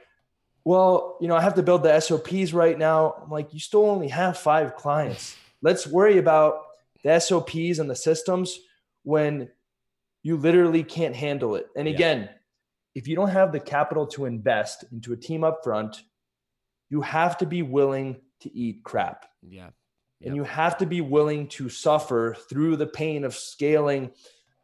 well, 0.64 1.16
you 1.20 1.28
know, 1.28 1.36
I 1.36 1.40
have 1.40 1.54
to 1.54 1.62
build 1.62 1.82
the 1.82 1.98
SOPs 2.00 2.52
right 2.52 2.78
now. 2.78 3.14
I'm 3.22 3.30
like, 3.30 3.54
you 3.54 3.60
still 3.60 3.86
only 3.86 4.08
have 4.08 4.36
five 4.36 4.76
clients. 4.76 5.36
Let's 5.62 5.86
worry 5.86 6.18
about 6.18 6.62
the 7.02 7.18
SOPs 7.18 7.78
and 7.78 7.88
the 7.88 7.96
systems 7.96 8.58
when 9.02 9.48
you 10.22 10.36
literally 10.36 10.82
can't 10.82 11.14
handle 11.14 11.54
it. 11.54 11.68
And 11.76 11.86
again, 11.86 12.22
yeah. 12.22 12.30
if 12.96 13.08
you 13.08 13.14
don't 13.14 13.30
have 13.30 13.52
the 13.52 13.60
capital 13.60 14.06
to 14.08 14.24
invest 14.24 14.84
into 14.92 15.12
a 15.12 15.16
team 15.16 15.44
up 15.44 15.60
front, 15.62 16.02
you 16.90 17.00
have 17.00 17.38
to 17.38 17.46
be 17.46 17.62
willing 17.62 18.20
to 18.40 18.54
eat 18.54 18.82
crap. 18.84 19.26
Yeah. 19.48 19.70
And 20.26 20.36
you 20.36 20.44
have 20.44 20.78
to 20.78 20.86
be 20.86 21.00
willing 21.00 21.48
to 21.50 21.68
suffer 21.68 22.36
through 22.48 22.76
the 22.76 22.86
pain 22.86 23.24
of 23.24 23.34
scaling 23.34 24.10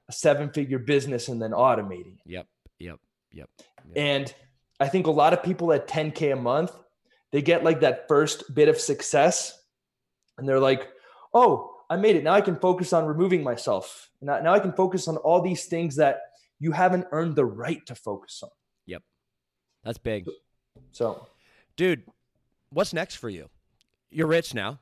a 0.08 0.12
seven 0.12 0.50
figure 0.50 0.78
business 0.78 1.28
and 1.28 1.40
then 1.40 1.52
automating 1.52 2.14
it. 2.14 2.26
Yep. 2.26 2.46
Yep. 2.78 2.98
Yep. 3.32 3.50
yep. 3.58 3.96
And 3.96 4.34
I 4.80 4.88
think 4.88 5.06
a 5.06 5.10
lot 5.10 5.32
of 5.32 5.42
people 5.42 5.72
at 5.72 5.86
10K 5.86 6.32
a 6.32 6.36
month, 6.36 6.72
they 7.30 7.42
get 7.42 7.64
like 7.64 7.80
that 7.80 8.08
first 8.08 8.54
bit 8.54 8.68
of 8.68 8.78
success 8.78 9.58
and 10.36 10.48
they're 10.48 10.60
like, 10.60 10.88
oh, 11.32 11.72
I 11.88 11.96
made 11.96 12.16
it. 12.16 12.24
Now 12.24 12.34
I 12.34 12.40
can 12.40 12.56
focus 12.56 12.92
on 12.92 13.06
removing 13.06 13.42
myself. 13.42 14.10
Now, 14.20 14.40
now 14.40 14.52
I 14.54 14.60
can 14.60 14.72
focus 14.72 15.08
on 15.08 15.16
all 15.18 15.42
these 15.42 15.66
things 15.66 15.96
that 15.96 16.20
you 16.58 16.72
haven't 16.72 17.06
earned 17.12 17.36
the 17.36 17.44
right 17.44 17.84
to 17.86 17.94
focus 17.94 18.40
on. 18.42 18.50
Yep. 18.86 19.02
That's 19.84 19.98
big. 19.98 20.26
So, 20.92 21.26
dude, 21.76 22.04
what's 22.70 22.92
next 22.92 23.16
for 23.16 23.28
you? 23.28 23.48
You're 24.10 24.26
rich 24.26 24.54
now, 24.54 24.78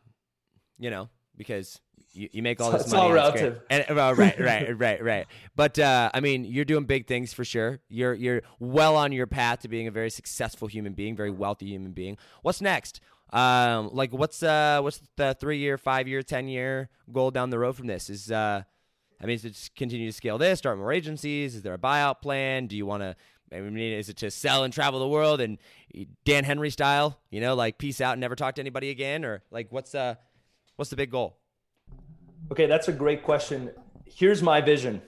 you 0.80 0.90
know, 0.90 1.08
because 1.36 1.80
you, 2.12 2.28
you 2.32 2.42
make 2.42 2.60
all 2.60 2.72
this 2.72 2.82
it's 2.82 2.92
money. 2.92 3.02
all 3.02 3.26
it's 3.28 3.40
relative. 3.40 3.62
And, 3.70 3.84
well, 3.90 4.14
right, 4.14 4.38
right, 4.40 4.78
right, 4.78 5.02
right. 5.02 5.26
But 5.54 5.78
uh, 5.78 6.10
I 6.12 6.20
mean, 6.20 6.44
you're 6.44 6.64
doing 6.64 6.84
big 6.84 7.06
things 7.06 7.32
for 7.32 7.44
sure. 7.44 7.80
You're 7.88 8.14
you're 8.14 8.42
well 8.58 8.96
on 8.96 9.12
your 9.12 9.26
path 9.26 9.60
to 9.60 9.68
being 9.68 9.86
a 9.86 9.90
very 9.90 10.10
successful 10.10 10.66
human 10.66 10.94
being, 10.94 11.14
very 11.14 11.30
wealthy 11.30 11.66
human 11.66 11.92
being. 11.92 12.16
What's 12.42 12.60
next? 12.60 13.00
Um, 13.32 13.90
like 13.92 14.12
what's 14.12 14.42
uh 14.42 14.80
what's 14.82 15.00
the 15.16 15.36
three 15.38 15.58
year, 15.58 15.78
five 15.78 16.08
year, 16.08 16.22
ten 16.22 16.48
year 16.48 16.88
goal 17.12 17.30
down 17.30 17.50
the 17.50 17.58
road 17.58 17.76
from 17.76 17.86
this? 17.86 18.10
Is 18.10 18.32
uh, 18.32 18.62
I 19.22 19.26
mean, 19.26 19.34
is 19.34 19.44
it 19.44 19.50
just 19.50 19.76
continue 19.76 20.06
to 20.08 20.12
scale 20.12 20.38
this, 20.38 20.58
start 20.58 20.78
more 20.78 20.92
agencies? 20.92 21.54
Is 21.54 21.62
there 21.62 21.74
a 21.74 21.78
buyout 21.78 22.22
plan? 22.22 22.66
Do 22.66 22.76
you 22.76 22.86
want 22.86 23.02
to? 23.02 23.14
I 23.52 23.60
mean, 23.60 23.92
is 23.92 24.08
it 24.08 24.16
to 24.18 24.30
sell 24.30 24.62
and 24.62 24.72
travel 24.72 25.00
the 25.00 25.08
world 25.08 25.40
and 25.40 25.58
Dan 26.24 26.44
Henry 26.44 26.70
style? 26.70 27.18
You 27.30 27.40
know, 27.40 27.54
like 27.54 27.78
peace 27.78 28.00
out 28.00 28.12
and 28.12 28.20
never 28.20 28.36
talk 28.36 28.54
to 28.56 28.60
anybody 28.60 28.90
again, 28.90 29.24
or 29.24 29.42
like 29.50 29.68
what's 29.70 29.94
uh, 29.94 30.14
what's 30.80 30.88
the 30.88 30.96
big 30.96 31.10
goal? 31.10 31.38
Okay, 32.50 32.64
that's 32.64 32.88
a 32.88 32.92
great 32.92 33.22
question. 33.22 33.70
Here's 34.06 34.42
my 34.42 34.62
vision. 34.62 35.02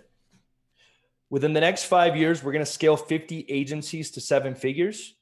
Within 1.31 1.55
the 1.55 1.63
next 1.63 1.85
five 1.85 2.15
years, 2.15 2.45
we're 2.45 2.53
going 2.53 2.65
to 2.65 2.71
scale 2.71 2.95
50 2.95 3.47
agencies 3.49 4.11
to 4.11 4.21
seven 4.21 4.55
figures. 4.55 5.15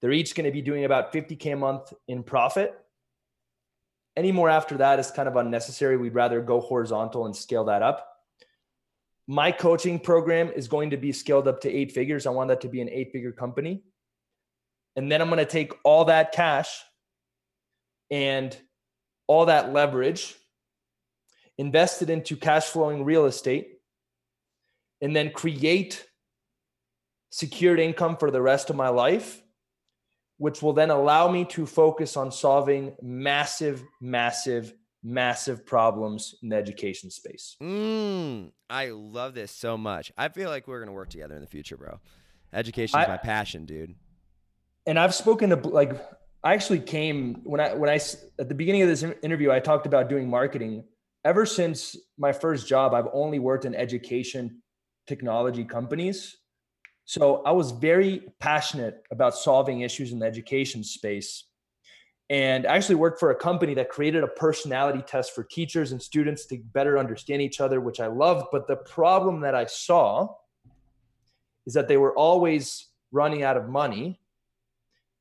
They're 0.00 0.10
each 0.10 0.34
going 0.34 0.46
to 0.46 0.50
be 0.50 0.60
doing 0.60 0.84
about 0.84 1.12
50K 1.12 1.52
a 1.52 1.56
month 1.56 1.92
in 2.08 2.24
profit. 2.24 2.74
Any 4.16 4.32
more 4.32 4.50
after 4.50 4.76
that 4.78 4.98
is 4.98 5.12
kind 5.12 5.28
of 5.28 5.36
unnecessary. 5.36 5.96
We'd 5.96 6.16
rather 6.16 6.40
go 6.40 6.60
horizontal 6.60 7.26
and 7.26 7.36
scale 7.36 7.66
that 7.66 7.80
up. 7.80 8.08
My 9.28 9.52
coaching 9.52 10.00
program 10.00 10.50
is 10.50 10.66
going 10.66 10.90
to 10.90 10.96
be 10.96 11.12
scaled 11.12 11.46
up 11.46 11.60
to 11.60 11.70
eight 11.70 11.92
figures. 11.92 12.26
I 12.26 12.30
want 12.30 12.48
that 12.48 12.62
to 12.62 12.68
be 12.68 12.80
an 12.80 12.88
eight 12.88 13.12
figure 13.12 13.30
company. 13.30 13.84
And 14.96 15.12
then 15.12 15.22
I'm 15.22 15.28
going 15.28 15.38
to 15.38 15.44
take 15.44 15.74
all 15.84 16.06
that 16.06 16.32
cash 16.32 16.82
and 18.10 18.60
all 19.30 19.46
that 19.46 19.72
leverage 19.72 20.34
invest 21.56 22.02
it 22.02 22.10
into 22.10 22.36
cash 22.36 22.64
flowing 22.64 23.04
real 23.04 23.26
estate, 23.26 23.78
and 25.00 25.14
then 25.14 25.30
create 25.30 26.04
secured 27.30 27.78
income 27.78 28.16
for 28.16 28.32
the 28.32 28.42
rest 28.42 28.70
of 28.70 28.76
my 28.76 28.88
life, 28.88 29.40
which 30.38 30.60
will 30.62 30.72
then 30.72 30.90
allow 30.90 31.30
me 31.30 31.44
to 31.44 31.64
focus 31.64 32.16
on 32.16 32.32
solving 32.32 32.92
massive, 33.00 33.84
massive, 34.00 34.74
massive 35.04 35.64
problems 35.64 36.34
in 36.42 36.48
the 36.48 36.56
education 36.56 37.08
space. 37.08 37.56
Mm, 37.62 38.50
I 38.68 38.88
love 38.88 39.34
this 39.34 39.52
so 39.52 39.78
much. 39.78 40.10
I 40.18 40.28
feel 40.28 40.50
like 40.50 40.66
we're 40.66 40.80
going 40.80 40.88
to 40.88 40.92
work 40.92 41.10
together 41.10 41.36
in 41.36 41.40
the 41.40 41.46
future, 41.46 41.76
bro. 41.76 42.00
Education 42.52 42.98
is 42.98 43.06
my 43.06 43.16
passion, 43.16 43.64
dude. 43.64 43.94
and 44.86 44.98
I've 44.98 45.14
spoken 45.14 45.50
to 45.50 45.56
like 45.68 45.92
I 46.42 46.54
actually 46.54 46.80
came 46.80 47.40
when 47.44 47.60
I 47.60 47.74
when 47.74 47.90
I 47.90 47.96
at 48.38 48.48
the 48.48 48.54
beginning 48.54 48.82
of 48.82 48.88
this 48.88 49.02
interview 49.22 49.50
I 49.50 49.60
talked 49.60 49.86
about 49.86 50.08
doing 50.08 50.28
marketing. 50.28 50.84
Ever 51.24 51.44
since 51.44 51.96
my 52.16 52.32
first 52.32 52.66
job, 52.66 52.94
I've 52.94 53.08
only 53.12 53.38
worked 53.38 53.66
in 53.66 53.74
education 53.74 54.62
technology 55.06 55.64
companies. 55.64 56.38
So 57.04 57.42
I 57.44 57.50
was 57.50 57.72
very 57.72 58.22
passionate 58.38 59.02
about 59.10 59.34
solving 59.34 59.82
issues 59.82 60.12
in 60.12 60.20
the 60.20 60.26
education 60.26 60.82
space. 60.82 61.44
And 62.30 62.66
I 62.66 62.76
actually 62.76 62.94
worked 62.94 63.18
for 63.18 63.32
a 63.32 63.34
company 63.34 63.74
that 63.74 63.90
created 63.90 64.22
a 64.22 64.28
personality 64.28 65.02
test 65.02 65.34
for 65.34 65.42
teachers 65.42 65.90
and 65.90 66.00
students 66.00 66.46
to 66.46 66.58
better 66.58 66.96
understand 66.96 67.42
each 67.42 67.60
other, 67.60 67.80
which 67.80 67.98
I 67.98 68.06
loved. 68.06 68.46
But 68.52 68.68
the 68.68 68.76
problem 68.76 69.40
that 69.40 69.56
I 69.56 69.66
saw 69.66 70.28
is 71.66 71.74
that 71.74 71.88
they 71.88 71.96
were 71.96 72.16
always 72.16 72.86
running 73.10 73.42
out 73.42 73.56
of 73.56 73.68
money 73.68 74.20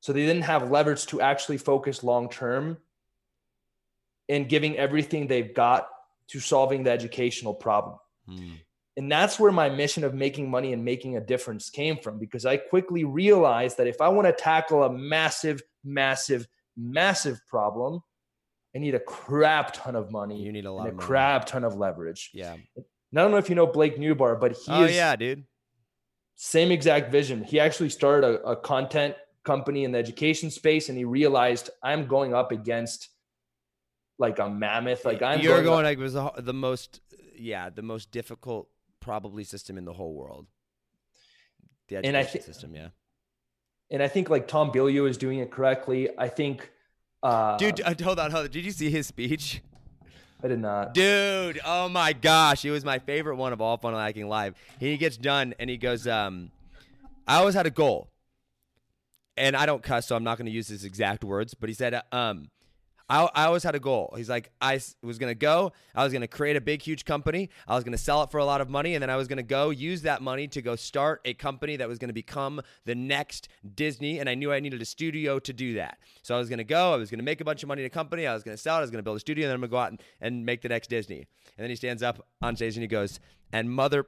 so 0.02 0.14
they 0.14 0.26
didn't 0.26 0.44
have 0.44 0.72
leverage 0.72 1.06
to 1.08 1.22
actually 1.22 1.58
focus 1.58 2.04
long 2.04 2.30
term 2.30 2.78
and 4.28 4.48
giving 4.48 4.78
everything 4.78 5.28
they've 5.28 5.54
got 5.54 5.90
to 6.30 6.40
solving 6.40 6.84
the 6.84 6.92
educational 6.92 7.54
problem. 7.54 7.98
Hmm. 8.28 8.54
And 8.96 9.12
that's 9.12 9.40
where 9.40 9.52
my 9.52 9.70
mission 9.70 10.04
of 10.04 10.14
making 10.14 10.50
money 10.50 10.74
and 10.74 10.84
making 10.84 11.16
a 11.16 11.22
difference 11.22 11.70
came 11.70 11.98
from 11.98 12.20
because 12.20 12.46
I 12.46 12.58
quickly 12.58 13.06
realized 13.06 13.78
that 13.78 13.88
if 13.88 14.02
I 14.02 14.10
want 14.10 14.28
to 14.28 14.34
tackle 14.34 14.84
a 14.84 14.92
massive, 14.92 15.62
massive, 15.84 16.48
massive 16.76 17.40
problem, 17.48 18.02
I 18.76 18.80
need 18.80 18.96
a 18.96 19.00
crap 19.00 19.74
ton 19.74 19.96
of 19.96 20.12
money. 20.12 20.42
You 20.42 20.52
need 20.52 20.66
a 20.66 20.72
lot 20.72 20.88
and 20.88 21.00
of 21.00 21.04
a 21.04 21.08
crap 21.08 21.46
ton 21.46 21.64
of 21.64 21.76
leverage. 21.76 22.30
Yeah. 22.34 22.54
And 22.54 23.20
I 23.20 23.22
don't 23.22 23.32
know 23.32 23.38
if 23.38 23.50
you 23.50 23.56
know 23.56 23.66
Blake 23.66 23.98
Newbar, 23.98 24.40
but 24.40 24.52
he 24.52 24.72
oh 24.72 24.84
is 24.84 24.96
yeah, 24.96 25.16
dude. 25.16 25.46
same 26.36 26.72
exact 26.72 27.12
vision. 27.12 27.44
He 27.44 27.60
actually 27.60 27.90
started 27.90 28.28
a, 28.28 28.50
a 28.50 28.56
content 28.56 29.16
company 29.52 29.84
in 29.84 29.92
the 29.94 29.98
education 29.98 30.50
space 30.52 30.90
and 30.90 30.98
he 30.98 31.06
realized 31.06 31.66
I'm 31.82 32.06
going 32.08 32.34
up 32.34 32.52
against 32.52 33.10
like 34.18 34.38
a 34.40 34.50
mammoth. 34.50 35.06
Like 35.06 35.22
I'm 35.22 35.40
You're 35.42 35.54
going, 35.54 35.66
going 35.66 35.80
up- 35.80 35.90
like 35.90 35.98
it 35.98 36.02
was 36.02 36.14
the, 36.14 36.32
the 36.38 36.54
most, 36.54 37.02
yeah, 37.36 37.70
the 37.70 37.82
most 37.82 38.12
difficult 38.12 38.68
probably 39.00 39.44
system 39.44 39.78
in 39.78 39.86
the 39.86 39.94
whole 39.94 40.14
world. 40.14 40.46
The 41.88 41.96
education 41.98 42.16
And 42.16 42.18
I 42.18 42.30
thi- 42.30 42.42
system, 42.42 42.76
yeah. 42.76 42.90
and 43.90 44.04
I 44.04 44.08
think 44.08 44.30
like 44.30 44.48
Tom 44.48 44.72
Bilyeu 44.72 45.10
is 45.10 45.18
doing 45.18 45.40
it 45.40 45.50
correctly. 45.52 46.10
I 46.18 46.28
think 46.28 46.70
uh 47.24 47.58
Dude, 47.58 47.80
hold 48.02 48.20
on, 48.20 48.30
hold 48.32 48.46
on. 48.46 48.52
Did 48.52 48.64
you 48.66 48.72
see 48.72 48.90
his 48.92 49.08
speech? 49.08 49.62
I 50.44 50.48
did 50.48 50.60
not. 50.60 50.94
Dude, 50.94 51.60
oh 51.66 51.90
my 51.90 52.14
gosh, 52.14 52.64
it 52.64 52.72
was 52.72 52.86
my 52.86 53.00
favorite 53.00 53.36
one 53.38 53.52
of 53.52 53.60
all 53.62 53.78
Funnel 53.78 54.00
Hacking 54.00 54.28
Live. 54.30 54.54
He 54.80 54.96
gets 54.98 55.18
done 55.18 55.54
and 55.60 55.70
he 55.70 55.78
goes, 55.78 56.08
um, 56.08 56.52
I 57.28 57.38
always 57.38 57.56
had 57.56 57.66
a 57.66 57.72
goal. 57.72 58.10
And 59.40 59.56
I 59.56 59.66
don't 59.66 59.82
cuss, 59.82 60.06
so 60.06 60.18
I'm 60.18 60.24
not 60.24 60.38
going 60.38 60.48
to 60.48 60.52
use 60.52 60.68
his 60.68 60.84
exact 60.84 61.24
words, 61.24 61.54
but 61.54 61.70
he 61.70 61.74
said, 61.74 61.94
uh, 61.94 62.02
um, 62.12 62.50
I, 63.10 63.28
I 63.34 63.46
always 63.46 63.64
had 63.64 63.74
a 63.74 63.80
goal. 63.80 64.14
He's 64.18 64.30
like, 64.30 64.52
I 64.62 64.82
was 65.02 65.18
going 65.18 65.32
to 65.32 65.36
go, 65.36 65.72
I 65.96 66.04
was 66.04 66.12
going 66.12 66.22
to 66.22 66.28
create 66.28 66.58
a 66.58 66.62
big, 66.62 66.82
huge 66.82 67.06
company, 67.06 67.50
I 67.66 67.74
was 67.74 67.86
going 67.86 67.94
to 67.94 67.98
sell 67.98 68.22
it 68.24 68.32
for 68.32 68.38
a 68.38 68.46
lot 68.46 68.60
of 68.60 68.70
money, 68.70 68.96
and 68.96 69.02
then 69.02 69.10
I 69.10 69.16
was 69.16 69.30
going 69.30 69.38
to 69.38 69.44
go 69.44 69.70
use 69.70 70.02
that 70.02 70.22
money 70.22 70.50
to 70.50 70.62
go 70.62 70.76
start 70.76 71.22
a 71.24 71.34
company 71.34 71.78
that 71.78 71.88
was 71.88 71.98
going 71.98 72.10
to 72.10 72.14
become 72.14 72.62
the 72.84 72.96
next 72.96 73.48
Disney. 73.76 74.20
And 74.20 74.28
I 74.28 74.36
knew 74.36 74.52
I 74.52 74.60
needed 74.60 74.82
a 74.82 74.86
studio 74.86 75.40
to 75.40 75.54
do 75.54 75.76
that. 75.76 76.00
So 76.22 76.36
I 76.36 76.38
was 76.38 76.50
going 76.50 76.60
to 76.60 76.66
go, 76.66 76.94
I 76.94 76.98
was 76.98 77.10
going 77.10 77.20
to 77.20 77.26
make 77.26 77.40
a 77.40 77.46
bunch 77.46 77.64
of 77.64 77.68
money 77.68 77.82
in 77.82 77.86
a 77.88 77.90
company, 77.90 78.28
I 78.28 78.34
was 78.34 78.44
going 78.44 78.58
to 78.58 78.62
sell 78.62 78.76
it, 78.76 78.80
I 78.80 78.82
was 78.82 78.92
going 78.92 79.00
to 79.00 79.04
build 79.04 79.18
a 79.18 79.22
studio, 79.22 79.46
and 79.46 79.52
then 79.52 79.56
I'm 79.56 79.62
going 79.62 79.70
to 79.70 79.72
go 79.72 79.80
out 79.80 79.92
and, 79.92 80.04
and 80.20 80.46
make 80.46 80.62
the 80.62 80.70
next 80.70 80.90
Disney. 80.90 81.28
And 81.58 81.64
then 81.64 81.70
he 81.70 81.78
stands 81.78 82.04
up 82.04 82.28
on 82.42 82.58
stage 82.58 82.76
and 82.76 82.84
he 82.84 82.88
goes, 82.88 83.22
and 83.54 83.72
mother, 83.72 84.06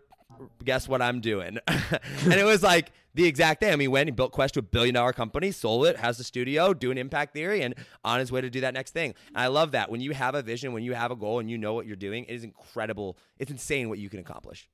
guess 0.64 0.88
what 0.88 1.02
I'm 1.02 1.22
doing? 1.22 1.58
and 1.68 2.34
it 2.34 2.46
was 2.46 2.64
like 2.64 2.92
the 3.14 3.26
exact 3.26 3.60
thing. 3.60 3.70
I 3.70 3.76
mean, 3.76 3.82
he 3.82 3.88
went, 3.88 4.08
he 4.08 4.12
built 4.12 4.32
Quest 4.32 4.54
to 4.56 4.60
a 4.60 4.64
billion 4.64 4.96
dollar 4.96 5.14
company, 5.14 5.52
sold 5.52 5.86
it, 5.88 5.98
has 5.98 6.20
a 6.20 6.24
studio, 6.24 6.74
doing 6.74 6.98
impact 6.98 7.34
theory, 7.34 7.62
and 7.62 7.76
on 8.04 8.20
his 8.20 8.32
way 8.32 8.42
to 8.42 8.50
do 8.50 8.62
that 8.62 8.74
next 8.74 8.92
thing. 8.92 9.14
And 9.30 9.38
I 9.38 9.48
love 9.48 9.72
that. 9.72 9.90
When 9.90 10.02
you 10.02 10.12
have 10.12 10.36
a 10.36 10.42
vision, 10.42 10.74
when 10.74 10.84
you 10.84 10.94
have 10.94 11.12
a 11.12 11.16
goal 11.16 11.40
and 11.40 11.50
you 11.50 11.58
know 11.58 11.74
what 11.74 11.86
you're 11.86 11.96
doing, 11.96 12.26
it 12.26 12.34
is 12.34 12.44
incredible. 12.44 13.18
It's 13.40 13.52
insane 13.52 13.90
what 13.90 14.00
you 14.00 14.10
can 14.10 14.20
accomplish. 14.20 14.70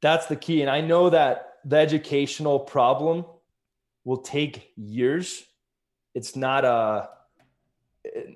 That's 0.00 0.26
the 0.26 0.36
key. 0.36 0.62
And 0.62 0.70
I 0.70 0.80
know 0.80 1.10
that 1.10 1.58
the 1.64 1.76
educational 1.76 2.58
problem 2.58 3.24
will 4.04 4.18
take 4.18 4.72
years. 4.76 5.44
It's 6.14 6.36
not 6.36 6.64
a 6.64 7.08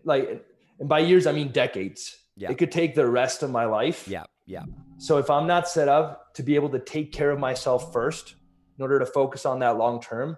like 0.05 0.45
and 0.79 0.89
by 0.89 1.01
years 1.01 1.27
I 1.27 1.33
mean 1.33 1.49
decades. 1.49 2.17
Yeah. 2.37 2.51
It 2.51 2.59
could 2.59 2.73
take 2.73 2.95
the 2.95 3.07
rest 3.07 3.43
of 3.43 3.51
my 3.51 3.65
life. 3.65 4.09
Yeah, 4.09 4.25
yeah. 4.47 4.65
So 4.99 5.19
if 5.19 5.29
I'm 5.29 5.47
not 5.47 5.69
set 5.69 5.89
up 5.89 6.35
to 6.35 6.43
be 6.43 6.55
able 6.55 6.71
to 6.71 6.79
take 6.79 7.13
care 7.13 7.31
of 7.31 7.39
myself 7.39 7.93
first 7.93 8.37
in 8.79 8.83
order 8.83 8.99
to 8.99 9.07
focus 9.07 9.45
on 9.45 9.59
that 9.61 9.77
long 9.77 10.01
term, 10.01 10.37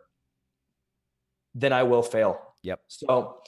then 1.54 1.72
I 1.72 1.82
will 1.82 2.02
fail. 2.02 2.38
Yep. 2.62 2.80
So 2.88 3.38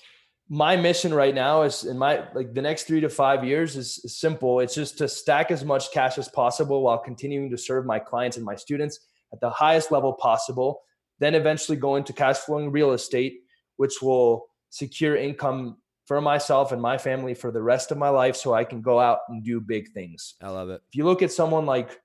my 0.48 0.76
mission 0.76 1.12
right 1.12 1.34
now 1.34 1.62
is 1.62 1.84
in 1.84 1.98
my 1.98 2.24
like 2.34 2.54
the 2.54 2.62
next 2.62 2.84
three 2.84 3.00
to 3.00 3.08
five 3.08 3.44
years 3.44 3.76
is, 3.76 4.00
is 4.04 4.18
simple. 4.18 4.60
It's 4.60 4.74
just 4.74 4.96
to 4.98 5.08
stack 5.08 5.50
as 5.50 5.64
much 5.64 5.92
cash 5.92 6.16
as 6.18 6.28
possible 6.28 6.82
while 6.82 6.98
continuing 6.98 7.50
to 7.50 7.58
serve 7.58 7.84
my 7.84 7.98
clients 7.98 8.36
and 8.36 8.46
my 8.46 8.56
students 8.56 8.98
at 9.32 9.40
the 9.40 9.50
highest 9.50 9.92
level 9.92 10.14
possible. 10.14 10.80
Then 11.18 11.34
eventually 11.34 11.76
go 11.76 11.96
into 11.96 12.12
cash 12.12 12.36
flowing 12.36 12.70
real 12.70 12.92
estate, 12.92 13.40
which 13.76 14.00
will 14.00 14.46
secure 14.70 15.16
income 15.16 15.78
for 16.08 16.22
myself 16.22 16.72
and 16.72 16.80
my 16.80 16.96
family 16.96 17.34
for 17.34 17.50
the 17.50 17.60
rest 17.60 17.92
of 17.92 17.98
my 17.98 18.08
life 18.08 18.34
so 18.34 18.54
I 18.54 18.64
can 18.64 18.80
go 18.80 18.98
out 18.98 19.18
and 19.28 19.44
do 19.44 19.60
big 19.60 19.90
things. 19.90 20.36
I 20.40 20.48
love 20.48 20.70
it. 20.70 20.80
If 20.88 20.96
you 20.96 21.04
look 21.04 21.20
at 21.20 21.30
someone 21.30 21.66
like 21.66 22.00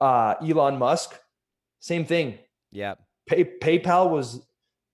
uh, 0.00 0.34
Elon 0.42 0.80
Musk, 0.80 1.16
same 1.78 2.04
thing. 2.04 2.40
Yeah. 2.72 2.94
Pay, 3.28 3.44
PayPal 3.62 4.10
was 4.10 4.44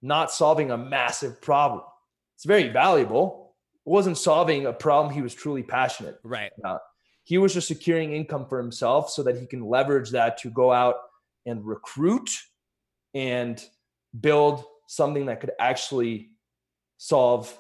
not 0.03 0.31
solving 0.31 0.71
a 0.71 0.77
massive 0.77 1.41
problem. 1.41 1.81
It's 2.37 2.45
very 2.45 2.69
valuable, 2.69 3.55
It 3.87 3.89
wasn't 3.89 4.19
solving 4.19 4.67
a 4.67 4.73
problem 4.75 5.15
he 5.15 5.23
was 5.23 5.33
truly 5.33 5.63
passionate 5.63 6.19
right 6.23 6.53
about. 6.59 6.83
He 7.23 7.39
was 7.39 7.55
just 7.55 7.69
securing 7.69 8.13
income 8.13 8.45
for 8.47 8.59
himself 8.59 9.09
so 9.09 9.23
that 9.23 9.39
he 9.39 9.47
can 9.47 9.65
leverage 9.67 10.11
that 10.11 10.37
to 10.39 10.51
go 10.51 10.71
out 10.71 10.97
and 11.47 11.65
recruit 11.65 12.29
and 13.15 13.65
build 14.21 14.63
something 14.89 15.25
that 15.27 15.41
could 15.41 15.53
actually 15.59 16.33
solve 16.99 17.59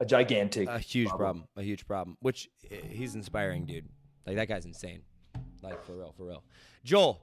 a 0.00 0.04
gigantic 0.06 0.68
a 0.68 0.78
huge 0.78 1.08
problem. 1.08 1.18
problem. 1.18 1.48
a 1.56 1.62
huge 1.62 1.86
problem 1.86 2.16
which 2.20 2.48
eh, 2.70 2.76
he's 2.88 3.14
inspiring 3.14 3.64
dude 3.64 3.88
like 4.26 4.36
that 4.36 4.48
guy's 4.48 4.64
insane 4.64 5.02
like 5.62 5.82
for 5.84 5.92
real 5.92 6.12
for 6.16 6.24
real 6.24 6.42
joel 6.84 7.22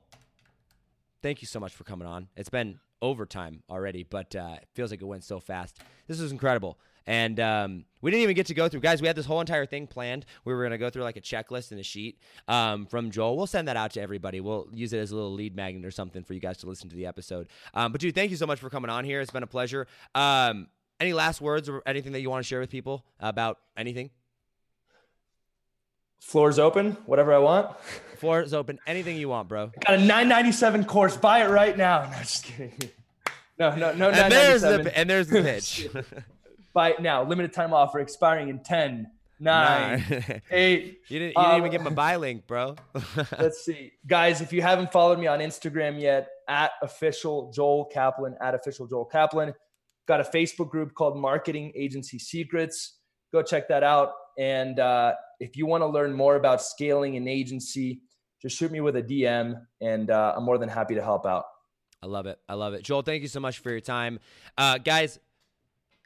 thank 1.22 1.42
you 1.42 1.48
so 1.48 1.60
much 1.60 1.74
for 1.74 1.84
coming 1.84 2.08
on 2.08 2.28
it's 2.36 2.50
been 2.50 2.80
overtime 3.02 3.64
already 3.70 4.04
but 4.04 4.36
uh, 4.36 4.56
it 4.62 4.68
feels 4.74 4.92
like 4.92 5.02
it 5.02 5.06
went 5.06 5.24
so 5.24 5.40
fast 5.40 5.80
this 6.08 6.20
was 6.20 6.32
incredible 6.32 6.78
and 7.08 7.40
um, 7.40 7.86
we 8.02 8.12
didn't 8.12 8.24
even 8.24 8.36
get 8.36 8.46
to 8.48 8.54
go 8.54 8.70
through, 8.70 8.82
guys. 8.82 9.02
We 9.02 9.08
had 9.08 9.16
this 9.16 9.26
whole 9.26 9.40
entire 9.42 9.66
thing 9.66 9.88
planned. 9.88 10.26
We 10.46 10.54
were 10.54 10.62
going 10.62 10.72
to 10.72 10.78
go 10.78 10.90
through 10.90 11.04
like 11.04 11.18
a 11.18 11.22
checklist 11.22 11.72
and 11.72 11.80
a 11.80 11.84
sheet 11.84 12.20
um, 12.48 12.86
from 12.86 13.12
Joel. 13.12 13.38
We'll 13.38 13.48
send 13.48 13.68
that 13.68 13.78
out 13.78 13.92
to 13.92 14.02
everybody. 14.02 14.40
We'll 14.40 14.68
use 14.74 14.94
it 14.94 15.00
as 15.00 15.12
a 15.12 15.16
little 15.16 15.34
lead 15.34 15.56
magnet 15.56 15.86
or 15.86 15.92
something 15.92 16.24
for 16.24 16.34
you 16.34 16.40
guys 16.40 16.58
to 16.58 16.68
listen 16.68 16.90
to 16.90 16.96
the 16.96 17.06
episode. 17.08 17.48
Um, 17.74 17.92
but 17.92 18.02
dude, 18.02 18.16
thank 18.16 18.32
you 18.32 18.38
so 18.38 18.46
much 18.46 18.60
for 18.60 18.70
coming 18.70 18.90
on 18.90 19.04
here. 19.04 19.22
It's 19.22 19.32
been 19.32 19.44
a 19.44 19.48
pleasure. 19.48 19.88
Um, 21.02 21.06
any 21.06 21.14
last 21.14 21.42
words 21.42 21.68
or 21.68 21.82
anything 21.86 22.12
that 22.14 22.22
you 22.22 22.30
want 22.30 22.44
to 22.44 22.48
share 22.48 22.60
with 22.60 22.70
people 22.70 23.04
about 23.20 23.58
anything? 23.76 24.12
Floor's 26.20 26.60
open. 26.60 26.92
Whatever 27.06 27.34
I 27.34 27.40
want. 27.40 27.76
Floor 28.18 28.42
is 28.42 28.54
open. 28.54 28.80
Anything 28.86 29.18
you 29.18 29.30
want, 29.30 29.48
bro. 29.50 29.72
Got 29.88 29.96
a 29.96 29.98
997 29.98 30.86
course. 30.86 31.18
Buy 31.18 31.44
it 31.44 31.50
right 31.50 31.76
now. 31.76 32.10
No, 32.12 32.18
just 32.20 32.46
kidding. 32.46 32.74
No, 33.60 33.76
no, 33.76 33.94
no. 33.94 34.10
And 34.10 34.32
there's 34.32 34.64
the 34.64 34.98
and 34.98 35.08
there's 35.08 35.28
the 35.28 35.44
pitch. 35.44 35.88
Buy 36.74 36.92
it 36.92 37.00
now. 37.00 37.22
Limited 37.24 37.54
time 37.54 37.74
offer 37.74 38.00
expiring 38.00 38.50
in 38.50 38.64
10, 38.64 39.06
9, 39.40 40.42
8. 40.50 40.84
You 41.10 41.20
didn't, 41.20 41.38
you 41.38 41.44
didn't 41.44 41.58
even 41.58 41.70
give 41.70 41.82
him 41.82 41.88
a 41.88 41.92
buy 41.92 42.16
link, 42.16 42.48
bro. 42.48 42.76
let's 43.38 43.64
see. 43.64 43.92
Guys, 44.08 44.42
if 44.42 44.52
you 44.52 44.64
haven't 44.64 44.92
followed 44.92 45.20
me 45.20 45.28
on 45.28 45.42
Instagram 45.42 46.02
yet, 46.02 46.30
at 46.48 46.72
official 46.82 47.52
Joel 47.52 47.86
Kaplan, 47.86 48.36
at 48.42 48.56
official 48.56 48.88
Joel 48.88 49.06
Kaplan, 49.06 49.54
got 50.12 50.20
a 50.20 50.30
Facebook 50.30 50.70
group 50.70 50.94
called 50.94 51.18
Marketing 51.18 51.72
Agency 51.74 52.20
Secrets. 52.20 52.98
Go 53.32 53.42
check 53.42 53.70
that 53.70 53.82
out. 53.82 54.12
And 54.38 54.78
uh, 54.78 55.14
if 55.40 55.56
you 55.56 55.66
want 55.66 55.84
to 55.84 55.88
learn 55.88 56.12
more 56.12 56.36
about 56.36 56.62
scaling 56.62 57.16
an 57.16 57.30
agency, 57.30 58.02
just 58.42 58.58
shoot 58.58 58.74
me 58.74 58.82
with 58.82 58.98
a 58.98 59.02
DM, 59.02 59.62
and 59.80 60.12
uh, 60.12 60.34
I'm 60.36 60.44
more 60.44 60.58
than 60.58 60.68
happy 60.68 60.96
to 60.96 61.02
help 61.02 61.26
out. 61.26 61.46
I 62.04 62.08
love 62.08 62.26
it. 62.26 62.40
I 62.50 62.56
love 62.56 62.74
it. 62.74 62.84
Joel, 62.84 63.04
thank 63.04 63.22
you 63.22 63.30
so 63.30 63.40
much 63.40 63.60
for 63.60 63.70
your 63.70 63.80
time. 63.80 64.20
Uh, 64.58 64.80
guys, 64.80 65.18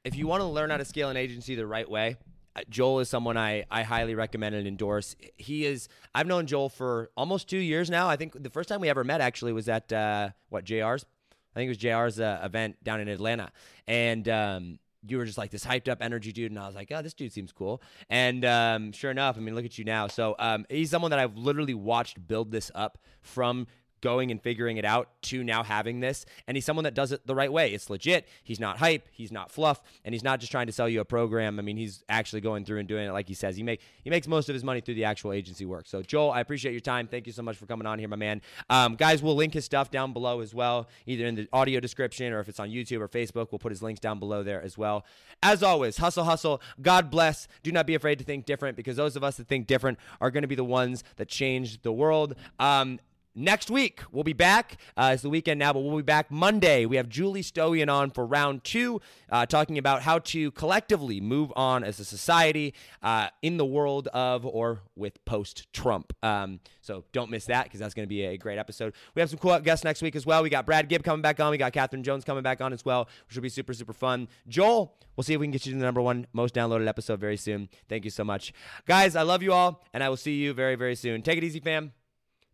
if 0.04 0.16
you 0.16 0.28
want 0.28 0.42
to 0.42 0.46
learn 0.46 0.70
how 0.70 0.78
to 0.78 0.86
scale 0.86 1.10
an 1.10 1.18
agency 1.18 1.56
the 1.56 1.66
right 1.66 1.90
way, 1.90 2.18
uh, 2.56 2.62
Joel 2.70 3.00
is 3.00 3.10
someone 3.10 3.38
I, 3.38 3.66
I 3.72 3.82
highly 3.82 4.14
recommend 4.14 4.54
and 4.54 4.68
endorse. 4.68 5.16
He 5.38 5.66
is, 5.66 5.90
I've 6.14 6.28
known 6.28 6.46
Joel 6.46 6.70
for 6.70 7.10
almost 7.18 7.50
two 7.50 7.58
years 7.58 7.90
now. 7.90 8.08
I 8.08 8.18
think 8.18 8.44
the 8.44 8.52
first 8.52 8.70
time 8.70 8.82
we 8.82 8.90
ever 8.90 9.04
met 9.04 9.20
actually 9.20 9.54
was 9.54 9.68
at, 9.68 9.92
uh, 9.92 10.30
what, 10.50 10.64
JR's? 10.64 11.08
I 11.56 11.60
think 11.60 11.68
it 11.68 11.70
was 11.70 11.78
JR's 11.78 12.20
uh, 12.20 12.42
event 12.44 12.84
down 12.84 13.00
in 13.00 13.08
Atlanta. 13.08 13.52
And, 13.88 14.28
um, 14.28 14.80
you 15.08 15.18
were 15.18 15.26
just 15.26 15.38
like 15.38 15.52
this 15.52 15.64
hyped 15.64 15.88
up 15.88 16.00
energy 16.02 16.32
dude, 16.32 16.52
and 16.52 16.60
I 16.60 16.66
was 16.66 16.76
like, 16.76 16.92
oh, 16.92 17.02
this 17.02 17.14
dude 17.14 17.32
seems 17.32 17.52
cool. 17.52 17.82
And 18.10 18.44
um, 18.44 18.92
sure 18.92 19.12
enough, 19.12 19.38
I 19.38 19.40
mean, 19.40 19.56
look 19.56 19.66
at 19.66 19.78
you 19.78 19.86
now. 19.86 20.08
So 20.08 20.36
um, 20.40 20.66
he's 20.70 20.90
someone 20.90 21.12
that 21.12 21.20
I've 21.20 21.38
literally 21.38 21.74
watched 21.74 22.28
build 22.28 22.52
this 22.52 22.72
up 22.74 22.98
from 23.22 23.68
going 24.06 24.30
and 24.30 24.40
figuring 24.40 24.78
it 24.78 24.86
out 24.86 25.10
to 25.24 25.44
now 25.44 25.64
having 25.64 26.00
this. 26.00 26.28
And 26.48 26.56
he's 26.56 26.64
someone 26.64 26.84
that 26.84 26.94
does 26.94 27.12
it 27.12 27.26
the 27.26 27.34
right 27.34 27.52
way. 27.52 27.74
It's 27.74 27.90
legit. 27.90 28.28
He's 28.44 28.60
not 28.60 28.78
hype. 28.78 29.08
He's 29.12 29.32
not 29.32 29.50
fluff. 29.50 29.82
And 30.06 30.14
he's 30.14 30.24
not 30.24 30.40
just 30.40 30.52
trying 30.52 30.68
to 30.68 30.72
sell 30.72 30.88
you 30.88 31.02
a 31.02 31.06
program. 31.06 31.58
I 31.58 31.64
mean, 31.64 31.76
he's 31.76 32.04
actually 32.08 32.42
going 32.42 32.66
through 32.66 32.78
and 32.78 32.88
doing 32.88 33.08
it 33.08 33.12
like 33.12 33.28
he 33.28 33.34
says. 33.34 33.58
He 33.58 33.64
make 33.64 33.82
he 34.04 34.12
makes 34.12 34.28
most 34.28 34.48
of 34.48 34.54
his 34.54 34.64
money 34.64 34.80
through 34.80 34.94
the 34.94 35.06
actual 35.06 35.32
agency 35.32 35.66
work. 35.66 35.88
So 35.88 36.04
Joel, 36.04 36.32
I 36.32 36.40
appreciate 36.40 36.74
your 36.74 36.82
time. 36.82 37.08
Thank 37.08 37.26
you 37.26 37.34
so 37.34 37.42
much 37.42 37.58
for 37.58 37.66
coming 37.66 37.88
on 37.88 37.98
here, 37.98 38.08
my 38.08 38.16
man. 38.16 38.44
Um, 38.70 38.96
guys, 38.96 39.24
we'll 39.24 39.36
link 39.36 39.56
his 39.56 39.66
stuff 39.66 39.90
down 39.90 40.14
below 40.14 40.42
as 40.42 40.54
well, 40.54 40.88
either 41.08 41.26
in 41.26 41.34
the 41.34 41.50
audio 41.52 41.80
description 41.80 42.32
or 42.32 42.40
if 42.40 42.48
it's 42.48 42.60
on 42.60 42.70
YouTube 42.70 43.02
or 43.02 43.08
Facebook, 43.08 43.48
we'll 43.52 43.60
put 43.60 43.72
his 43.72 43.82
links 43.82 44.00
down 44.00 44.20
below 44.20 44.44
there 44.44 44.62
as 44.62 44.78
well. 44.78 45.04
As 45.42 45.64
always, 45.64 45.98
hustle, 45.98 46.26
hustle. 46.26 46.62
God 46.80 47.10
bless. 47.10 47.48
Do 47.64 47.72
not 47.72 47.88
be 47.88 47.96
afraid 47.96 48.20
to 48.20 48.26
think 48.26 48.46
different 48.46 48.78
because 48.78 48.98
those 48.98 49.16
of 49.16 49.24
us 49.24 49.38
that 49.38 49.48
think 49.48 49.66
different 49.66 49.98
are 50.22 50.30
going 50.30 50.44
to 50.44 50.48
be 50.48 50.56
the 50.56 50.64
ones 50.64 51.04
that 51.16 51.28
change 51.28 51.82
the 51.82 51.92
world. 51.92 52.36
Um, 52.60 53.00
next 53.36 53.70
week 53.70 54.02
we'll 54.12 54.24
be 54.24 54.34
back. 54.34 54.78
Uh, 54.96 55.12
it's 55.14 55.22
the 55.22 55.30
weekend 55.30 55.60
now 55.60 55.74
but 55.74 55.82
we'll 55.82 55.98
be 55.98 56.02
back 56.04 56.32
monday. 56.32 56.86
We 56.86 56.96
have 56.96 57.10
julie 57.10 57.44
stoian 57.44 57.92
on 57.92 58.10
for 58.10 58.26
round 58.26 58.64
two 58.64 59.02
uh, 59.30 59.46
talking 59.46 59.78
about 59.78 60.02
how 60.02 60.20
to 60.20 60.52
collectively 60.52 61.20
move 61.20 61.52
on 61.56 61.84
as 61.84 62.00
a 62.00 62.06
society 62.06 62.74
uh, 63.04 63.28
in 63.42 63.58
the 63.58 63.66
world 63.66 64.08
of 64.08 64.46
or 64.46 64.80
with 64.96 65.24
post 65.26 65.72
trump 65.74 66.14
um, 66.24 66.62
so 66.82 67.04
don't 67.12 67.30
miss 67.30 67.46
that 67.46 67.66
because 67.66 67.80
that's 67.80 67.94
going 67.94 68.06
to 68.06 68.10
be 68.10 68.24
a 68.24 68.38
great 68.38 68.58
episode. 68.58 68.94
We 69.14 69.20
have 69.20 69.30
some 69.30 69.40
cool 69.40 69.60
guests 69.60 69.84
next 69.84 70.02
week 70.02 70.16
as 70.16 70.26
well. 70.26 70.42
We 70.42 70.50
got 70.50 70.66
brad 70.66 70.88
gibb 70.88 71.04
coming 71.04 71.22
back 71.22 71.40
on. 71.40 71.52
We 71.52 71.58
got 71.58 71.74
catherine 71.74 72.04
jones 72.04 72.24
coming 72.24 72.44
back 72.44 72.62
on 72.62 72.72
as 72.72 72.86
well 72.86 73.10
which 73.28 73.36
will 73.36 73.44
be 73.44 73.50
super 73.50 73.74
super 73.74 73.94
fun. 73.94 74.28
Joel 74.48 74.96
we'll 75.16 75.24
see 75.24 75.34
if 75.34 75.40
we 75.40 75.46
can 75.46 75.52
get 75.52 75.66
you 75.66 75.74
to 75.74 75.78
the 75.78 75.84
number 75.84 76.02
one 76.02 76.28
most 76.34 76.56
downloaded 76.56 76.88
episode 76.88 77.20
very 77.20 77.38
soon. 77.38 77.70
Thank 77.90 78.06
you 78.06 78.12
so 78.12 78.24
much. 78.24 78.54
Guys 78.86 79.16
i 79.16 79.22
love 79.24 79.44
you 79.44 79.52
all 79.52 79.84
and 79.94 80.04
i 80.04 80.10
will 80.10 80.18
see 80.18 80.36
you 80.36 80.54
very 80.54 80.76
very 80.76 80.96
soon. 80.96 81.22
Take 81.22 81.38
it 81.38 81.44
easy 81.44 81.60
fam. 81.60 81.92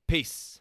Peace 0.07 0.60